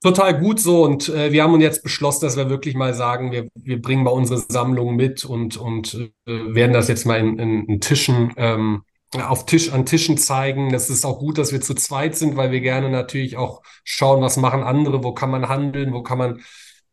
total 0.00 0.38
gut 0.38 0.60
so. 0.60 0.84
Und 0.84 1.08
äh, 1.08 1.32
wir 1.32 1.42
haben 1.42 1.54
uns 1.54 1.64
jetzt 1.64 1.82
beschlossen, 1.82 2.24
dass 2.24 2.36
wir 2.36 2.48
wirklich 2.50 2.76
mal 2.76 2.94
sagen, 2.94 3.32
wir, 3.32 3.48
wir 3.56 3.82
bringen 3.82 4.04
mal 4.04 4.12
unsere 4.12 4.38
Sammlung 4.48 4.94
mit 4.94 5.24
und, 5.24 5.56
und 5.56 5.92
äh, 5.94 6.54
werden 6.54 6.72
das 6.72 6.86
jetzt 6.86 7.04
mal 7.04 7.18
in, 7.18 7.40
in, 7.40 7.66
in 7.66 7.80
Tischen 7.80 8.32
ähm, 8.36 8.84
auf 9.16 9.44
Tisch 9.44 9.72
an 9.72 9.86
Tischen 9.86 10.18
zeigen. 10.18 10.70
Das 10.70 10.88
ist 10.88 11.04
auch 11.04 11.18
gut, 11.18 11.36
dass 11.36 11.50
wir 11.50 11.60
zu 11.60 11.74
zweit 11.74 12.14
sind, 12.14 12.36
weil 12.36 12.52
wir 12.52 12.60
gerne 12.60 12.90
natürlich 12.90 13.36
auch 13.36 13.62
schauen, 13.82 14.22
was 14.22 14.36
machen 14.36 14.62
andere, 14.62 15.02
wo 15.02 15.14
kann 15.14 15.32
man 15.32 15.48
handeln, 15.48 15.92
wo 15.92 16.04
kann 16.04 16.18
man 16.18 16.42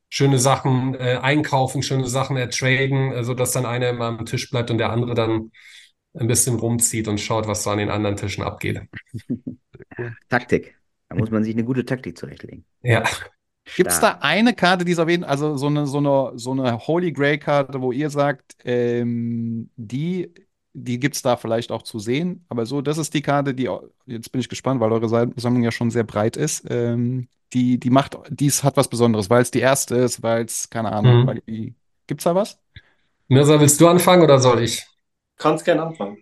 schöne 0.10 0.40
Sachen 0.40 0.96
äh, 0.96 1.20
einkaufen, 1.22 1.84
schöne 1.84 2.08
Sachen 2.08 2.38
ertraden, 2.38 3.12
äh, 3.12 3.24
sodass 3.24 3.52
dann 3.52 3.66
einer 3.66 3.90
immer 3.90 4.06
am 4.06 4.26
Tisch 4.26 4.50
bleibt 4.50 4.72
und 4.72 4.78
der 4.78 4.92
andere 4.92 5.14
dann 5.14 5.52
ein 6.14 6.28
bisschen 6.28 6.56
rumzieht 6.56 7.08
und 7.08 7.20
schaut, 7.20 7.48
was 7.48 7.64
so 7.64 7.70
an 7.72 7.80
den 7.80 7.90
anderen 7.90 8.16
Tischen 8.16 8.44
abgeht. 8.44 8.82
Taktik. 10.30 10.76
Da 11.10 11.16
muss 11.16 11.30
man 11.30 11.44
sich 11.44 11.54
eine 11.54 11.64
gute 11.64 11.86
Taktik 11.86 12.18
zurechtlegen. 12.18 12.66
Ja. 12.82 13.04
Gibt 13.76 13.92
es 13.92 14.00
da 14.00 14.20
eine 14.22 14.54
Karte, 14.54 14.86
die 14.86 14.92
es 14.92 15.00
jeden 15.00 15.24
also 15.24 15.58
so 15.58 15.68
eine, 15.68 15.88
so 15.88 15.98
eine, 15.98 16.32
so 16.36 16.52
eine 16.52 16.78
Holy 16.78 17.12
Grail-Karte, 17.12 17.82
wo 17.82 17.92
ihr 17.92 18.10
sagt, 18.10 18.56
ähm, 18.64 19.70
die, 19.76 20.32
die 20.76 21.00
gibt 21.00 21.16
es 21.16 21.22
da 21.22 21.38
vielleicht 21.38 21.72
auch 21.72 21.84
zu 21.84 22.00
sehen, 22.00 22.46
aber 22.50 22.66
so, 22.66 22.82
das 22.82 22.98
ist 22.98 23.14
die 23.14 23.22
Karte, 23.22 23.54
die, 23.54 23.70
jetzt 24.06 24.32
bin 24.32 24.42
ich 24.42 24.50
gespannt, 24.50 24.82
weil 24.82 24.92
eure 24.92 25.08
Sammlung 25.08 25.64
ja 25.64 25.72
schon 25.72 25.90
sehr 25.90 26.04
breit 26.04 26.36
ist. 26.36 26.66
Ähm, 26.70 27.30
die, 27.54 27.80
die 27.80 27.90
macht, 27.90 28.18
dies 28.30 28.64
hat 28.64 28.76
was 28.76 28.90
Besonderes, 28.90 29.30
weil 29.30 29.42
es 29.42 29.52
die 29.52 29.60
erste 29.60 29.96
ist, 29.96 30.22
weil 30.22 30.44
es, 30.44 30.70
keine 30.70 30.92
Ahnung, 30.92 31.22
mhm. 31.22 31.28
weil 31.28 31.42
die, 31.48 31.74
gibt's 32.08 32.26
da 32.26 32.36
was? 32.36 32.60
Mirza, 33.30 33.60
willst 33.60 33.80
du 33.80 33.88
anfangen 33.88 34.24
oder 34.24 34.38
soll 34.38 34.64
ich? 34.64 34.86
Kannst 35.38 35.64
gerne 35.64 35.84
anfangen. 35.84 36.18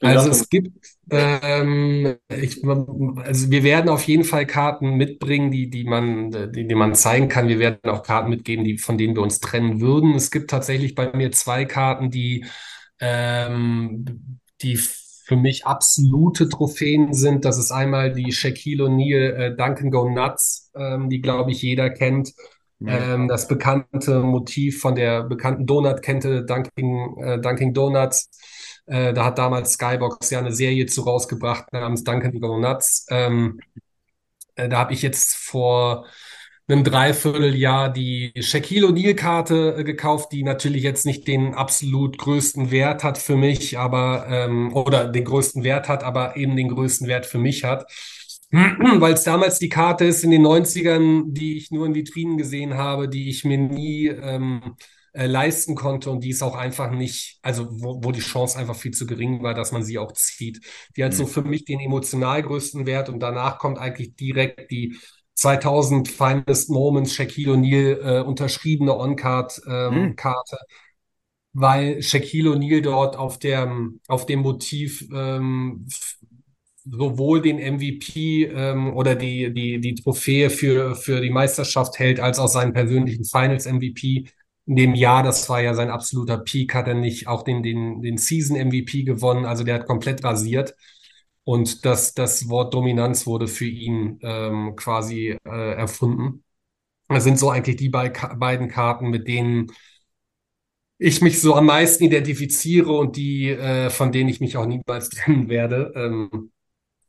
Also 0.00 0.30
es 0.30 0.48
gibt, 0.48 0.86
ähm, 1.10 2.16
ich, 2.28 2.62
also 2.64 3.50
wir 3.50 3.62
werden 3.62 3.88
auf 3.88 4.04
jeden 4.04 4.24
Fall 4.24 4.46
Karten 4.46 4.96
mitbringen, 4.96 5.50
die, 5.50 5.68
die 5.70 5.84
man, 5.84 6.30
die, 6.52 6.66
die 6.66 6.74
man 6.74 6.94
zeigen 6.94 7.28
kann. 7.28 7.48
Wir 7.48 7.58
werden 7.58 7.90
auch 7.90 8.02
Karten 8.02 8.30
mitgeben, 8.30 8.64
die, 8.64 8.78
von 8.78 8.96
denen 8.96 9.14
wir 9.14 9.22
uns 9.22 9.40
trennen 9.40 9.80
würden. 9.80 10.14
Es 10.14 10.30
gibt 10.30 10.50
tatsächlich 10.50 10.94
bei 10.94 11.12
mir 11.14 11.32
zwei 11.32 11.64
Karten, 11.64 12.10
die, 12.10 12.44
ähm, 13.00 14.40
die 14.62 14.76
für 14.76 15.36
mich 15.36 15.66
absolute 15.66 16.48
Trophäen 16.48 17.12
sind. 17.12 17.44
Das 17.44 17.58
ist 17.58 17.70
einmal 17.70 18.12
die 18.12 18.32
Shaquille 18.32 18.84
O'Neal 18.84 19.34
äh, 19.34 19.56
Duncan 19.56 19.90
Go 19.90 20.08
Nuts, 20.08 20.70
ähm, 20.74 21.10
die, 21.10 21.20
glaube 21.20 21.50
ich, 21.50 21.60
jeder 21.60 21.90
kennt. 21.90 22.32
Ja. 22.80 23.14
Ähm, 23.14 23.28
das 23.28 23.48
bekannte 23.48 24.20
Motiv 24.20 24.80
von 24.80 24.94
der 24.94 25.24
bekannten 25.24 25.66
Donut-Kette 25.66 26.44
Dunkin, 26.44 27.18
äh, 27.18 27.40
Dunkin 27.40 27.74
Donuts. 27.74 28.30
Äh, 28.86 29.12
da 29.12 29.26
hat 29.26 29.38
damals 29.38 29.72
Skybox 29.74 30.30
ja 30.30 30.38
eine 30.38 30.52
Serie 30.52 30.86
zu 30.86 31.02
rausgebracht 31.02 31.72
namens 31.72 32.04
Dunkin 32.04 32.40
Go 32.40 32.58
Nuts. 32.58 33.06
Ähm, 33.10 33.60
äh, 34.54 34.68
da 34.68 34.78
habe 34.78 34.94
ich 34.94 35.02
jetzt 35.02 35.34
vor 35.34 36.06
einem 36.68 36.84
Dreivierteljahr 36.84 37.90
die 37.90 38.32
Shaquille 38.38 38.88
O'Neal-Karte 38.88 39.76
äh, 39.78 39.84
gekauft, 39.84 40.32
die 40.32 40.42
natürlich 40.42 40.82
jetzt 40.82 41.06
nicht 41.06 41.26
den 41.26 41.54
absolut 41.54 42.18
größten 42.18 42.70
Wert 42.70 43.04
hat 43.04 43.16
für 43.18 43.36
mich, 43.36 43.78
aber 43.78 44.26
ähm, 44.28 44.74
oder 44.74 45.08
den 45.08 45.24
größten 45.24 45.64
Wert 45.64 45.88
hat, 45.88 46.04
aber 46.04 46.36
eben 46.36 46.56
den 46.56 46.68
größten 46.68 47.08
Wert 47.08 47.26
für 47.26 47.38
mich 47.38 47.64
hat. 47.64 47.90
Weil 48.50 49.14
es 49.14 49.24
damals 49.24 49.58
die 49.58 49.68
Karte 49.68 50.04
ist 50.04 50.24
in 50.24 50.30
den 50.30 50.46
90ern, 50.46 51.24
die 51.32 51.56
ich 51.56 51.70
nur 51.70 51.86
in 51.86 51.94
Vitrinen 51.94 52.36
gesehen 52.36 52.74
habe, 52.74 53.08
die 53.08 53.28
ich 53.30 53.44
mir 53.44 53.58
nie 53.58 54.06
ähm, 54.08 54.76
äh, 55.12 55.26
leisten 55.26 55.74
konnte 55.74 56.10
und 56.10 56.22
die 56.22 56.30
ist 56.30 56.42
auch 56.42 56.54
einfach 56.54 56.90
nicht, 56.90 57.38
also 57.42 57.66
wo, 57.70 58.00
wo 58.04 58.12
die 58.12 58.20
Chance 58.20 58.58
einfach 58.58 58.76
viel 58.76 58.92
zu 58.92 59.06
gering 59.06 59.42
war, 59.42 59.54
dass 59.54 59.72
man 59.72 59.82
sie 59.82 59.98
auch 59.98 60.12
zieht. 60.12 60.60
Die 60.96 61.04
hat 61.04 61.12
mhm. 61.12 61.16
so 61.16 61.26
für 61.26 61.42
mich 61.42 61.64
den 61.64 61.80
emotional 61.80 62.42
größten 62.42 62.86
Wert 62.86 63.08
und 63.08 63.20
danach 63.20 63.58
kommt 63.58 63.78
eigentlich 63.78 64.16
direkt 64.16 64.70
die 64.70 64.98
2000 65.38 66.08
Finest 66.08 66.68
Moments 66.68 67.14
Shaquille 67.14 67.52
O'Neal 67.52 68.00
äh, 68.02 68.20
unterschriebene 68.22 68.96
On-Card-Karte, 68.98 69.66
ähm, 69.94 70.02
mhm. 70.02 70.16
weil 71.52 72.02
Shaquille 72.02 72.50
O'Neal 72.50 72.80
dort 72.80 73.16
auf, 73.16 73.38
der, 73.38 73.72
auf 74.08 74.26
dem 74.26 74.40
Motiv 74.40 75.06
ähm, 75.14 75.86
sowohl 76.84 77.40
den 77.40 77.58
MVP 77.58 78.46
ähm, 78.46 78.92
oder 78.96 79.14
die, 79.14 79.54
die, 79.54 79.80
die 79.80 79.94
Trophäe 79.94 80.50
für, 80.50 80.96
für 80.96 81.20
die 81.20 81.30
Meisterschaft 81.30 82.00
hält, 82.00 82.18
als 82.18 82.40
auch 82.40 82.48
seinen 82.48 82.72
persönlichen 82.72 83.24
Finals 83.24 83.66
MVP. 83.66 84.26
In 84.66 84.74
dem 84.74 84.94
Jahr, 84.96 85.22
das 85.22 85.48
war 85.48 85.62
ja 85.62 85.72
sein 85.74 85.88
absoluter 85.88 86.38
Peak, 86.38 86.74
hat 86.74 86.88
er 86.88 86.94
nicht 86.94 87.28
auch 87.28 87.44
den, 87.44 87.62
den, 87.62 88.02
den 88.02 88.18
Season 88.18 88.56
MVP 88.56 89.04
gewonnen. 89.04 89.44
Also 89.44 89.62
der 89.62 89.76
hat 89.76 89.86
komplett 89.86 90.24
rasiert. 90.24 90.74
Und 91.48 91.86
das, 91.86 92.12
das 92.12 92.50
Wort 92.50 92.74
Dominanz 92.74 93.26
wurde 93.26 93.48
für 93.48 93.64
ihn 93.64 94.18
ähm, 94.20 94.76
quasi 94.76 95.38
äh, 95.46 95.72
erfunden. 95.76 96.44
Das 97.08 97.24
sind 97.24 97.38
so 97.38 97.48
eigentlich 97.48 97.76
die 97.76 97.88
be 97.88 98.12
beiden 98.36 98.68
Karten, 98.68 99.08
mit 99.08 99.26
denen 99.26 99.72
ich 100.98 101.22
mich 101.22 101.40
so 101.40 101.54
am 101.54 101.64
meisten 101.64 102.04
identifiziere 102.04 102.92
und 102.92 103.16
die, 103.16 103.48
äh, 103.48 103.88
von 103.88 104.12
denen 104.12 104.28
ich 104.28 104.40
mich 104.40 104.58
auch 104.58 104.66
niemals 104.66 105.08
trennen 105.08 105.48
werde. 105.48 105.90
Ähm, 105.96 106.52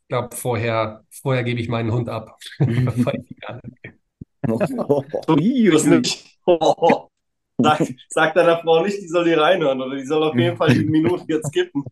ich 0.04 0.08
glaube, 0.08 0.34
vorher, 0.34 1.04
vorher 1.10 1.44
gebe 1.44 1.60
ich 1.60 1.68
meinen 1.68 1.92
Hund 1.92 2.08
ab. 2.08 2.38
Sag, 7.62 7.82
sag 8.08 8.34
deiner 8.36 8.58
Frau 8.60 8.86
nicht, 8.86 9.02
die 9.02 9.10
soll 9.10 9.26
hier 9.26 9.42
reinhören 9.42 9.82
oder 9.82 9.98
die 9.98 10.06
soll 10.06 10.24
auf 10.24 10.34
jeden 10.38 10.56
Fall 10.56 10.74
die 10.74 10.86
Minute 10.86 11.26
jetzt 11.28 11.52
kippen. 11.52 11.84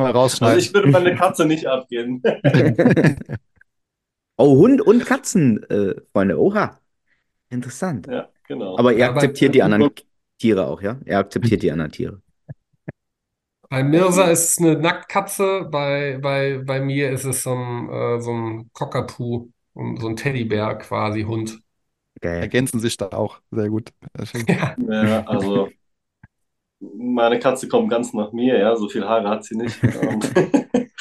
Man 0.00 0.12
rausschneiden. 0.12 0.54
Also 0.56 0.66
ich 0.68 0.74
würde 0.74 0.88
meine 0.88 1.14
Katze 1.14 1.46
nicht 1.46 1.66
abgeben. 1.66 2.22
Oh, 4.36 4.56
Hund 4.58 4.80
und 4.82 5.04
Katzen, 5.06 5.62
äh, 5.70 5.94
Freunde. 6.12 6.40
Oha. 6.40 6.80
Interessant. 7.50 8.06
Ja, 8.08 8.28
genau. 8.48 8.78
Aber 8.78 8.94
bei- 8.94 9.04
akzeptiert 9.04 9.54
die 9.54 9.62
anderen 9.62 9.90
Tiere 10.38 10.66
auch, 10.66 10.82
ja? 10.82 10.98
Er 11.04 11.20
akzeptiert 11.20 11.62
die 11.62 11.70
anderen 11.72 11.92
Tiere. 11.92 12.20
Bei 13.70 13.82
Mirza 13.82 14.24
ist 14.24 14.50
es 14.50 14.58
eine 14.58 14.76
Nacktkatze, 14.78 15.68
bei, 15.70 16.18
bei, 16.22 16.58
bei 16.64 16.80
mir 16.80 17.10
ist 17.10 17.24
es 17.24 17.42
so 17.42 17.54
ein, 17.54 17.88
äh, 17.90 18.20
so 18.20 18.32
ein 18.32 18.70
Cockapoo, 18.72 19.50
so 19.74 20.08
ein 20.08 20.16
Teddybär 20.16 20.76
quasi, 20.76 21.22
Hund. 21.22 21.60
Geil. 22.20 22.40
Ergänzen 22.42 22.80
sich 22.80 22.96
da 22.96 23.08
auch. 23.08 23.40
Sehr 23.50 23.68
gut. 23.68 23.92
Ja. 24.48 24.76
Ja, 24.78 25.24
also 25.26 25.70
meine 26.96 27.38
Katze 27.38 27.68
kommt 27.68 27.90
ganz 27.90 28.12
nach 28.12 28.32
mir, 28.32 28.58
ja, 28.58 28.76
so 28.76 28.88
viel 28.88 29.06
Haare 29.06 29.28
hat 29.28 29.44
sie 29.44 29.56
nicht. 29.56 29.78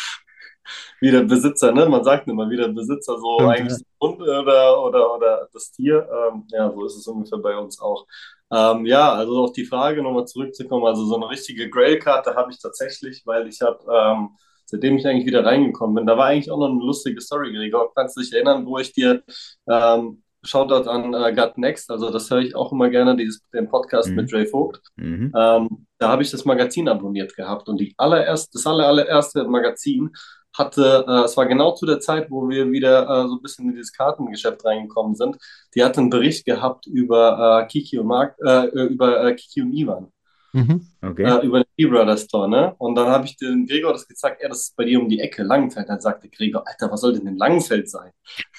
Wie 1.04 1.12
der 1.12 1.24
Besitzer, 1.24 1.74
ne? 1.74 1.86
Man 1.90 2.06
sagt 2.06 2.30
immer, 2.30 2.50
wie 2.50 2.56
der 2.56 2.70
Besitzer 2.70 3.18
so 3.20 3.36
Stimmt, 3.36 3.52
eigentlich 3.52 3.74
ja. 3.74 3.78
der 3.80 4.08
Hund 4.08 4.22
oder, 4.22 4.84
oder, 4.86 5.14
oder 5.14 5.50
das 5.52 5.70
Tier. 5.70 6.08
Ähm, 6.10 6.46
ja, 6.50 6.72
so 6.72 6.86
ist 6.86 6.96
es 6.96 7.06
ungefähr 7.08 7.40
bei 7.40 7.58
uns 7.58 7.78
auch. 7.82 8.08
Ähm, 8.50 8.86
ja, 8.86 9.12
also 9.12 9.44
auf 9.44 9.52
die 9.52 9.66
Frage 9.66 10.02
nochmal 10.02 10.26
zurückzukommen, 10.28 10.86
also 10.86 11.04
so 11.06 11.18
eine 11.18 11.30
richtige 11.30 11.70
Grail-Karte 11.70 12.36
habe 12.36 12.52
ich 12.52 12.62
tatsächlich, 12.62 13.24
weil 13.26 13.48
ich 13.50 13.62
habe, 13.62 13.80
ähm, 13.92 14.30
seitdem 14.64 14.98
ich 14.98 15.06
eigentlich 15.06 15.26
wieder 15.26 15.44
reingekommen 15.44 15.96
bin, 15.96 16.06
da 16.06 16.18
war 16.18 16.28
eigentlich 16.28 16.50
auch 16.50 16.60
noch 16.60 16.70
eine 16.70 16.80
lustige 16.80 17.20
Story, 17.20 17.52
Gregor. 17.52 17.94
Kannst 17.94 18.16
du 18.16 18.22
dich 18.22 18.32
erinnern, 18.32 18.66
wo 18.66 18.78
ich 18.78 18.94
dir 18.94 19.24
ähm, 19.68 20.23
Shoutout 20.44 20.90
an 20.90 21.14
äh, 21.14 21.34
Gut 21.34 21.58
Next, 21.58 21.90
also 21.90 22.10
das 22.10 22.30
höre 22.30 22.40
ich 22.40 22.56
auch 22.56 22.72
immer 22.72 22.90
gerne, 22.90 23.16
dieses, 23.16 23.42
den 23.54 23.68
Podcast 23.70 24.10
Mhm. 24.10 24.16
mit 24.16 24.32
Jay 24.32 24.46
Vogt. 24.46 24.82
Mhm. 24.98 25.34
Ähm, 25.36 25.86
da 26.00 26.10
habe 26.10 26.22
ich 26.24 26.32
das 26.32 26.46
Magazin 26.46 26.88
abonniert 26.90 27.36
gehabt 27.36 27.70
und 27.70 27.78
die 27.80 27.94
allererste, 27.98 28.50
das 28.54 28.68
aller, 28.68 28.88
allererste 28.88 29.46
Magazin 29.46 30.12
hatte, 30.56 31.06
äh, 31.08 31.24
es 31.24 31.36
war 31.36 31.48
genau 31.48 31.72
zu 31.74 31.86
der 31.86 32.00
Zeit, 32.00 32.30
wo 32.30 32.48
wir 32.48 32.72
wieder 32.72 33.04
äh, 33.10 33.28
so 33.28 33.36
ein 33.38 33.42
bisschen 33.42 33.66
in 33.70 33.76
dieses 33.76 33.92
Kartengeschäft 33.94 34.64
reingekommen 34.64 35.16
sind. 35.16 35.38
Die 35.76 35.84
hatte 35.84 36.00
einen 36.02 36.10
Bericht 36.12 36.46
gehabt 36.46 36.86
über 36.86 37.64
äh, 37.64 37.68
Kiki 37.68 37.98
und 37.98 38.06
Mark, 38.08 38.36
äh, 38.46 38.68
über 38.68 39.24
äh, 39.26 39.34
Kiki 39.36 39.62
und 39.64 39.74
Ivan, 39.74 40.10
Mhm. 40.56 40.86
Okay. 41.02 41.24
äh, 41.24 41.44
über 41.44 41.62
den 41.62 41.70
E-Brother 41.78 42.16
Store, 42.18 42.48
ne? 42.48 42.76
Und 42.78 42.94
dann 42.94 43.08
habe 43.08 43.26
ich 43.26 43.36
den 43.38 43.66
Gregor 43.66 43.94
das 43.94 44.08
gezeigt, 44.08 44.40
er, 44.44 44.50
das 44.50 44.60
ist 44.66 44.76
bei 44.76 44.84
dir 44.84 45.02
um 45.02 45.10
die 45.10 45.20
Ecke, 45.20 45.42
Langenfeld. 45.42 45.90
Dann 45.90 46.00
sagte 46.00 46.30
Gregor, 46.30 46.68
Alter, 46.68 46.92
was 46.92 47.02
soll 47.02 47.14
denn 47.14 47.26
in 47.26 47.38
Langenfeld 47.38 47.90
sein? 47.90 48.12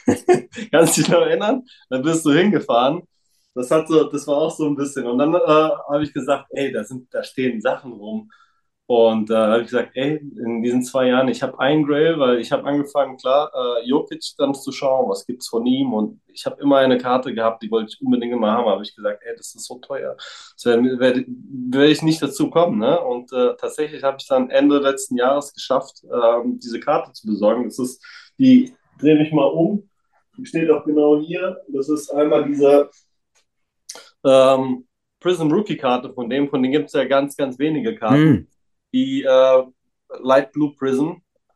Kannst 0.70 0.96
du 0.96 1.02
dich 1.02 1.10
noch 1.10 1.20
erinnern? 1.22 1.64
Dann 1.88 2.02
bist 2.02 2.24
du 2.24 2.32
hingefahren. 2.32 3.02
Das 3.54 3.70
hat 3.70 3.88
so, 3.88 4.04
das 4.04 4.26
war 4.26 4.36
auch 4.36 4.50
so 4.50 4.66
ein 4.66 4.76
bisschen. 4.76 5.06
Und 5.06 5.18
dann 5.18 5.34
äh, 5.34 5.38
habe 5.38 6.02
ich 6.02 6.12
gesagt, 6.12 6.46
ey, 6.50 6.72
da 6.72 6.84
sind, 6.84 7.12
da 7.12 7.22
stehen 7.22 7.60
Sachen 7.60 7.92
rum. 7.92 8.30
Und 8.86 9.30
da 9.30 9.48
äh, 9.48 9.50
habe 9.52 9.62
ich 9.62 9.68
gesagt, 9.68 9.92
ey, 9.94 10.16
in 10.16 10.62
diesen 10.62 10.82
zwei 10.82 11.08
Jahren, 11.08 11.28
ich 11.28 11.42
habe 11.42 11.58
einen 11.58 11.86
Grail, 11.86 12.18
weil 12.18 12.38
ich 12.38 12.52
habe 12.52 12.64
angefangen, 12.64 13.16
klar, 13.16 13.50
äh, 13.54 13.88
Jokic 13.88 14.22
dann 14.36 14.54
zu 14.54 14.72
schauen, 14.72 15.08
was 15.08 15.24
gibt's 15.26 15.48
von 15.48 15.64
ihm. 15.64 15.94
Und 15.94 16.20
ich 16.26 16.44
habe 16.44 16.60
immer 16.60 16.78
eine 16.78 16.98
Karte 16.98 17.32
gehabt, 17.32 17.62
die 17.62 17.70
wollte 17.70 17.92
ich 17.94 18.02
unbedingt 18.04 18.32
immer 18.32 18.50
haben. 18.50 18.68
Aber 18.68 18.82
ich 18.82 18.94
gesagt, 18.94 19.22
ey, 19.24 19.34
das 19.36 19.54
ist 19.54 19.66
so 19.66 19.78
teuer. 19.78 20.16
Das 20.16 20.64
werde 20.66 20.98
werd, 20.98 21.24
werd 21.26 21.90
ich 21.90 22.02
nicht 22.02 22.20
dazu 22.20 22.50
kommen. 22.50 22.78
Ne? 22.78 23.00
Und 23.00 23.32
äh, 23.32 23.54
tatsächlich 23.56 24.02
habe 24.02 24.18
ich 24.20 24.26
dann 24.28 24.50
Ende 24.50 24.78
letzten 24.78 25.16
Jahres 25.16 25.54
geschafft, 25.54 26.02
ähm, 26.04 26.58
diese 26.62 26.80
Karte 26.80 27.12
zu 27.12 27.26
besorgen. 27.26 27.64
Das 27.64 27.78
ist 27.78 28.04
die, 28.38 28.74
drehe 28.98 29.16
mich 29.16 29.32
mal 29.32 29.46
um, 29.46 29.88
steht 30.42 30.70
auch 30.70 30.84
genau 30.84 31.20
hier. 31.20 31.58
Das 31.68 31.88
ist 31.88 32.10
einmal 32.10 32.44
dieser 32.44 32.90
ähm, 34.24 34.86
Prism 35.20 35.50
Rookie 35.50 35.76
Karte 35.76 36.12
von 36.12 36.28
dem, 36.28 36.48
von 36.48 36.62
denen 36.62 36.72
gibt 36.72 36.86
es 36.86 36.92
ja 36.92 37.04
ganz, 37.04 37.36
ganz 37.36 37.58
wenige 37.58 37.94
Karten. 37.94 38.24
Mhm. 38.24 38.46
Die 38.92 39.22
äh, 39.22 39.62
Light 40.20 40.52
Blue 40.52 40.74
Prism 40.76 41.14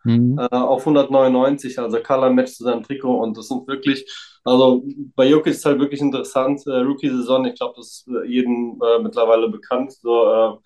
Mhm. 0.09 0.39
äh, 0.39 0.57
auf 0.57 0.87
199, 0.87 1.79
also 1.79 2.01
Color 2.03 2.31
Match 2.31 2.53
zu 2.53 2.65
seinem 2.65 2.83
Trikot. 2.83 3.21
Und 3.21 3.37
das 3.37 3.49
sind 3.49 3.67
wirklich, 3.69 4.07
also 4.45 4.85
bei 5.15 5.27
Jokic 5.27 5.53
ist 5.53 5.65
halt 5.65 5.81
wirklich 5.81 6.01
interessant, 6.01 6.63
äh, 6.67 6.71
Rookie-Saison, 6.79 7.45
ich 7.47 7.57
glaube, 7.57 7.75
das 7.77 7.87
ist 7.89 8.09
äh, 8.09 8.27
jedem 8.27 8.81
äh, 8.83 9.03
mittlerweile 9.03 9.49
bekannt. 9.49 9.93
So, 9.93 10.25
äh, 10.25 10.57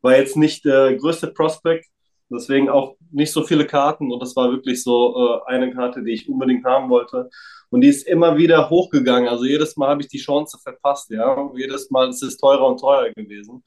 war 0.00 0.16
jetzt 0.16 0.36
nicht 0.36 0.64
der 0.64 0.96
größte 0.96 1.28
Prospect, 1.28 1.86
deswegen 2.30 2.68
auch 2.68 2.96
nicht 3.10 3.32
so 3.32 3.42
viele 3.42 3.66
Karten. 3.66 4.12
Und 4.12 4.20
das 4.20 4.36
war 4.36 4.50
wirklich 4.50 4.82
so 4.82 5.42
äh, 5.46 5.52
eine 5.52 5.72
Karte, 5.72 6.02
die 6.02 6.12
ich 6.12 6.28
unbedingt 6.28 6.64
haben 6.64 6.90
wollte. 6.90 7.30
Und 7.70 7.82
die 7.82 7.88
ist 7.88 8.06
immer 8.06 8.36
wieder 8.36 8.70
hochgegangen. 8.70 9.28
Also 9.28 9.44
jedes 9.44 9.76
Mal 9.76 9.88
habe 9.90 10.02
ich 10.02 10.08
die 10.08 10.18
Chance 10.18 10.58
verpasst, 10.62 11.10
ja. 11.10 11.50
Jedes 11.54 11.90
Mal 11.90 12.08
ist 12.08 12.22
es 12.22 12.36
teurer 12.36 12.66
und 12.66 12.80
teurer 12.80 13.10
gewesen. 13.12 13.62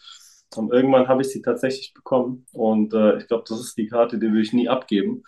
Und 0.55 0.74
irgendwann 0.74 1.07
habe 1.07 1.22
ich 1.22 1.30
sie 1.30 1.41
tatsächlich 1.41 1.93
bekommen. 1.93 2.45
Und 2.53 2.93
äh, 2.93 3.18
ich 3.18 3.28
glaube, 3.28 3.45
das 3.47 3.59
ist 3.59 3.78
die 3.78 3.88
Karte, 3.88 4.20
die 4.20 4.32
will 4.32 4.41
ich 4.41 4.53
nie 4.53 4.68
abgeben. 4.68 5.24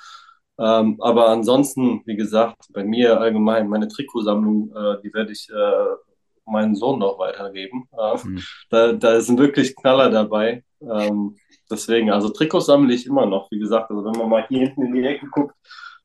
Ähm, 0.59 0.97
aber 1.01 1.29
ansonsten, 1.29 2.01
wie 2.05 2.15
gesagt, 2.15 2.67
bei 2.73 2.83
mir 2.83 3.19
allgemein, 3.19 3.67
meine 3.69 3.87
Trikotsammlung, 3.87 4.71
äh, 4.75 5.01
die 5.01 5.13
werde 5.13 5.31
ich 5.31 5.49
äh, 5.49 6.12
meinen 6.45 6.75
Sohn 6.75 6.99
noch 6.99 7.19
weitergeben. 7.19 7.87
Mhm. 8.23 8.41
da, 8.69 8.93
da 8.93 9.21
sind 9.21 9.39
wirklich 9.39 9.75
Knaller 9.75 10.09
dabei. 10.09 10.63
Ähm, 10.81 11.37
deswegen, 11.69 12.11
also 12.11 12.29
Trikots 12.29 12.65
sammle 12.65 12.93
ich 12.93 13.05
immer 13.05 13.25
noch, 13.25 13.49
wie 13.51 13.59
gesagt. 13.59 13.89
Also 13.89 14.03
wenn 14.05 14.17
man 14.19 14.29
mal 14.29 14.45
hier 14.47 14.59
hinten 14.59 14.83
in 14.83 14.93
die 14.93 15.03
Ecke 15.05 15.27
guckt, 15.31 15.55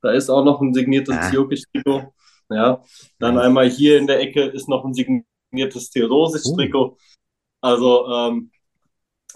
da 0.03 0.13
ist 0.13 0.31
auch 0.31 0.45
noch 0.45 0.61
ein 0.61 0.73
signiertes 0.75 1.17
Ah. 1.17 1.31
Jokic-Trikot. 1.33 2.13
Ja, 2.51 2.83
dann 3.19 3.35
Nice. 3.35 3.45
einmal 3.45 3.69
hier 3.69 3.99
in 3.99 4.07
der 4.07 4.21
Ecke 4.21 4.43
ist 4.45 4.69
noch 4.69 4.85
ein 4.85 4.95
signiertes 4.95 5.91
Theodosic-Trikot. 5.91 6.97
Also 7.61 8.07
ähm, 8.09 8.51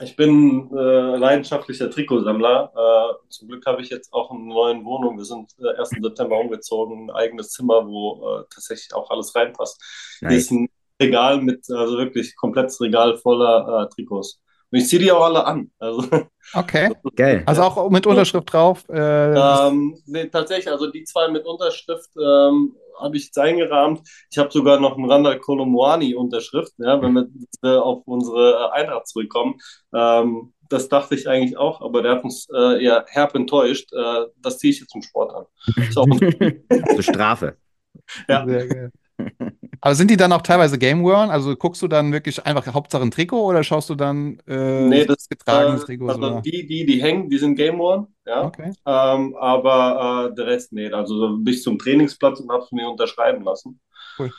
ich 0.00 0.16
bin 0.16 0.70
äh, 0.74 1.16
leidenschaftlicher 1.16 1.90
Trikotsammler. 1.90 2.72
Äh, 2.74 3.28
zum 3.28 3.48
Glück 3.48 3.66
habe 3.66 3.82
ich 3.82 3.90
jetzt 3.90 4.12
auch 4.12 4.30
eine 4.30 4.40
neue 4.40 4.82
Wohnung. 4.84 5.18
Wir 5.18 5.24
sind 5.26 5.52
äh, 5.58 5.76
1. 5.78 5.90
September 6.00 6.38
umgezogen, 6.38 7.10
ein 7.10 7.10
eigenes 7.10 7.50
Zimmer, 7.50 7.86
wo 7.86 8.38
äh, 8.38 8.44
tatsächlich 8.48 8.94
auch 8.94 9.10
alles 9.10 9.34
reinpasst. 9.34 9.80
Hier 10.20 10.28
Nice. 10.28 10.38
ist 10.44 10.50
ein 10.52 10.68
Regal 11.02 11.40
mit, 11.40 11.68
also 11.70 11.98
wirklich 11.98 12.36
komplettes 12.36 12.80
Regal 12.80 13.16
voller 13.16 13.84
äh, 13.84 13.94
Trikots. 13.94 14.40
Und 14.70 14.78
ich 14.78 14.88
ziehe 14.88 15.02
die 15.02 15.12
auch 15.12 15.24
alle 15.24 15.44
an. 15.44 15.70
Also, 15.78 16.04
Okay. 16.54 16.90
Geil. 17.14 17.42
Also 17.46 17.62
auch 17.62 17.90
mit 17.90 18.06
Unterschrift 18.06 18.52
drauf. 18.52 18.84
Äh, 18.88 19.34
ähm, 19.34 19.96
nee, 20.06 20.26
tatsächlich, 20.26 20.70
also 20.70 20.90
die 20.90 21.04
zwei 21.04 21.28
mit 21.28 21.44
Unterschrift 21.46 22.10
ähm, 22.16 22.74
habe 22.98 23.16
ich 23.16 23.26
jetzt 23.26 23.38
eingerahmt. 23.38 24.00
Ich 24.30 24.38
habe 24.38 24.50
sogar 24.50 24.80
noch 24.80 24.96
einen 24.96 25.10
Randall 25.10 25.38
Colomuani 25.38 26.14
Unterschrift, 26.14 26.72
ja, 26.78 27.00
wenn 27.00 27.14
wir 27.14 27.28
äh, 27.62 27.76
auf 27.76 28.02
unsere 28.06 28.52
äh, 28.52 28.80
Eintracht 28.80 29.08
zurückkommen. 29.08 29.54
Ähm, 29.94 30.52
das 30.68 30.88
dachte 30.88 31.14
ich 31.14 31.28
eigentlich 31.28 31.56
auch, 31.56 31.82
aber 31.82 32.02
der 32.02 32.12
hat 32.12 32.24
uns 32.24 32.48
äh, 32.54 32.82
eher 32.82 33.04
herb 33.08 33.34
enttäuscht. 33.34 33.92
Äh, 33.92 34.26
das 34.40 34.58
ziehe 34.58 34.72
ich 34.72 34.80
jetzt 34.80 34.90
zum 34.90 35.02
Sport 35.02 35.34
an. 35.34 35.44
Ist 35.76 35.98
auch 35.98 36.06
ein, 36.10 36.64
Zur 36.94 37.02
Strafe. 37.02 37.56
ja. 38.28 38.46
Sehr 38.46 38.66
geil. 38.66 38.92
Aber 39.84 39.94
sind 39.96 40.10
die 40.10 40.16
dann 40.16 40.32
auch 40.32 40.42
teilweise 40.42 40.78
Game 40.78 41.02
Worn? 41.02 41.30
Also 41.30 41.56
guckst 41.56 41.82
du 41.82 41.88
dann 41.88 42.12
wirklich 42.12 42.44
einfach 42.46 42.72
Hauptsache 42.72 43.02
ein 43.02 43.10
Trikot 43.10 43.44
oder 43.46 43.64
schaust 43.64 43.90
du 43.90 43.96
dann 43.96 44.38
äh, 44.46 44.88
Nee, 44.88 45.04
das- 45.04 45.28
getragenes 45.28 45.82
äh, 45.82 45.86
Trikot? 45.86 46.08
also 46.08 46.22
oder? 46.22 46.40
die, 46.40 46.66
die, 46.66 46.86
die 46.86 47.02
hängen, 47.02 47.28
die 47.28 47.36
sind 47.38 47.56
Game 47.56 47.80
One, 47.80 48.06
ja. 48.24 48.44
Okay. 48.44 48.72
Ähm, 48.86 49.34
aber 49.36 50.30
äh, 50.30 50.34
der 50.36 50.46
Rest 50.46 50.72
nicht. 50.72 50.92
Also 50.94 51.36
bis 51.38 51.62
zum 51.64 51.78
Trainingsplatz 51.78 52.38
und 52.40 52.50
habe 52.50 52.62
es 52.62 52.70
mir 52.72 52.88
unterschreiben 52.88 53.42
lassen. 53.44 53.80
Cool. 54.18 54.30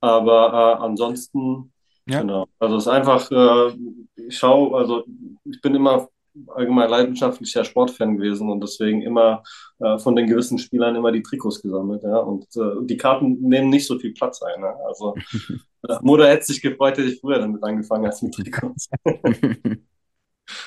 Aber 0.00 0.78
äh, 0.80 0.84
ansonsten, 0.84 1.72
Ja. 2.06 2.20
genau. 2.20 2.46
Also 2.58 2.76
es 2.76 2.84
ist 2.84 2.88
einfach, 2.88 3.30
äh, 3.30 3.76
ich 4.16 4.38
schaue, 4.38 4.76
also 4.78 5.04
ich 5.44 5.60
bin 5.60 5.74
immer 5.74 6.08
allgemein 6.48 6.90
leidenschaftlicher 6.90 7.64
Sportfan 7.64 8.16
gewesen 8.16 8.50
und 8.50 8.62
deswegen 8.62 9.02
immer 9.02 9.42
äh, 9.78 9.98
von 9.98 10.16
den 10.16 10.26
gewissen 10.26 10.58
Spielern 10.58 10.96
immer 10.96 11.12
die 11.12 11.22
Trikots 11.22 11.62
gesammelt, 11.62 12.02
ja. 12.02 12.18
Und 12.18 12.44
äh, 12.56 12.84
die 12.84 12.96
Karten 12.96 13.40
nehmen 13.40 13.70
nicht 13.70 13.86
so 13.86 13.98
viel 13.98 14.12
Platz 14.12 14.42
ein. 14.42 14.60
Ne? 14.60 14.74
Also 14.86 15.14
äh, 15.88 15.96
Mutter 16.02 16.28
hätte 16.28 16.46
sich 16.46 16.60
gefreut, 16.60 16.98
hätte 16.98 17.08
ich 17.08 17.20
früher 17.20 17.38
damit 17.38 17.62
angefangen 17.62 18.06
als 18.06 18.22
mit 18.22 18.34
Trikots. 18.34 18.88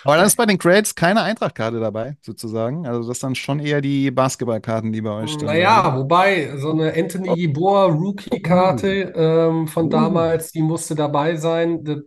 Aber 0.04 0.18
dann 0.18 0.26
ist 0.26 0.36
bei 0.36 0.46
den 0.46 0.58
Grades 0.58 0.96
keine 0.96 1.22
Eintrachtkarte 1.24 1.80
dabei, 1.80 2.18
sozusagen. 2.22 2.86
Also 2.88 3.08
das 3.08 3.20
sind 3.20 3.38
schon 3.38 3.60
eher 3.60 3.82
die 3.82 4.12
Basketballkarten, 4.12 4.92
die 4.92 5.02
bei 5.02 5.12
euch 5.12 5.38
dann 5.38 5.48
Naja, 5.48 5.96
wobei, 5.98 6.58
so 6.58 6.72
eine 6.72 6.94
Anthony 6.96 7.30
Yeboah 7.30 7.86
Rookie-Karte 7.92 9.14
ähm, 9.16 9.68
von 9.68 9.86
Oh. 9.86 9.90
damals, 9.90 10.52
die 10.52 10.62
musste 10.62 10.96
dabei 10.96 11.36
sein. 11.38 11.84
Das 11.84 12.00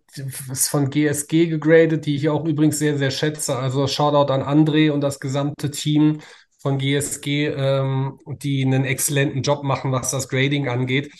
ist 0.50 0.68
von 0.68 0.90
GSG 0.90 1.46
gegradet, 1.46 2.06
die 2.06 2.16
ich 2.16 2.28
auch 2.28 2.44
übrigens 2.46 2.78
sehr, 2.78 2.98
sehr 2.98 3.10
schätze. 3.10 3.56
Also 3.56 3.86
Shoutout 3.86 4.32
an 4.32 4.42
André 4.42 4.90
und 4.90 5.00
das 5.00 5.20
gesamte 5.20 5.70
Team 5.70 6.20
von 6.58 6.78
GSG, 6.78 7.46
ähm, 7.48 8.18
die 8.26 8.64
einen 8.64 8.84
exzellenten 8.84 9.42
Job 9.42 9.64
machen, 9.64 9.92
was 9.92 10.10
das 10.10 10.28
Grading 10.28 10.68
angeht. 10.68 11.10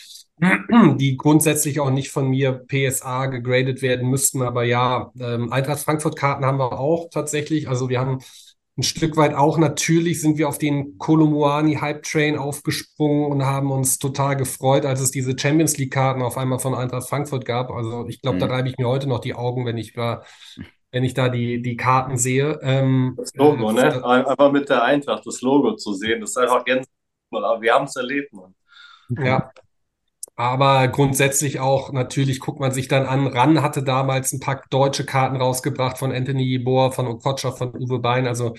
Die 0.98 1.16
grundsätzlich 1.16 1.78
auch 1.78 1.90
nicht 1.90 2.10
von 2.10 2.28
mir 2.28 2.52
PSA 2.66 3.26
gegradet 3.26 3.80
werden 3.80 4.08
müssten, 4.10 4.42
aber 4.42 4.64
ja, 4.64 5.12
ähm, 5.20 5.52
Eintracht 5.52 5.80
Frankfurt-Karten 5.80 6.44
haben 6.44 6.58
wir 6.58 6.78
auch 6.80 7.10
tatsächlich. 7.10 7.68
Also 7.68 7.88
wir 7.88 8.00
haben 8.00 8.18
ein 8.76 8.82
Stück 8.82 9.16
weit 9.16 9.34
auch 9.34 9.58
natürlich 9.58 10.20
sind 10.20 10.38
wir 10.38 10.48
auf 10.48 10.58
den 10.58 10.96
Kolomuani 10.98 11.74
Hype 11.76 12.02
Train 12.02 12.38
aufgesprungen 12.38 13.30
und 13.30 13.44
haben 13.44 13.70
uns 13.70 13.98
total 13.98 14.34
gefreut, 14.36 14.86
als 14.86 15.00
es 15.00 15.10
diese 15.10 15.38
Champions 15.38 15.76
League 15.76 15.92
Karten 15.92 16.22
auf 16.22 16.38
einmal 16.38 16.58
von 16.58 16.74
Eintracht 16.74 17.08
Frankfurt 17.08 17.44
gab. 17.44 17.70
Also 17.70 18.06
ich 18.08 18.20
glaube, 18.22 18.38
da 18.38 18.46
Mhm. 18.46 18.52
reibe 18.52 18.68
ich 18.68 18.78
mir 18.78 18.88
heute 18.88 19.08
noch 19.08 19.20
die 19.20 19.34
Augen, 19.34 19.66
wenn 19.66 19.76
ich 19.76 19.92
da, 19.92 20.22
wenn 20.90 21.04
ich 21.04 21.14
da 21.14 21.28
die, 21.28 21.62
die 21.62 21.76
Karten 21.76 22.16
sehe. 22.16 22.58
Ähm, 22.62 23.16
Das 23.18 23.34
Logo, 23.34 23.70
äh, 23.70 23.74
ne? 23.74 24.04
Einfach 24.04 24.50
mit 24.52 24.68
der 24.68 24.82
Eintracht 24.82 25.26
das 25.26 25.40
Logo 25.42 25.76
zu 25.76 25.92
sehen, 25.94 26.20
das 26.20 26.30
ist 26.30 26.36
einfach 26.38 26.64
Gänsehaut. 26.64 26.88
Aber 27.30 27.60
wir 27.60 27.74
haben 27.74 27.84
es 27.84 27.96
erlebt, 27.96 28.32
Mann. 28.32 28.54
Ja. 29.08 29.52
Aber 30.34 30.88
grundsätzlich 30.88 31.60
auch, 31.60 31.92
natürlich 31.92 32.40
guckt 32.40 32.58
man 32.58 32.72
sich 32.72 32.88
dann 32.88 33.06
an. 33.06 33.26
RAN 33.26 33.62
hatte 33.62 33.82
damals 33.82 34.32
ein 34.32 34.40
paar 34.40 34.62
deutsche 34.70 35.04
Karten 35.04 35.36
rausgebracht 35.36 35.98
von 35.98 36.10
Anthony 36.12 36.42
Jeboer, 36.44 36.92
von 36.92 37.06
Okocha, 37.06 37.52
von 37.52 37.74
Uwe 37.74 37.98
Bein. 37.98 38.26
Also 38.26 38.54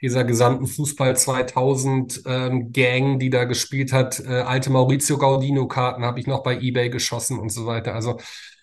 dieser 0.00 0.24
gesamten 0.24 0.66
Fußball 0.66 1.16
2000 1.16 2.22
ähm, 2.26 2.72
Gang, 2.72 3.18
die 3.18 3.30
da 3.30 3.44
gespielt 3.44 3.92
hat. 3.92 4.20
Äh, 4.20 4.42
alte 4.42 4.70
Maurizio 4.70 5.18
Gaudino-Karten 5.18 6.04
habe 6.04 6.20
ich 6.20 6.26
noch 6.28 6.42
bei 6.44 6.56
eBay 6.60 6.88
geschossen 6.88 7.38
und 7.38 7.50
so 7.50 7.66
weiter. 7.66 7.94
Also 7.94 8.18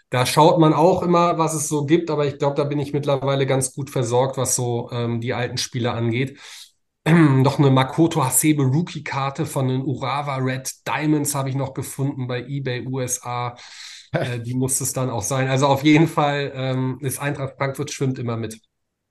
da 0.10 0.26
schaut 0.26 0.60
man 0.60 0.74
auch 0.74 1.02
immer, 1.04 1.38
was 1.38 1.54
es 1.54 1.68
so 1.68 1.86
gibt, 1.86 2.10
aber 2.10 2.26
ich 2.26 2.38
glaube, 2.38 2.56
da 2.56 2.64
bin 2.64 2.80
ich 2.80 2.94
mittlerweile 2.94 3.46
ganz 3.46 3.74
gut 3.74 3.90
versorgt, 3.90 4.38
was 4.38 4.56
so 4.56 4.90
ähm, 4.94 5.20
die 5.20 5.34
alten 5.34 5.58
Spiele 5.58 5.92
angeht. 5.92 6.40
noch 7.08 7.60
eine 7.60 7.70
Makoto 7.70 8.24
Hasebe 8.24 8.64
Rookie-Karte 8.64 9.46
von 9.46 9.68
den 9.68 9.84
Urawa 9.84 10.38
Red 10.38 10.88
Diamonds 10.88 11.36
habe 11.36 11.50
ich 11.50 11.56
noch 11.56 11.74
gefunden 11.74 12.28
bei 12.28 12.44
eBay 12.44 12.88
USA. 12.88 13.56
Äh, 14.12 14.40
die 14.40 14.56
muss 14.56 14.82
es 14.82 14.94
dann 14.94 15.10
auch 15.10 15.22
sein. 15.22 15.48
Also 15.48 15.68
auf 15.68 15.84
jeden 15.84 16.08
Fall 16.08 16.52
ähm, 16.56 16.98
ist 17.02 17.20
Eintracht 17.20 17.56
Frankfurt 17.58 17.92
schwimmt 17.92 18.18
immer 18.18 18.38
mit. 18.38 18.60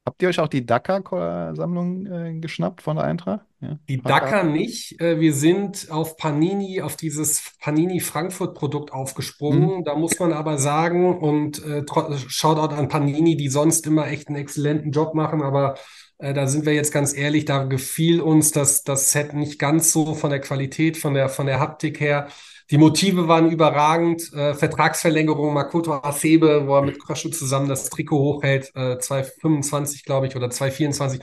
Habt 0.07 0.21
ihr 0.21 0.29
euch 0.29 0.39
auch 0.39 0.49
die 0.49 0.67
Dakar-Sammlung 0.67 2.07
äh, 2.07 2.39
geschnappt 2.39 2.83
von 2.83 2.97
der 2.97 3.07
Eintracht? 3.07 3.47
Ja. 3.61 3.79
Die 3.89 4.03
Dakar 4.03 4.45
nicht. 4.45 5.01
Äh, 5.01 5.19
wir 5.19 5.33
sind 5.33 5.91
auf 5.91 6.19
Panini, 6.19 6.83
auf 6.83 6.97
dieses 6.97 7.55
Panini 7.59 8.01
Frankfurt-Produkt 8.01 8.93
aufgesprungen. 8.93 9.79
Mhm. 9.79 9.85
Da 9.85 9.95
muss 9.95 10.19
man 10.19 10.35
aber 10.35 10.59
sagen, 10.59 11.17
und 11.17 11.65
äh, 11.65 11.85
Shoutout 12.29 12.75
an 12.75 12.89
Panini, 12.89 13.37
die 13.37 13.49
sonst 13.49 13.87
immer 13.87 14.09
echt 14.09 14.29
einen 14.29 14.37
exzellenten 14.37 14.93
Job 14.93 15.15
machen, 15.15 15.41
aber 15.41 15.77
äh, 16.19 16.33
da 16.33 16.47
sind 16.47 16.67
wir 16.67 16.75
jetzt 16.75 16.93
ganz 16.93 17.15
ehrlich, 17.17 17.45
da 17.45 17.65
gefiel 17.65 18.21
uns 18.21 18.51
das, 18.53 18.85
das 18.85 19.11
Set 19.13 19.35
nicht 19.35 19.59
ganz 19.59 19.93
so 19.93 20.15
von 20.15 20.31
der 20.31 20.41
Qualität, 20.41 20.97
von 20.97 21.15
der, 21.15 21.29
von 21.29 21.47
der 21.47 21.61
Haptik 21.61 22.01
her. 22.01 22.29
Die 22.71 22.79
Motive 22.79 23.29
waren 23.29 23.51
überragend. 23.51 24.33
Äh, 24.33 24.55
Vertragsverlängerung, 24.55 25.53
Makoto 25.53 26.03
Hasebe, 26.03 26.67
wo 26.67 26.77
er 26.77 26.83
mit 26.83 26.99
Krösche 26.99 27.31
zusammen 27.31 27.69
das 27.69 27.91
Trikot 27.91 28.19
hochhält, 28.19 28.71
äh, 28.75 28.99
225, 28.99 30.05
glaube 30.05 30.27
ich, 30.27 30.37
oder 30.37 30.51
224. 30.51 31.21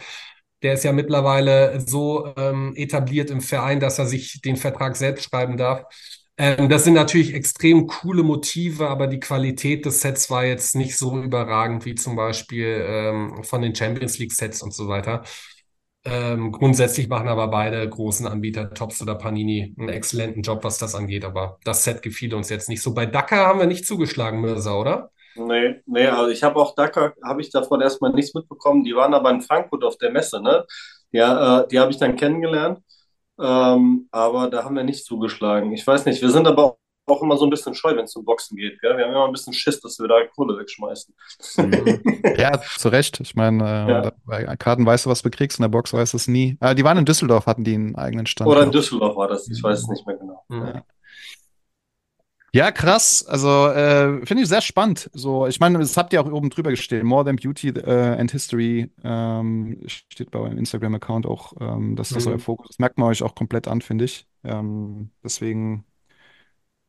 Der 0.61 0.73
ist 0.73 0.83
ja 0.83 0.91
mittlerweile 0.91 1.81
so 1.81 2.33
ähm, 2.37 2.73
etabliert 2.75 3.31
im 3.31 3.41
Verein, 3.41 3.79
dass 3.79 3.97
er 3.97 4.05
sich 4.05 4.41
den 4.41 4.57
Vertrag 4.57 4.95
selbst 4.95 5.25
schreiben 5.25 5.57
darf. 5.57 5.85
Ähm, 6.41 6.69
das 6.69 6.85
sind 6.85 6.95
natürlich 6.95 7.35
extrem 7.35 7.85
coole 7.85 8.23
Motive, 8.23 8.89
aber 8.89 9.05
die 9.05 9.19
Qualität 9.19 9.85
des 9.85 10.01
Sets 10.01 10.31
war 10.31 10.43
jetzt 10.43 10.75
nicht 10.75 10.97
so 10.97 11.21
überragend 11.21 11.85
wie 11.85 11.93
zum 11.93 12.15
Beispiel 12.15 12.83
ähm, 12.83 13.43
von 13.43 13.61
den 13.61 13.75
Champions 13.75 14.17
League 14.17 14.31
Sets 14.33 14.63
und 14.63 14.73
so 14.73 14.87
weiter. 14.87 15.21
Ähm, 16.03 16.51
grundsätzlich 16.51 17.07
machen 17.09 17.27
aber 17.27 17.49
beide 17.49 17.87
großen 17.87 18.25
Anbieter, 18.25 18.73
Tops 18.73 19.03
oder 19.03 19.13
Panini, 19.13 19.75
einen 19.77 19.89
exzellenten 19.89 20.41
Job, 20.41 20.63
was 20.63 20.79
das 20.79 20.95
angeht. 20.95 21.25
Aber 21.25 21.59
das 21.63 21.83
Set 21.83 22.01
gefiel 22.01 22.33
uns 22.33 22.49
jetzt 22.49 22.69
nicht 22.69 22.81
so. 22.81 22.95
Bei 22.95 23.05
Dakar 23.05 23.45
haben 23.45 23.59
wir 23.59 23.67
nicht 23.67 23.85
zugeschlagen, 23.85 24.41
Mirza, 24.41 24.73
oder? 24.73 25.11
Nee, 25.35 25.81
nee, 25.85 26.07
also 26.07 26.31
ich 26.31 26.41
habe 26.41 26.55
auch 26.59 26.73
Dakar, 26.73 27.13
habe 27.23 27.41
ich 27.41 27.51
davon 27.51 27.81
erstmal 27.81 28.13
nichts 28.13 28.33
mitbekommen. 28.33 28.83
Die 28.83 28.95
waren 28.95 29.13
aber 29.13 29.29
in 29.29 29.41
Frankfurt 29.41 29.83
auf 29.83 29.97
der 29.99 30.11
Messe, 30.11 30.41
ne? 30.41 30.65
Ja, 31.11 31.61
äh, 31.61 31.67
die 31.67 31.79
habe 31.79 31.91
ich 31.91 31.99
dann 31.99 32.15
kennengelernt. 32.15 32.79
Ähm, 33.41 34.07
aber 34.11 34.49
da 34.49 34.63
haben 34.63 34.75
wir 34.75 34.83
nicht 34.83 35.05
zugeschlagen. 35.05 35.71
Ich 35.73 35.85
weiß 35.85 36.05
nicht, 36.05 36.21
wir 36.21 36.29
sind 36.29 36.47
aber 36.47 36.77
auch 37.07 37.21
immer 37.21 37.37
so 37.37 37.45
ein 37.45 37.49
bisschen 37.49 37.73
scheu, 37.73 37.95
wenn 37.95 38.05
es 38.05 38.15
um 38.15 38.23
Boxen 38.23 38.55
geht. 38.55 38.79
Gell? 38.79 38.95
Wir 38.97 39.05
haben 39.05 39.11
immer 39.11 39.25
ein 39.25 39.31
bisschen 39.31 39.53
Schiss, 39.53 39.79
dass 39.81 39.99
wir 39.99 40.07
da 40.07 40.15
Kohle 40.35 40.57
wegschmeißen. 40.57 41.13
ja, 42.37 42.61
zu 42.61 42.89
Recht. 42.89 43.19
Ich 43.19 43.35
meine, 43.35 43.63
äh, 43.63 43.91
ja. 43.91 44.11
bei 44.25 44.55
Karten 44.57 44.85
weißt 44.85 45.05
du, 45.05 45.09
was 45.09 45.21
du 45.21 45.29
kriegst, 45.29 45.59
in 45.59 45.63
der 45.63 45.69
Box 45.69 45.93
weißt 45.93 46.13
du 46.13 46.17
es 46.17 46.27
nie. 46.27 46.57
Äh, 46.61 46.75
die 46.75 46.83
waren 46.83 46.97
in 46.97 47.05
Düsseldorf, 47.05 47.47
hatten 47.47 47.63
die 47.63 47.73
einen 47.73 47.95
eigenen 47.95 48.27
Stand. 48.27 48.49
Oder 48.49 48.63
in 48.63 48.71
Düsseldorf 48.71 49.15
war 49.15 49.27
das, 49.27 49.49
ich 49.49 49.61
weiß 49.61 49.79
es 49.79 49.87
nicht 49.87 50.05
mehr 50.05 50.17
genau. 50.17 50.43
Ja. 50.49 50.83
Ja, 52.53 52.71
krass. 52.71 53.25
Also 53.25 53.67
äh, 53.67 54.25
finde 54.25 54.43
ich 54.43 54.49
sehr 54.49 54.61
spannend. 54.61 55.09
So, 55.13 55.47
ich 55.47 55.59
meine, 55.61 55.79
das 55.79 55.95
habt 55.95 56.11
ihr 56.11 56.21
auch 56.21 56.29
oben 56.29 56.49
drüber 56.49 56.69
gestellt. 56.69 57.03
More 57.03 57.23
Than 57.23 57.37
Beauty 57.37 57.69
äh, 57.69 58.17
and 58.19 58.29
History 58.29 58.89
ähm, 59.03 59.81
steht 59.87 60.31
bei 60.31 60.39
eurem 60.39 60.57
Instagram-Account 60.57 61.25
auch. 61.25 61.53
Ähm, 61.61 61.95
das 61.95 62.11
ist 62.11 62.25
mhm. 62.25 62.33
euer 62.33 62.39
Fokus. 62.39 62.67
Das 62.67 62.79
merkt 62.79 62.97
man 62.97 63.09
euch 63.09 63.23
auch 63.23 63.35
komplett 63.35 63.69
an, 63.69 63.81
finde 63.81 64.03
ich. 64.05 64.27
Ähm, 64.43 65.11
deswegen 65.23 65.85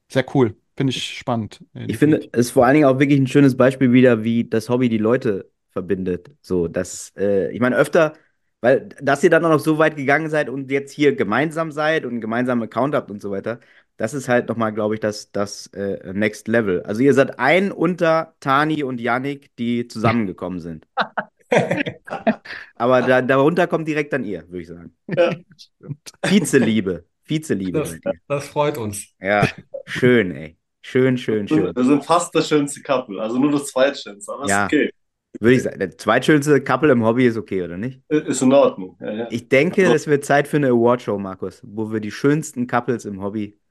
sehr 0.09 0.25
cool. 0.35 0.57
Finde 0.77 0.91
ich 0.91 1.19
spannend. 1.19 1.65
Ich 1.75 1.99
finde, 1.99 2.29
es 2.33 2.47
ist 2.47 2.51
vor 2.51 2.65
allen 2.65 2.75
Dingen 2.75 2.87
auch 2.87 2.99
wirklich 2.99 3.21
ein 3.21 3.27
schönes 3.27 3.57
Beispiel 3.57 3.93
wieder, 3.93 4.25
wie 4.25 4.45
das 4.45 4.69
Hobby 4.69 4.89
die 4.89 4.99
Leute 4.99 5.51
verbindet. 5.71 6.31
So, 6.41 6.67
dass, 6.67 7.13
äh, 7.17 7.53
ich 7.53 7.61
meine, 7.61 7.77
öfter, 7.77 8.15
weil, 8.61 8.89
dass 9.01 9.23
ihr 9.23 9.31
dann 9.31 9.45
auch 9.45 9.51
noch 9.51 9.61
so 9.61 9.79
weit 9.79 9.97
gegangen 9.97 10.31
seid 10.31 10.49
und 10.49 10.71
jetzt 10.71 10.93
hier 10.93 11.15
gemeinsam 11.15 11.73
seid 11.73 12.05
und 12.05 12.13
einen 12.13 12.21
gemeinsamen 12.21 12.63
Account 12.63 12.95
habt 12.95 13.11
und 13.11 13.21
so 13.21 13.31
weiter, 13.31 13.61
das 14.03 14.15
ist 14.15 14.29
halt 14.29 14.49
nochmal, 14.49 14.73
glaube 14.73 14.95
ich, 14.95 15.01
das, 15.01 15.31
das 15.31 15.69
äh, 15.69 16.13
Next 16.13 16.49
Level. 16.49 16.83
Also 16.83 17.03
ihr 17.03 17.15
seid 17.15 17.39
ein 17.39 17.71
unter 17.71 18.35
Tani 18.41 18.83
und 18.83 19.01
Yannick, 19.01 19.55
die 19.55 19.87
zusammengekommen 19.87 20.59
sind. 20.59 20.89
Aber 22.75 23.03
da, 23.03 23.23
darunter 23.23 23.69
kommt 23.69 23.87
direkt 23.87 24.13
dann 24.13 24.25
ihr, 24.25 24.43
würde 24.49 24.61
ich 24.61 24.67
sagen. 24.67 24.97
Ja, 25.07 25.37
Vizeliebe. 26.27 27.05
Vizeliebe. 27.25 27.79
Das, 27.79 27.97
das 28.27 28.49
freut 28.49 28.77
uns. 28.77 29.07
Ja, 29.21 29.47
schön, 29.87 30.33
ey. 30.33 30.57
Schön, 30.81 31.17
schön, 31.17 31.47
schön. 31.47 31.73
Wir 31.73 31.85
sind 31.85 32.05
fast 32.05 32.35
das 32.35 32.49
schönste 32.49 32.83
Couple, 32.83 33.23
also 33.23 33.39
nur 33.39 33.53
das 33.53 33.67
zweitschönste, 33.67 34.33
aber 34.33 34.49
ja. 34.49 34.67
ist 34.67 34.73
okay. 34.73 34.91
Würde 35.39 35.55
ich 35.55 35.63
sagen, 35.63 35.79
der 35.79 35.97
zweitschönste 35.97 36.61
Couple 36.61 36.91
im 36.91 37.05
Hobby 37.05 37.27
ist 37.27 37.37
okay, 37.37 37.63
oder 37.63 37.79
nicht? 37.79 38.01
Ist 38.09 38.43
in 38.43 38.53
Ordnung. 38.53 38.99
Ja, 39.01 39.13
ja. 39.13 39.27
Ich 39.31 39.49
denke, 39.49 39.83
also, 39.83 39.95
es 39.95 40.07
wird 40.09 40.25
Zeit 40.25 40.49
für 40.49 40.57
eine 40.57 40.71
Awardshow, 40.71 41.19
Markus, 41.19 41.63
wo 41.65 41.93
wir 41.93 42.01
die 42.01 42.11
schönsten 42.11 42.67
Couples 42.67 43.05
im 43.05 43.23
Hobby 43.23 43.62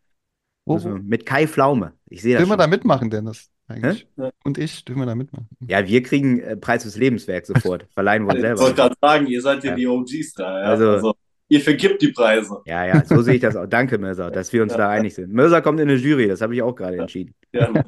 also 0.73 0.89
mit 0.89 1.25
Kai 1.25 1.47
Pflaume. 1.47 1.93
Ich 2.09 2.21
sehe 2.21 2.33
das. 2.33 2.41
Dürfen 2.41 2.51
wir 2.51 2.57
da 2.57 2.67
mitmachen, 2.67 3.09
Dennis? 3.09 3.49
Eigentlich. 3.71 4.07
Und 4.43 4.57
ich, 4.57 4.83
dürfen 4.85 4.99
wir 4.99 5.05
da 5.05 5.15
mitmachen? 5.15 5.47
Ja, 5.67 5.87
wir 5.87 6.03
kriegen 6.03 6.39
äh, 6.39 6.57
Preis 6.57 6.83
fürs 6.83 6.97
Lebenswerk 6.97 7.45
sofort. 7.45 7.87
Verleihen 7.93 8.23
wir 8.23 8.33
uns 8.33 8.41
selber. 8.41 8.55
Ich 8.55 8.61
wollte 8.61 8.75
gerade 8.75 8.95
sagen, 9.01 9.27
ihr 9.27 9.41
seid 9.41 9.63
ja 9.63 9.75
die 9.75 9.87
OGs 9.87 10.33
da. 10.33 10.59
Ja? 10.59 10.65
Also, 10.65 10.89
also, 10.89 11.13
ihr 11.47 11.61
vergibt 11.61 12.01
die 12.01 12.09
Preise. 12.09 12.57
Ja, 12.65 12.85
ja, 12.85 13.05
so 13.05 13.21
sehe 13.21 13.35
ich 13.35 13.41
das 13.41 13.55
auch. 13.55 13.67
Danke, 13.67 13.97
Mirza, 13.97 14.29
dass 14.29 14.51
wir 14.51 14.63
uns 14.63 14.73
da 14.73 14.89
einig 14.89 15.15
sind. 15.15 15.31
Mirza 15.33 15.61
kommt 15.61 15.79
in 15.79 15.89
eine 15.89 15.97
Jury, 15.97 16.27
das 16.27 16.41
habe 16.41 16.53
ich 16.55 16.61
auch 16.61 16.75
gerade 16.75 16.97
entschieden. 16.97 17.33
Ja. 17.53 17.71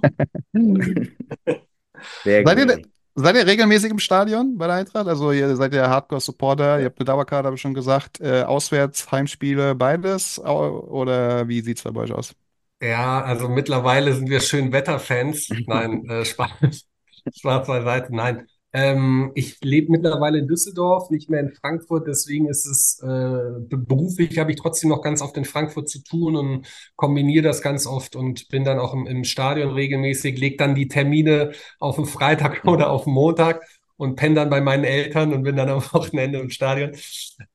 Sehr 2.23 2.45
seid, 2.45 2.57
ihr, 2.57 2.81
seid 3.15 3.35
ihr 3.35 3.47
regelmäßig 3.47 3.91
im 3.91 3.99
Stadion 3.99 4.57
bei 4.57 4.67
der 4.67 4.75
Eintracht? 4.77 5.07
Also 5.07 5.31
ihr 5.31 5.55
seid 5.55 5.73
ja 5.73 5.89
Hardcore-Supporter, 5.89 6.79
ihr 6.79 6.85
habt 6.85 6.99
eine 6.99 7.05
Dauerkarte, 7.05 7.45
habe 7.45 7.55
ich 7.55 7.61
schon 7.61 7.73
gesagt. 7.73 8.19
Äh, 8.19 8.43
Auswärts, 8.43 9.11
Heimspiele, 9.11 9.75
beides? 9.75 10.39
Oder 10.39 11.47
wie 11.47 11.61
sieht 11.61 11.77
es 11.77 11.83
bei 11.83 12.01
euch 12.01 12.11
aus? 12.11 12.35
Ja, 12.83 13.21
also 13.23 13.47
mittlerweile 13.47 14.13
sind 14.13 14.29
wir 14.29 14.41
schön 14.41 14.73
Wetterfans. 14.73 15.47
Nein, 15.67 16.05
äh, 16.09 16.25
Spaß, 16.25 16.85
Spaß 17.33 17.67
beiseite. 17.67 18.13
Nein. 18.13 18.47
Ähm, 18.73 19.31
ich 19.35 19.61
lebe 19.61 19.91
mittlerweile 19.91 20.39
in 20.39 20.47
Düsseldorf, 20.47 21.09
nicht 21.09 21.29
mehr 21.29 21.39
in 21.39 21.53
Frankfurt. 21.53 22.07
Deswegen 22.07 22.49
ist 22.49 22.65
es 22.65 22.99
äh, 23.01 23.59
beruflich, 23.69 24.37
habe 24.37 24.51
ich 24.51 24.57
trotzdem 24.57 24.89
noch 24.89 25.01
ganz 25.01 25.21
oft 25.21 25.37
in 25.37 25.45
Frankfurt 25.45 25.87
zu 25.87 26.03
tun 26.03 26.35
und 26.35 26.67
kombiniere 26.97 27.43
das 27.43 27.61
ganz 27.61 27.87
oft 27.87 28.17
und 28.17 28.49
bin 28.49 28.65
dann 28.65 28.79
auch 28.79 28.93
im, 28.93 29.07
im 29.07 29.23
Stadion 29.23 29.71
regelmäßig, 29.71 30.37
lege 30.37 30.57
dann 30.57 30.75
die 30.75 30.89
Termine 30.89 31.53
auf 31.79 31.95
den 31.95 32.05
Freitag 32.05 32.63
oder 32.67 32.89
auf 32.89 33.05
den 33.05 33.13
Montag 33.13 33.63
und 33.95 34.15
penne 34.17 34.35
dann 34.35 34.49
bei 34.49 34.59
meinen 34.59 34.83
Eltern 34.83 35.33
und 35.33 35.43
bin 35.43 35.55
dann 35.55 35.69
am 35.69 35.81
Wochenende 35.93 36.39
im 36.39 36.49
Stadion. 36.49 36.91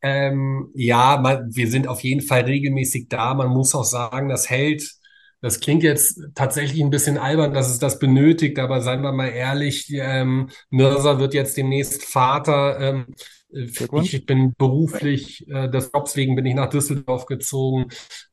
Ähm, 0.00 0.70
ja, 0.74 1.18
man, 1.20 1.54
wir 1.54 1.68
sind 1.68 1.86
auf 1.86 2.00
jeden 2.02 2.22
Fall 2.22 2.42
regelmäßig 2.42 3.08
da. 3.08 3.34
Man 3.34 3.48
muss 3.48 3.74
auch 3.74 3.84
sagen, 3.84 4.30
das 4.30 4.48
hält 4.48 4.97
das 5.40 5.60
klingt 5.60 5.82
jetzt 5.82 6.20
tatsächlich 6.34 6.82
ein 6.82 6.90
bisschen 6.90 7.16
albern, 7.16 7.54
dass 7.54 7.70
es 7.70 7.78
das 7.78 7.98
benötigt, 7.98 8.58
aber 8.58 8.80
seien 8.80 9.02
wir 9.02 9.12
mal 9.12 9.28
ehrlich, 9.28 9.88
ähm, 9.92 10.50
Mirza 10.70 11.18
wird 11.18 11.34
jetzt 11.34 11.56
demnächst 11.56 12.04
Vater. 12.04 12.80
Ähm, 12.80 13.06
ich 13.50 14.26
bin 14.26 14.54
beruflich, 14.58 15.48
äh, 15.48 15.70
des 15.70 15.90
Jobs 15.94 16.16
wegen 16.16 16.36
bin 16.36 16.44
ich 16.44 16.54
nach 16.54 16.68
Düsseldorf 16.68 17.24
gezogen. 17.26 17.86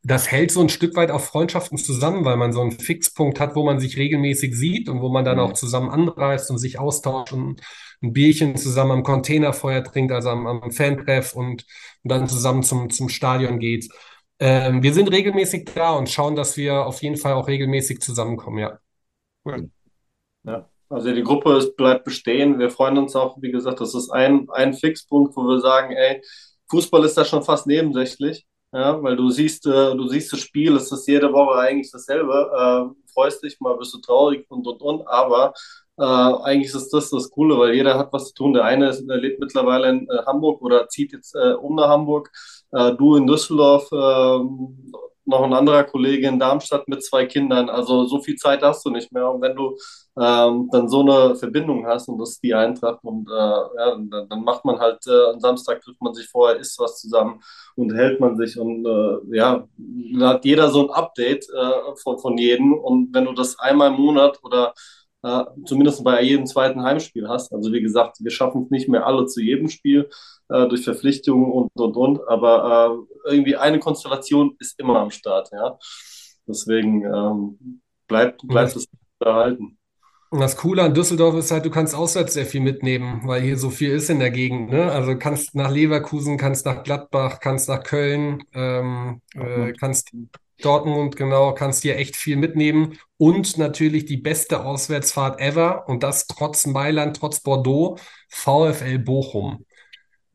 Das 0.03 0.29
hält 0.29 0.51
so 0.51 0.59
ein 0.61 0.69
Stück 0.69 0.95
weit 0.97 1.09
auch 1.09 1.21
Freundschaften 1.21 1.77
zusammen, 1.77 2.25
weil 2.25 2.35
man 2.35 2.51
so 2.51 2.61
einen 2.61 2.71
Fixpunkt 2.71 3.39
hat, 3.39 3.55
wo 3.55 3.63
man 3.63 3.79
sich 3.79 3.97
regelmäßig 3.97 4.55
sieht 4.55 4.89
und 4.89 5.01
wo 5.01 5.09
man 5.09 5.23
dann 5.23 5.37
mhm. 5.37 5.43
auch 5.43 5.53
zusammen 5.53 5.89
anreist 5.89 6.51
und 6.51 6.57
sich 6.57 6.79
austauscht 6.79 7.31
und 7.31 7.61
ein 8.01 8.11
Bierchen 8.11 8.57
zusammen 8.57 8.91
am 8.91 9.03
Containerfeuer 9.03 9.83
trinkt, 9.83 10.11
also 10.11 10.29
am, 10.29 10.47
am 10.47 10.71
Fantreff 10.71 11.33
und, 11.33 11.65
und 12.03 12.11
dann 12.11 12.27
zusammen 12.27 12.63
zum, 12.63 12.89
zum 12.89 13.07
Stadion 13.07 13.59
geht. 13.59 13.89
Ähm, 14.39 14.83
wir 14.83 14.93
sind 14.93 15.11
regelmäßig 15.11 15.69
da 15.73 15.93
und 15.93 16.09
schauen, 16.09 16.35
dass 16.35 16.57
wir 16.57 16.85
auf 16.85 17.01
jeden 17.01 17.17
Fall 17.17 17.33
auch 17.33 17.47
regelmäßig 17.47 18.01
zusammenkommen, 18.01 18.59
ja. 18.59 18.79
Cool. 19.45 19.69
Ja, 20.43 20.69
also 20.89 21.13
die 21.13 21.23
Gruppe 21.23 21.57
ist, 21.57 21.75
bleibt 21.77 22.03
bestehen. 22.05 22.59
Wir 22.59 22.69
freuen 22.69 22.97
uns 22.97 23.15
auch, 23.15 23.37
wie 23.41 23.51
gesagt, 23.51 23.79
das 23.81 23.95
ist 23.95 24.09
ein, 24.11 24.47
ein 24.51 24.73
Fixpunkt, 24.73 25.35
wo 25.35 25.43
wir 25.43 25.59
sagen, 25.59 25.93
ey, 25.93 26.21
Fußball 26.69 27.03
ist 27.05 27.17
da 27.17 27.25
schon 27.25 27.43
fast 27.43 27.67
nebensächlich. 27.67 28.45
Ja, 28.73 29.01
weil 29.01 29.15
du 29.15 29.29
siehst, 29.29 29.65
äh, 29.67 29.95
du 29.95 30.07
siehst 30.09 30.33
das 30.33 30.41
Spiel, 30.41 30.75
es 30.75 30.91
ist 30.91 31.07
jede 31.07 31.31
Woche 31.31 31.57
eigentlich 31.59 31.91
dasselbe. 31.91 32.93
Äh, 32.93 33.11
freust 33.13 33.41
dich, 33.43 33.57
mal 33.61 33.77
bist 33.77 33.93
du 33.93 33.99
traurig 34.01 34.45
und 34.49 34.67
und 34.67 34.81
und, 34.81 35.07
aber 35.07 35.53
äh, 35.97 36.03
eigentlich 36.03 36.73
ist 36.73 36.91
das 36.91 37.09
das 37.09 37.29
Coole, 37.29 37.57
weil 37.57 37.73
jeder 37.73 37.97
hat 37.97 38.11
was 38.11 38.27
zu 38.29 38.33
tun. 38.33 38.53
Der 38.53 38.65
eine 38.65 38.89
ist, 38.89 39.05
der 39.07 39.17
lebt 39.17 39.39
mittlerweile 39.39 39.89
in 39.89 40.09
äh, 40.09 40.25
Hamburg 40.25 40.61
oder 40.61 40.89
zieht 40.89 41.13
jetzt 41.13 41.35
äh, 41.35 41.53
um 41.53 41.75
nach 41.75 41.87
Hamburg. 41.87 42.31
Äh, 42.75 42.93
du 42.95 43.15
in 43.15 43.27
Düsseldorf. 43.27 43.89
Ähm, 43.91 44.91
noch 45.25 45.43
ein 45.43 45.53
anderer 45.53 45.83
Kollege 45.83 46.27
in 46.27 46.39
Darmstadt 46.39 46.87
mit 46.87 47.03
zwei 47.03 47.25
Kindern. 47.25 47.69
Also 47.69 48.05
so 48.05 48.21
viel 48.21 48.35
Zeit 48.35 48.61
hast 48.61 48.85
du 48.85 48.91
nicht 48.91 49.11
mehr. 49.11 49.29
Und 49.29 49.41
wenn 49.41 49.55
du 49.55 49.75
ähm, 50.19 50.69
dann 50.71 50.87
so 50.87 51.01
eine 51.01 51.35
Verbindung 51.35 51.85
hast 51.85 52.07
und 52.07 52.19
das 52.19 52.31
ist 52.31 52.43
die 52.43 52.53
Eintracht 52.53 52.99
und 53.03 53.27
äh, 53.27 53.33
ja, 53.33 53.97
dann, 54.09 54.29
dann, 54.29 54.43
macht 54.43 54.63
man 54.65 54.79
halt, 54.79 55.05
äh, 55.07 55.31
am 55.33 55.39
Samstag 55.39 55.81
trifft 55.81 56.01
man 56.01 56.13
sich 56.13 56.27
vorher, 56.27 56.57
isst 56.57 56.79
was 56.79 57.01
zusammen 57.01 57.41
und 57.75 57.93
hält 57.93 58.19
man 58.19 58.37
sich 58.37 58.57
und 58.57 58.85
äh, 58.85 59.35
ja, 59.35 59.67
dann 59.77 60.23
hat 60.23 60.45
jeder 60.45 60.69
so 60.69 60.87
ein 60.87 60.91
Update 60.91 61.47
äh, 61.49 61.95
von, 62.01 62.17
von 62.19 62.37
jedem 62.37 62.73
und 62.73 63.13
wenn 63.13 63.25
du 63.25 63.33
das 63.33 63.59
einmal 63.59 63.89
im 63.89 63.97
Monat 63.97 64.39
oder 64.43 64.73
äh, 65.25 65.43
zumindest 65.65 66.03
bei 66.03 66.21
jedem 66.21 66.45
zweiten 66.45 66.83
Heimspiel 66.83 67.27
hast, 67.27 67.51
also 67.51 67.73
wie 67.73 67.81
gesagt, 67.81 68.17
wir 68.19 68.31
schaffen 68.31 68.63
es 68.63 68.69
nicht 68.69 68.87
mehr 68.87 69.07
alle 69.07 69.25
zu 69.25 69.41
jedem 69.41 69.69
Spiel, 69.69 70.07
äh, 70.49 70.67
durch 70.67 70.83
Verpflichtungen 70.83 71.51
und, 71.51 71.71
und, 71.75 71.97
und. 71.97 72.27
Aber 72.27 73.05
äh, 73.25 73.31
irgendwie 73.31 73.55
eine 73.55 73.79
Konstellation 73.79 74.55
ist 74.59 74.79
immer 74.79 74.99
am 74.99 75.09
Start, 75.09 75.49
ja. 75.51 75.77
Deswegen 76.47 77.03
ähm, 77.05 77.81
bleibt, 78.07 78.47
bleibt 78.47 78.75
es 78.75 78.87
erhalten. 79.19 79.79
Und 80.29 80.41
das 80.41 80.57
Coole 80.57 80.83
an 80.83 80.93
Düsseldorf 80.93 81.35
ist 81.35 81.49
halt, 81.51 81.65
du 81.65 81.71
kannst 81.71 81.95
auswärts 81.95 82.33
sehr 82.33 82.45
viel 82.45 82.61
mitnehmen, 82.61 83.21
weil 83.25 83.41
hier 83.41 83.57
so 83.57 83.69
viel 83.69 83.91
ist 83.91 84.09
in 84.09 84.19
der 84.19 84.31
Gegend. 84.31 84.69
Ne? 84.69 84.91
Also 84.91 85.17
kannst 85.17 85.55
nach 85.55 85.71
Leverkusen, 85.71 86.37
kannst 86.37 86.65
nach 86.65 86.83
Gladbach, 86.83 87.39
kannst 87.39 87.69
nach 87.69 87.83
Köln, 87.83 88.43
ähm, 88.53 89.21
äh, 89.33 89.71
kannst 89.73 90.11
Dortmund, 90.61 91.15
genau, 91.15 91.53
kannst 91.53 91.83
hier 91.83 91.97
echt 91.97 92.15
viel 92.15 92.37
mitnehmen. 92.37 92.97
Und 93.17 93.57
natürlich 93.57 94.05
die 94.05 94.17
beste 94.17 94.65
Auswärtsfahrt 94.65 95.39
ever. 95.39 95.87
Und 95.87 96.03
das 96.03 96.27
trotz 96.27 96.65
Mailand, 96.67 97.17
trotz 97.17 97.39
Bordeaux, 97.41 97.97
VfL 98.29 98.99
Bochum 98.99 99.65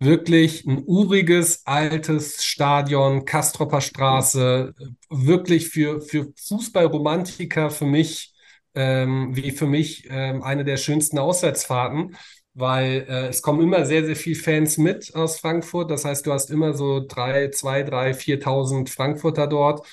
wirklich 0.01 0.65
ein 0.67 0.83
uriges, 0.87 1.67
altes 1.67 2.43
Stadion, 2.45 3.25
Kastropper 3.27 3.81
Straße, 3.83 4.75
wirklich 5.11 5.69
für, 5.69 6.01
für 6.01 6.33
Fußballromantiker 6.37 7.71
für 7.71 7.85
mich, 7.85 8.35
ähm, 8.75 9.37
wie 9.37 9.51
für 9.51 9.67
mich 9.67 10.07
ähm, 10.11 10.43
eine 10.43 10.65
der 10.65 10.79
schönsten 10.79 11.19
Auswärtsfahrten, 11.19 12.17
weil 12.55 13.07
äh, 13.09 13.29
es 13.29 13.43
kommen 13.43 13.61
immer 13.61 13.85
sehr, 13.85 14.05
sehr 14.07 14.17
viele 14.17 14.37
Fans 14.37 14.79
mit 14.79 15.15
aus 15.15 15.39
Frankfurt. 15.39 15.91
Das 15.91 16.05
heißt, 16.07 16.27
du 16.27 16.33
hast 16.33 16.51
immer 16.51 16.73
so 16.73 17.05
drei, 17.07 17.51
zwei, 17.51 17.83
drei, 17.83 18.15
viertausend 18.15 18.89
Frankfurter 18.91 19.47
dort. 19.47 19.87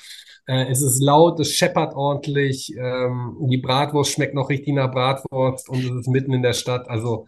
Äh, 0.47 0.71
es 0.71 0.81
ist 0.81 1.01
laut, 1.01 1.39
es 1.39 1.53
scheppert 1.53 1.93
ordentlich, 1.93 2.73
ähm, 2.77 3.37
die 3.49 3.57
Bratwurst 3.57 4.11
schmeckt 4.11 4.33
noch 4.33 4.49
richtig 4.49 4.73
nach 4.73 4.91
Bratwurst 4.91 5.69
und 5.69 5.83
es 5.83 5.91
ist 5.91 6.07
mitten 6.07 6.33
in 6.33 6.41
der 6.41 6.53
Stadt. 6.53 6.89
Also 6.89 7.27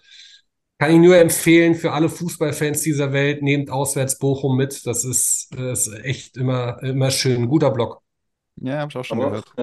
kann 0.78 0.92
ich 0.92 1.00
nur 1.00 1.18
empfehlen 1.18 1.76
für 1.76 1.92
alle 1.92 2.08
Fußballfans 2.08 2.82
dieser 2.82 3.12
Welt, 3.12 3.44
nehmt 3.44 3.70
auswärts 3.70 4.18
Bochum 4.18 4.56
mit. 4.56 4.86
Das 4.88 5.04
ist, 5.04 5.50
das 5.52 5.88
ist 5.88 6.06
echt 6.06 6.38
immer, 6.38 6.82
immer 6.82 7.12
schön. 7.12 7.44
Ein 7.44 7.50
guter 7.50 7.72
Block. 7.72 8.02
Ja, 8.56 8.80
habe 8.80 8.90
ich 8.90 8.96
auch 8.96 9.04
schon 9.04 9.20
Aber, 9.22 9.30
gehört. 9.32 9.54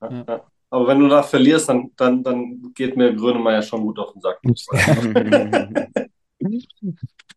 Ja, 0.00 0.24
ja. 0.26 0.44
Aber 0.70 0.86
wenn 0.88 1.00
du 1.00 1.08
da 1.08 1.22
verlierst, 1.22 1.68
dann, 1.68 1.90
dann, 1.96 2.22
dann 2.22 2.72
geht 2.74 2.96
mir 2.96 3.14
Grönemeyer 3.14 3.60
schon 3.60 3.82
gut 3.82 3.98
auf 3.98 4.14
den 4.14 4.22
Sack. 4.22 4.40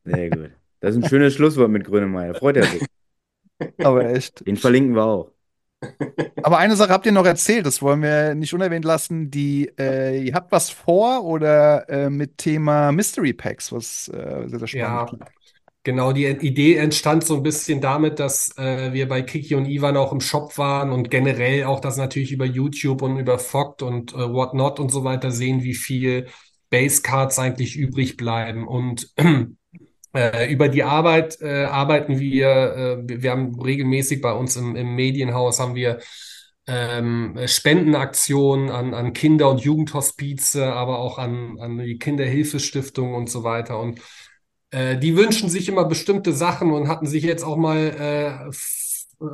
Sehr 0.05 0.29
gut. 0.29 0.51
Das 0.79 0.95
ist 0.95 1.03
ein 1.03 1.09
schönes 1.09 1.33
Schlusswort 1.33 1.69
mit 1.69 1.83
Grönemeyer. 1.83 2.35
Freut 2.35 2.55
er 2.55 2.63
sich. 2.63 2.85
Aber 3.79 4.05
echt. 4.05 4.47
Den 4.47 4.55
verlinken 4.55 4.95
wir 4.95 5.03
auch. 5.03 5.34
Aber 6.43 6.57
eine 6.59 6.75
Sache 6.75 6.91
habt 6.91 7.05
ihr 7.05 7.11
noch 7.11 7.25
erzählt, 7.25 7.65
das 7.65 7.81
wollen 7.81 8.01
wir 8.01 8.35
nicht 8.35 8.53
unerwähnt 8.53 8.85
lassen. 8.85 9.31
Die, 9.31 9.71
äh, 9.79 10.23
ihr 10.23 10.33
habt 10.33 10.51
was 10.51 10.69
vor 10.69 11.23
oder 11.23 11.89
äh, 11.89 12.09
mit 12.09 12.37
Thema 12.37 12.91
Mystery 12.91 13.33
Packs, 13.33 13.71
was 13.71 14.09
äh, 14.09 14.47
sehr, 14.47 14.59
sehr 14.59 14.67
spannend 14.67 15.11
ja. 15.19 15.27
Genau, 15.85 16.13
die 16.13 16.25
Idee 16.25 16.77
entstand 16.77 17.23
so 17.23 17.35
ein 17.35 17.43
bisschen 17.43 17.79
damit, 17.79 18.19
dass 18.19 18.57
äh, 18.57 18.91
wir 18.91 19.07
bei 19.07 19.21
Kiki 19.21 19.53
und 19.53 19.67
Ivan 19.67 19.97
auch 19.97 20.11
im 20.11 20.19
Shop 20.19 20.57
waren 20.57 20.91
und 20.91 21.11
generell 21.11 21.65
auch 21.65 21.79
das 21.79 21.97
natürlich 21.97 22.31
über 22.31 22.45
YouTube 22.45 23.03
und 23.03 23.17
über 23.17 23.37
Fogt 23.37 23.83
und 23.83 24.11
äh, 24.13 24.17
Whatnot 24.17 24.79
und 24.79 24.89
so 24.89 25.03
weiter 25.03 25.29
sehen, 25.29 25.61
wie 25.61 25.75
viel 25.75 26.25
Basecards 26.71 27.37
eigentlich 27.37 27.75
übrig 27.75 28.17
bleiben. 28.17 28.67
Und 28.67 29.13
über 30.49 30.69
die 30.69 30.83
Arbeit 30.83 31.41
äh, 31.41 31.65
arbeiten 31.65 32.19
wir, 32.19 32.47
äh, 33.07 33.21
wir 33.21 33.31
haben 33.31 33.59
regelmäßig 33.59 34.21
bei 34.21 34.31
uns 34.31 34.55
im, 34.55 34.75
im 34.75 34.95
Medienhaus 34.95 35.59
haben 35.59 35.75
wir 35.75 35.99
ähm, 36.67 37.37
Spendenaktionen 37.45 38.69
an, 38.69 38.93
an 38.93 39.13
Kinder- 39.13 39.49
und 39.49 39.61
Jugendhospize, 39.61 40.73
aber 40.73 40.99
auch 40.99 41.17
an, 41.17 41.59
an 41.59 41.77
die 41.77 41.99
Kinderhilfestiftung 41.99 43.13
und 43.13 43.29
so 43.29 43.43
weiter. 43.43 43.79
Und 43.79 43.99
äh, 44.71 44.97
die 44.97 45.15
wünschen 45.15 45.49
sich 45.49 45.69
immer 45.69 45.85
bestimmte 45.85 46.33
Sachen 46.33 46.71
und 46.71 46.87
hatten 46.87 47.05
sich 47.05 47.23
jetzt 47.23 47.43
auch 47.43 47.57
mal 47.57 48.49
äh, 48.49 48.51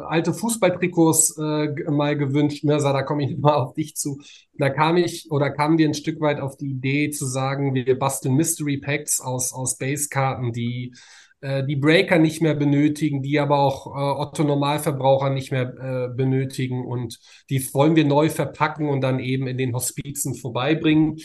alte 0.07 0.33
Fußballtrikots 0.33 1.37
äh, 1.37 1.91
mal 1.91 2.17
gewünscht. 2.17 2.63
Mirza, 2.63 2.93
da 2.93 3.03
komme 3.03 3.23
ich 3.23 3.37
mal 3.39 3.55
auf 3.55 3.73
dich 3.73 3.95
zu. 3.95 4.21
Da 4.57 4.69
kam 4.69 4.97
ich 4.97 5.29
oder 5.31 5.49
kamen 5.49 5.77
wir 5.77 5.87
ein 5.87 5.93
Stück 5.93 6.21
weit 6.21 6.39
auf 6.39 6.57
die 6.57 6.71
Idee 6.71 7.09
zu 7.09 7.25
sagen, 7.25 7.73
wir 7.73 7.99
basteln 7.99 8.35
Mystery 8.35 8.77
Packs 8.77 9.21
aus, 9.21 9.53
aus 9.53 9.77
Basekarten, 9.77 10.51
die 10.51 10.93
äh, 11.41 11.65
die 11.65 11.75
Breaker 11.75 12.19
nicht 12.19 12.41
mehr 12.41 12.53
benötigen, 12.53 13.21
die 13.23 13.39
aber 13.39 13.59
auch 13.59 13.87
äh, 13.87 14.21
Otto 14.21 14.43
Normalverbraucher 14.43 15.31
nicht 15.31 15.51
mehr 15.51 15.73
äh, 16.09 16.15
benötigen 16.15 16.85
und 16.85 17.19
die 17.49 17.61
wollen 17.73 17.95
wir 17.95 18.05
neu 18.05 18.29
verpacken 18.29 18.87
und 18.87 19.01
dann 19.01 19.19
eben 19.19 19.47
in 19.47 19.57
den 19.57 19.73
Hospizen 19.73 20.35
vorbeibringen. 20.35 21.17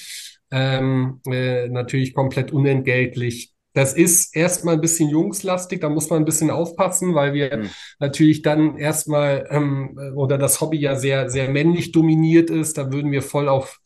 Ähm, 0.51 1.21
äh, 1.27 1.69
natürlich 1.69 2.15
komplett 2.15 2.53
unentgeltlich. 2.53 3.56
Das 3.77 3.93
ist 3.93 4.35
erstmal 4.35 4.77
ein 4.77 4.81
bisschen 4.81 5.11
jungslastig, 5.11 5.83
da 5.83 5.91
muss 5.91 6.09
man 6.09 6.23
ein 6.23 6.25
bisschen 6.25 6.51
aufpassen, 6.51 7.15
weil 7.15 7.35
wir 7.35 7.59
mhm. 7.59 7.71
natürlich 7.99 8.41
dann 8.41 8.79
erstmal 8.79 9.47
ähm, 9.51 9.99
oder 10.15 10.39
das 10.39 10.63
Hobby 10.63 10.79
ja 10.79 10.97
sehr, 10.97 11.29
sehr 11.29 11.51
männlich 11.51 11.93
dominiert 11.93 12.49
ist. 12.49 12.79
Da 12.79 12.91
würden 12.91 13.13
wir 13.13 13.21
voll 13.21 13.51
auf 13.51 13.79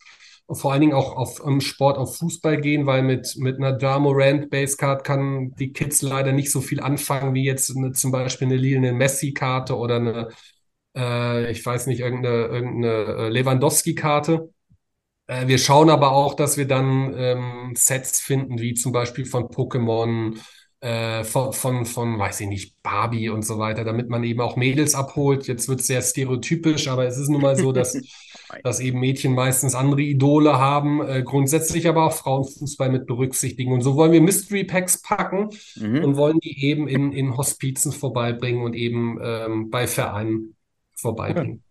vor 0.49 0.73
allen 0.73 0.81
Dingen 0.83 0.93
auch 0.93 1.17
auf 1.17 1.41
um 1.41 1.61
Sport, 1.61 1.99
auf 1.99 2.19
Fußball 2.19 2.61
gehen, 2.61 2.87
weil 2.87 3.03
mit, 3.03 3.35
mit 3.39 3.57
einer 3.57 3.73
Darmorand 3.73 4.49
Basecard 4.49 5.03
kann 5.03 5.57
die 5.57 5.73
Kids 5.73 6.03
leider 6.03 6.31
nicht 6.31 6.53
so 6.53 6.61
viel 6.61 6.81
anfangen 6.81 7.35
wie 7.35 7.45
jetzt 7.45 7.77
eine, 7.77 7.91
zum 7.91 8.13
Beispiel 8.13 8.47
eine 8.47 8.57
Lionel 8.57 8.93
Messi-Karte 8.93 9.77
oder 9.77 9.97
eine, 9.97 10.29
äh, 10.97 11.51
ich 11.51 11.67
weiß 11.67 11.89
nicht, 11.89 11.99
irgendeine, 12.01 12.47
irgendeine 12.47 12.95
äh, 12.95 13.29
Lewandowski-Karte. 13.29 14.51
Äh, 15.31 15.47
wir 15.47 15.59
schauen 15.59 15.91
aber 15.91 16.11
auch, 16.11 16.35
dass 16.35 16.57
wir 16.57 16.67
dann 16.67 17.15
ähm, 17.17 17.73
Sets 17.77 18.21
finden, 18.21 18.59
wie 18.59 18.75
zum 18.75 18.91
Beispiel 18.91 19.25
von 19.25 19.45
Pokémon, 19.45 20.37
äh, 20.81 21.23
von, 21.23 21.53
von, 21.53 21.87
von, 21.87 22.19
weiß 22.19 22.41
ich 22.41 22.49
nicht, 22.49 22.83
Barbie 22.83 23.29
und 23.29 23.45
so 23.45 23.59
weiter, 23.59 23.85
damit 23.85 24.09
man 24.09 24.25
eben 24.25 24.41
auch 24.41 24.57
Mädels 24.57 24.97
abholt. 24.97 25.47
Jetzt 25.47 25.69
wird 25.69 25.81
es 25.81 25.87
sehr 25.87 26.03
stereotypisch, 26.03 26.89
aber 26.89 27.07
es 27.07 27.17
ist 27.17 27.29
nun 27.29 27.43
mal 27.43 27.55
so, 27.55 27.71
dass, 27.73 27.97
dass 28.65 28.81
eben 28.81 28.99
Mädchen 28.99 29.35
meistens 29.35 29.77
andere 29.77 30.03
Idole 30.03 30.59
haben, 30.59 31.01
äh, 31.07 31.23
grundsätzlich 31.23 31.87
aber 31.87 32.07
auch 32.07 32.13
Frauenfußball 32.13 32.91
mit 32.91 33.07
berücksichtigen. 33.07 33.73
Und 33.73 33.83
so 33.83 33.95
wollen 33.95 34.11
wir 34.11 34.21
Mystery 34.21 34.65
Packs 34.65 35.01
packen 35.01 35.51
mhm. 35.77 36.03
und 36.03 36.17
wollen 36.17 36.41
die 36.41 36.65
eben 36.65 36.89
in, 36.89 37.13
in 37.13 37.37
Hospizen 37.37 37.93
vorbeibringen 37.93 38.65
und 38.65 38.75
eben 38.75 39.21
ähm, 39.23 39.71
bei 39.71 39.87
Vereinen 39.87 40.57
vorbeibringen. 40.97 41.63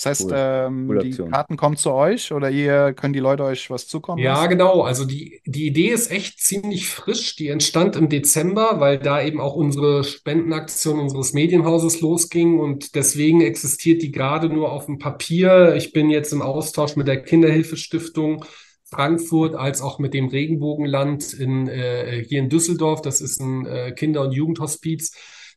Das 0.00 0.06
heißt, 0.06 0.30
cool. 0.30 0.34
ähm, 0.34 0.98
die 1.02 1.10
Karten 1.10 1.58
kommen 1.58 1.76
zu 1.76 1.92
euch 1.92 2.32
oder 2.32 2.48
ihr 2.48 2.94
können 2.94 3.12
die 3.12 3.20
Leute 3.20 3.44
euch 3.44 3.68
was 3.68 3.86
zukommen 3.86 4.22
Ja, 4.22 4.46
genau. 4.46 4.80
Also 4.80 5.04
die, 5.04 5.42
die 5.44 5.66
Idee 5.66 5.88
ist 5.88 6.10
echt 6.10 6.40
ziemlich 6.40 6.88
frisch. 6.88 7.36
Die 7.36 7.48
entstand 7.48 7.96
im 7.96 8.08
Dezember, 8.08 8.80
weil 8.80 8.98
da 8.98 9.22
eben 9.22 9.42
auch 9.42 9.54
unsere 9.54 10.02
Spendenaktion 10.02 10.98
unseres 10.98 11.34
Medienhauses 11.34 12.00
losging 12.00 12.58
und 12.58 12.94
deswegen 12.94 13.42
existiert 13.42 14.00
die 14.00 14.10
gerade 14.10 14.48
nur 14.48 14.72
auf 14.72 14.86
dem 14.86 14.98
Papier. 14.98 15.74
Ich 15.76 15.92
bin 15.92 16.08
jetzt 16.08 16.32
im 16.32 16.40
Austausch 16.40 16.96
mit 16.96 17.06
der 17.06 17.22
Kinderhilfestiftung 17.22 18.46
Frankfurt 18.86 19.54
als 19.54 19.82
auch 19.82 19.98
mit 19.98 20.14
dem 20.14 20.28
Regenbogenland 20.28 21.34
in, 21.34 21.68
äh, 21.68 22.24
hier 22.26 22.38
in 22.38 22.48
Düsseldorf. 22.48 23.02
Das 23.02 23.20
ist 23.20 23.38
ein 23.38 23.66
äh, 23.66 23.92
Kinder- 23.92 24.22
und 24.22 24.32
Jugendhospiz 24.32 25.12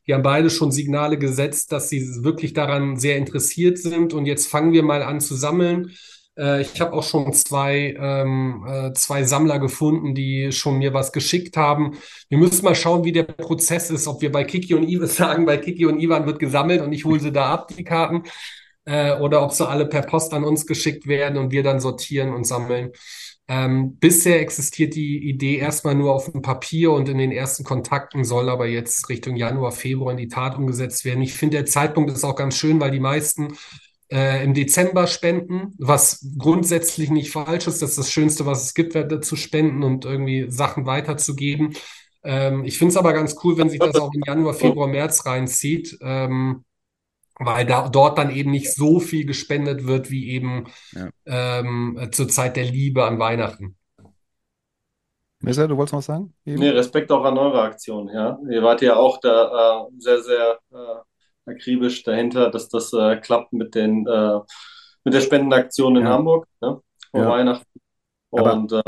die 0.06 0.14
haben 0.14 0.22
beide 0.22 0.50
schon 0.50 0.72
Signale 0.72 1.18
gesetzt, 1.18 1.72
dass 1.72 1.88
sie 1.88 2.24
wirklich 2.24 2.52
daran 2.52 2.96
sehr 2.96 3.16
interessiert 3.16 3.78
sind. 3.78 4.12
Und 4.12 4.26
jetzt 4.26 4.46
fangen 4.48 4.72
wir 4.72 4.82
mal 4.82 5.02
an 5.02 5.20
zu 5.20 5.34
sammeln. 5.34 5.92
Äh, 6.38 6.62
ich 6.62 6.80
habe 6.80 6.92
auch 6.92 7.02
schon 7.02 7.32
zwei, 7.32 7.96
ähm, 7.98 8.64
äh, 8.68 8.92
zwei 8.92 9.24
Sammler 9.24 9.58
gefunden, 9.58 10.14
die 10.14 10.52
schon 10.52 10.78
mir 10.78 10.92
was 10.94 11.12
geschickt 11.12 11.56
haben. 11.56 11.96
Wir 12.28 12.38
müssen 12.38 12.64
mal 12.64 12.74
schauen, 12.74 13.04
wie 13.04 13.12
der 13.12 13.24
Prozess 13.24 13.90
ist, 13.90 14.06
ob 14.06 14.20
wir 14.22 14.32
bei 14.32 14.44
Kiki 14.44 14.74
und 14.74 14.88
Ivan 14.88 15.08
sagen, 15.08 15.46
bei 15.46 15.56
Kiki 15.56 15.86
und 15.86 16.00
Ivan 16.00 16.26
wird 16.26 16.38
gesammelt 16.38 16.82
und 16.82 16.92
ich 16.92 17.04
hole 17.04 17.20
sie 17.20 17.32
da 17.32 17.52
ab, 17.52 17.68
die 17.76 17.84
Karten, 17.84 18.24
äh, 18.84 19.18
oder 19.18 19.42
ob 19.42 19.52
sie 19.52 19.66
alle 19.68 19.86
per 19.86 20.02
Post 20.02 20.32
an 20.34 20.44
uns 20.44 20.66
geschickt 20.66 21.06
werden 21.06 21.38
und 21.38 21.52
wir 21.52 21.62
dann 21.62 21.80
sortieren 21.80 22.32
und 22.34 22.44
sammeln. 22.44 22.92
Ähm, 23.46 23.96
bisher 23.98 24.40
existiert 24.40 24.94
die 24.94 25.28
Idee 25.28 25.58
erstmal 25.58 25.94
nur 25.94 26.14
auf 26.14 26.32
dem 26.32 26.40
Papier 26.40 26.92
und 26.92 27.08
in 27.10 27.18
den 27.18 27.30
ersten 27.30 27.62
Kontakten 27.62 28.24
soll 28.24 28.48
aber 28.48 28.66
jetzt 28.66 29.08
Richtung 29.10 29.36
Januar, 29.36 29.72
Februar 29.72 30.12
in 30.12 30.18
die 30.18 30.28
Tat 30.28 30.56
umgesetzt 30.56 31.04
werden. 31.04 31.22
Ich 31.22 31.34
finde, 31.34 31.58
der 31.58 31.66
Zeitpunkt 31.66 32.10
ist 32.10 32.24
auch 32.24 32.36
ganz 32.36 32.56
schön, 32.56 32.80
weil 32.80 32.90
die 32.90 33.00
meisten 33.00 33.56
äh, 34.10 34.42
im 34.42 34.54
Dezember 34.54 35.06
spenden, 35.06 35.74
was 35.78 36.26
grundsätzlich 36.38 37.10
nicht 37.10 37.32
falsch 37.32 37.66
ist. 37.66 37.82
Das 37.82 37.90
ist 37.90 37.98
das 37.98 38.10
Schönste, 38.10 38.46
was 38.46 38.64
es 38.64 38.74
gibt, 38.74 38.94
zu 39.24 39.36
spenden 39.36 39.82
und 39.82 40.06
irgendwie 40.06 40.50
Sachen 40.50 40.86
weiterzugeben. 40.86 41.74
Ähm, 42.22 42.64
ich 42.64 42.78
finde 42.78 42.92
es 42.92 42.96
aber 42.96 43.12
ganz 43.12 43.36
cool, 43.44 43.58
wenn 43.58 43.68
sich 43.68 43.78
das 43.78 43.96
auch 43.96 44.12
im 44.14 44.22
Januar, 44.26 44.54
Februar, 44.54 44.88
März 44.88 45.26
reinzieht. 45.26 45.98
Ähm, 46.00 46.64
weil 47.38 47.66
da, 47.66 47.88
dort 47.88 48.18
dann 48.18 48.30
eben 48.30 48.50
nicht 48.50 48.72
so 48.74 49.00
viel 49.00 49.26
gespendet 49.26 49.86
wird 49.86 50.10
wie 50.10 50.30
eben 50.30 50.66
Ja. 50.92 51.08
ähm, 51.26 52.08
zur 52.12 52.28
Zeit 52.28 52.56
der 52.56 52.64
Liebe 52.64 53.04
an 53.04 53.18
Weihnachten. 53.18 53.76
Messer, 55.40 55.68
du 55.68 55.76
wolltest 55.76 55.92
noch 55.92 55.98
was 55.98 56.06
sagen? 56.06 56.34
Eben? 56.46 56.60
Nee, 56.60 56.70
Respekt 56.70 57.12
auch 57.12 57.24
an 57.24 57.36
eure 57.36 57.60
Aktion, 57.62 58.08
ja. 58.08 58.38
Ihr 58.50 58.62
wart 58.62 58.80
ja 58.80 58.96
auch 58.96 59.18
da 59.20 59.86
äh, 59.86 59.90
sehr, 59.98 60.22
sehr 60.22 60.58
äh, 60.72 61.50
akribisch 61.50 62.02
dahinter, 62.02 62.50
dass 62.50 62.68
das 62.70 62.92
äh, 62.94 63.16
klappt 63.16 63.52
mit 63.52 63.74
den 63.74 64.06
äh, 64.06 64.40
mit 65.04 65.12
der 65.12 65.20
Spendenaktion 65.20 65.96
in 65.96 66.04
Ja. 66.04 66.12
Hamburg, 66.12 66.46
ne? 66.62 66.80
Vor 67.10 67.20
Ja. 67.20 67.28
Weihnachten. 67.28 67.80
Und 68.30 68.72
äh, 68.72 68.82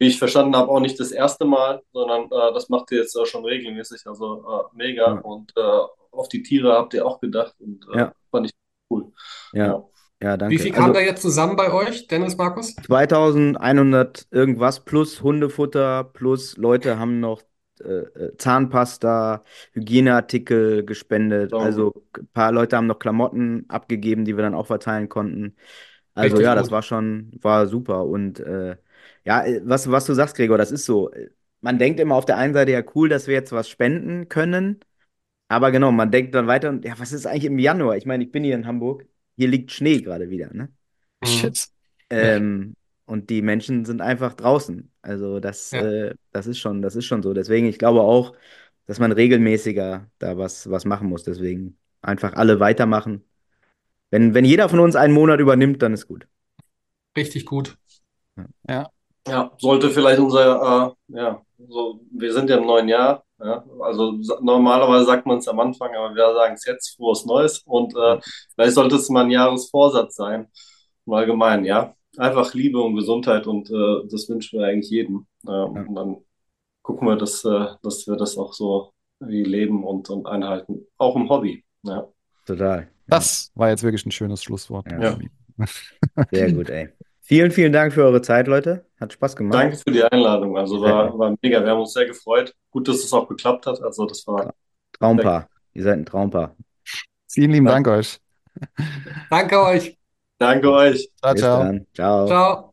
wie 0.00 0.08
ich 0.08 0.18
verstanden 0.18 0.56
habe, 0.56 0.68
auch 0.70 0.80
nicht 0.80 0.98
das 0.98 1.12
erste 1.12 1.44
Mal, 1.44 1.80
sondern 1.92 2.24
äh, 2.24 2.52
das 2.54 2.68
macht 2.70 2.90
ihr 2.90 2.98
jetzt 2.98 3.16
auch 3.16 3.26
schon 3.26 3.44
regelmäßig. 3.44 4.02
Also 4.06 4.42
äh, 4.42 4.64
mega. 4.76 5.14
Ja. 5.14 5.20
Und 5.20 5.52
äh, 5.56 5.80
auf 6.12 6.28
die 6.28 6.42
Tiere 6.42 6.72
habt 6.72 6.94
ihr 6.94 7.06
auch 7.06 7.20
gedacht 7.20 7.54
und 7.60 7.86
äh, 7.94 7.98
Ja. 7.98 8.12
fand 8.30 8.46
ich 8.46 8.52
cool. 8.90 9.12
Ja, 9.52 9.84
ja, 10.22 10.36
danke. 10.36 10.54
Wie 10.54 10.58
viel 10.58 10.72
kam 10.72 10.84
Also- 10.84 10.94
da 10.94 11.00
jetzt 11.00 11.22
zusammen 11.22 11.56
bei 11.56 11.72
euch, 11.72 12.06
Dennis, 12.08 12.36
Markus? 12.36 12.74
2100 12.76 14.26
irgendwas 14.30 14.80
plus 14.84 15.22
Hundefutter 15.22 16.04
plus 16.04 16.56
Leute 16.56 16.98
haben 16.98 17.20
noch 17.20 17.42
äh, 17.82 17.84
äh, 17.92 18.36
Zahnpasta, 18.36 19.42
Hygieneartikel 19.72 20.84
gespendet. 20.84 21.50
Sauber. 21.50 21.64
Also 21.64 22.04
ein 22.18 22.28
paar 22.34 22.52
Leute 22.52 22.76
haben 22.76 22.86
noch 22.86 22.98
Klamotten 22.98 23.64
abgegeben, 23.68 24.26
die 24.26 24.36
wir 24.36 24.42
dann 24.42 24.54
auch 24.54 24.66
verteilen 24.66 25.08
konnten. 25.08 25.56
Also 26.14 26.34
Richtig 26.36 26.44
ja, 26.44 26.54
das 26.54 26.64
gut. 26.64 26.72
war 26.72 26.82
schon, 26.82 27.30
war 27.40 27.66
super. 27.66 28.04
Und 28.04 28.38
äh, 28.40 28.76
ja, 29.24 29.44
äh, 29.46 29.62
was, 29.64 29.90
was 29.90 30.04
du 30.04 30.12
sagst, 30.12 30.36
Gregor, 30.36 30.58
das 30.58 30.72
ist 30.72 30.84
so. 30.84 31.10
Man 31.62 31.78
denkt 31.78 32.00
immer 32.00 32.16
auf 32.16 32.26
der 32.26 32.36
einen 32.36 32.52
Seite, 32.52 32.72
ja, 32.72 32.82
cool, 32.94 33.08
dass 33.08 33.26
wir 33.26 33.34
jetzt 33.34 33.52
was 33.52 33.68
spenden 33.68 34.28
können. 34.28 34.80
Aber 35.50 35.72
genau, 35.72 35.92
man 35.92 36.12
denkt 36.12 36.34
dann 36.34 36.48
weiter 36.48 36.70
und 36.70 36.84
ja, 36.86 36.98
was 36.98 37.12
ist 37.12 37.26
eigentlich 37.26 37.46
im 37.46 37.58
Januar? 37.60 37.96
Ich 37.98 38.06
meine, 38.06 38.24
ich 38.24 38.32
bin 38.32 38.44
hier 38.44 38.56
in 38.56 38.66
Hamburg. 38.66 39.06
Hier 39.36 39.48
liegt 39.48 39.72
Schnee 39.72 40.00
gerade 40.02 40.30
wieder, 40.30 40.52
ne? 40.54 40.72
Mhm. 41.22 41.28
Shit. 41.28 41.68
Ähm, 42.10 42.74
und 43.06 43.30
die 43.30 43.42
Menschen 43.42 43.84
sind 43.84 44.00
einfach 44.00 44.34
draußen. 44.34 44.92
Also 45.02 45.40
das, 45.40 45.72
Ja. 45.72 45.80
äh, 45.80 46.14
das 46.32 46.46
ist 46.48 46.58
schon, 46.58 46.82
das 46.82 46.96
ist 46.96 47.06
schon 47.06 47.22
so. 47.22 47.34
Deswegen, 47.34 47.66
ich 47.66 47.78
glaube 47.78 48.02
auch, 48.02 48.34
dass 48.86 49.00
man 49.00 49.12
regelmäßiger 49.12 50.10
da 50.18 50.38
was, 50.38 50.70
was 50.70 50.84
machen 50.86 51.08
muss. 51.08 51.24
Deswegen 51.24 51.78
einfach 52.02 52.34
alle 52.34 52.60
weitermachen. 52.60 53.24
Wenn, 54.10 54.34
wenn 54.34 54.46
jeder 54.46 54.68
von 54.70 54.80
uns 54.80 54.96
einen 54.96 55.14
Monat 55.14 55.40
übernimmt, 55.40 55.82
dann 55.82 55.94
ist 55.94 56.08
gut. 56.08 56.28
Richtig 57.16 57.44
gut. 57.46 57.78
Ja, 59.28 59.52
sollte 59.58 59.90
vielleicht 59.90 60.18
unser, 60.20 60.96
äh, 61.10 61.16
ja, 61.18 61.42
so, 61.68 62.00
wir 62.10 62.32
sind 62.32 62.50
ja 62.50 62.56
im 62.58 62.66
neuen 62.66 62.88
Jahr, 62.88 63.24
ja, 63.42 63.64
also 63.80 64.18
normalerweise 64.40 65.06
sagt 65.06 65.26
man 65.26 65.38
es 65.38 65.48
am 65.48 65.60
Anfang, 65.60 65.94
aber 65.94 66.14
wir 66.14 66.34
sagen 66.34 66.54
es 66.54 66.64
jetzt, 66.66 66.96
frohes 66.96 67.24
Neues 67.24 67.60
und 67.60 67.94
äh, 67.96 68.20
vielleicht 68.54 68.74
sollte 68.74 68.96
es 68.96 69.08
mal 69.08 69.24
ein 69.24 69.30
Jahresvorsatz 69.30 70.16
sein, 70.16 70.48
im 71.06 71.12
Allgemeinen, 71.12 71.64
ja, 71.64 71.94
einfach 72.16 72.54
Liebe 72.54 72.80
und 72.80 72.96
Gesundheit 72.96 73.46
und 73.46 73.70
äh, 73.70 74.08
das 74.10 74.28
wünschen 74.28 74.58
wir 74.58 74.66
eigentlich 74.66 74.90
jedem 74.90 75.26
äh, 75.46 75.50
und 75.50 75.94
dann 75.94 76.16
gucken 76.82 77.08
wir, 77.08 77.16
dass, 77.16 77.44
äh, 77.44 77.66
dass 77.82 78.06
wir 78.06 78.16
das 78.16 78.36
auch 78.36 78.52
so 78.52 78.92
wie 79.20 79.44
leben 79.44 79.84
und, 79.84 80.10
und 80.10 80.26
einhalten, 80.26 80.86
auch 80.98 81.16
im 81.16 81.28
Hobby, 81.28 81.64
ja. 81.82 82.08
Total. 82.46 82.88
Das 83.06 83.50
war 83.54 83.68
jetzt 83.70 83.82
wirklich 83.82 84.06
ein 84.06 84.12
schönes 84.12 84.42
Schlusswort. 84.42 84.90
Ja. 84.90 85.00
Ja. 85.00 85.18
Sehr 86.30 86.52
gut, 86.52 86.70
ey. 86.70 86.88
Vielen, 87.30 87.52
vielen 87.52 87.72
Dank 87.72 87.92
für 87.92 88.02
eure 88.02 88.22
Zeit, 88.22 88.48
Leute. 88.48 88.86
Hat 88.98 89.12
Spaß 89.12 89.36
gemacht. 89.36 89.54
Danke 89.54 89.76
für 89.76 89.92
die 89.92 90.02
Einladung, 90.02 90.58
also 90.58 90.80
war, 90.80 91.16
war 91.16 91.32
mega, 91.40 91.62
wir 91.62 91.70
haben 91.70 91.78
uns 91.78 91.92
sehr 91.92 92.04
gefreut, 92.04 92.52
gut, 92.72 92.88
dass 92.88 92.96
es 92.96 93.12
auch 93.12 93.28
geklappt 93.28 93.66
hat, 93.66 93.80
also 93.80 94.04
das 94.04 94.26
war 94.26 94.52
Traumpaar. 94.98 95.48
Ihr 95.72 95.84
seid 95.84 95.98
ein 95.98 96.06
Traumpaar. 96.06 96.56
Vielen 97.28 97.52
lieben 97.52 97.66
Dank 97.66 97.86
euch. 97.86 98.18
Danke 99.30 99.62
euch. 99.62 99.96
Danke 100.38 100.72
euch. 100.72 101.08
Ciao, 101.20 101.32
Bis 101.32 101.42
ciao. 101.42 101.58
dann. 101.62 101.86
Ciao. 101.94 102.26
Ciao. 102.26 102.69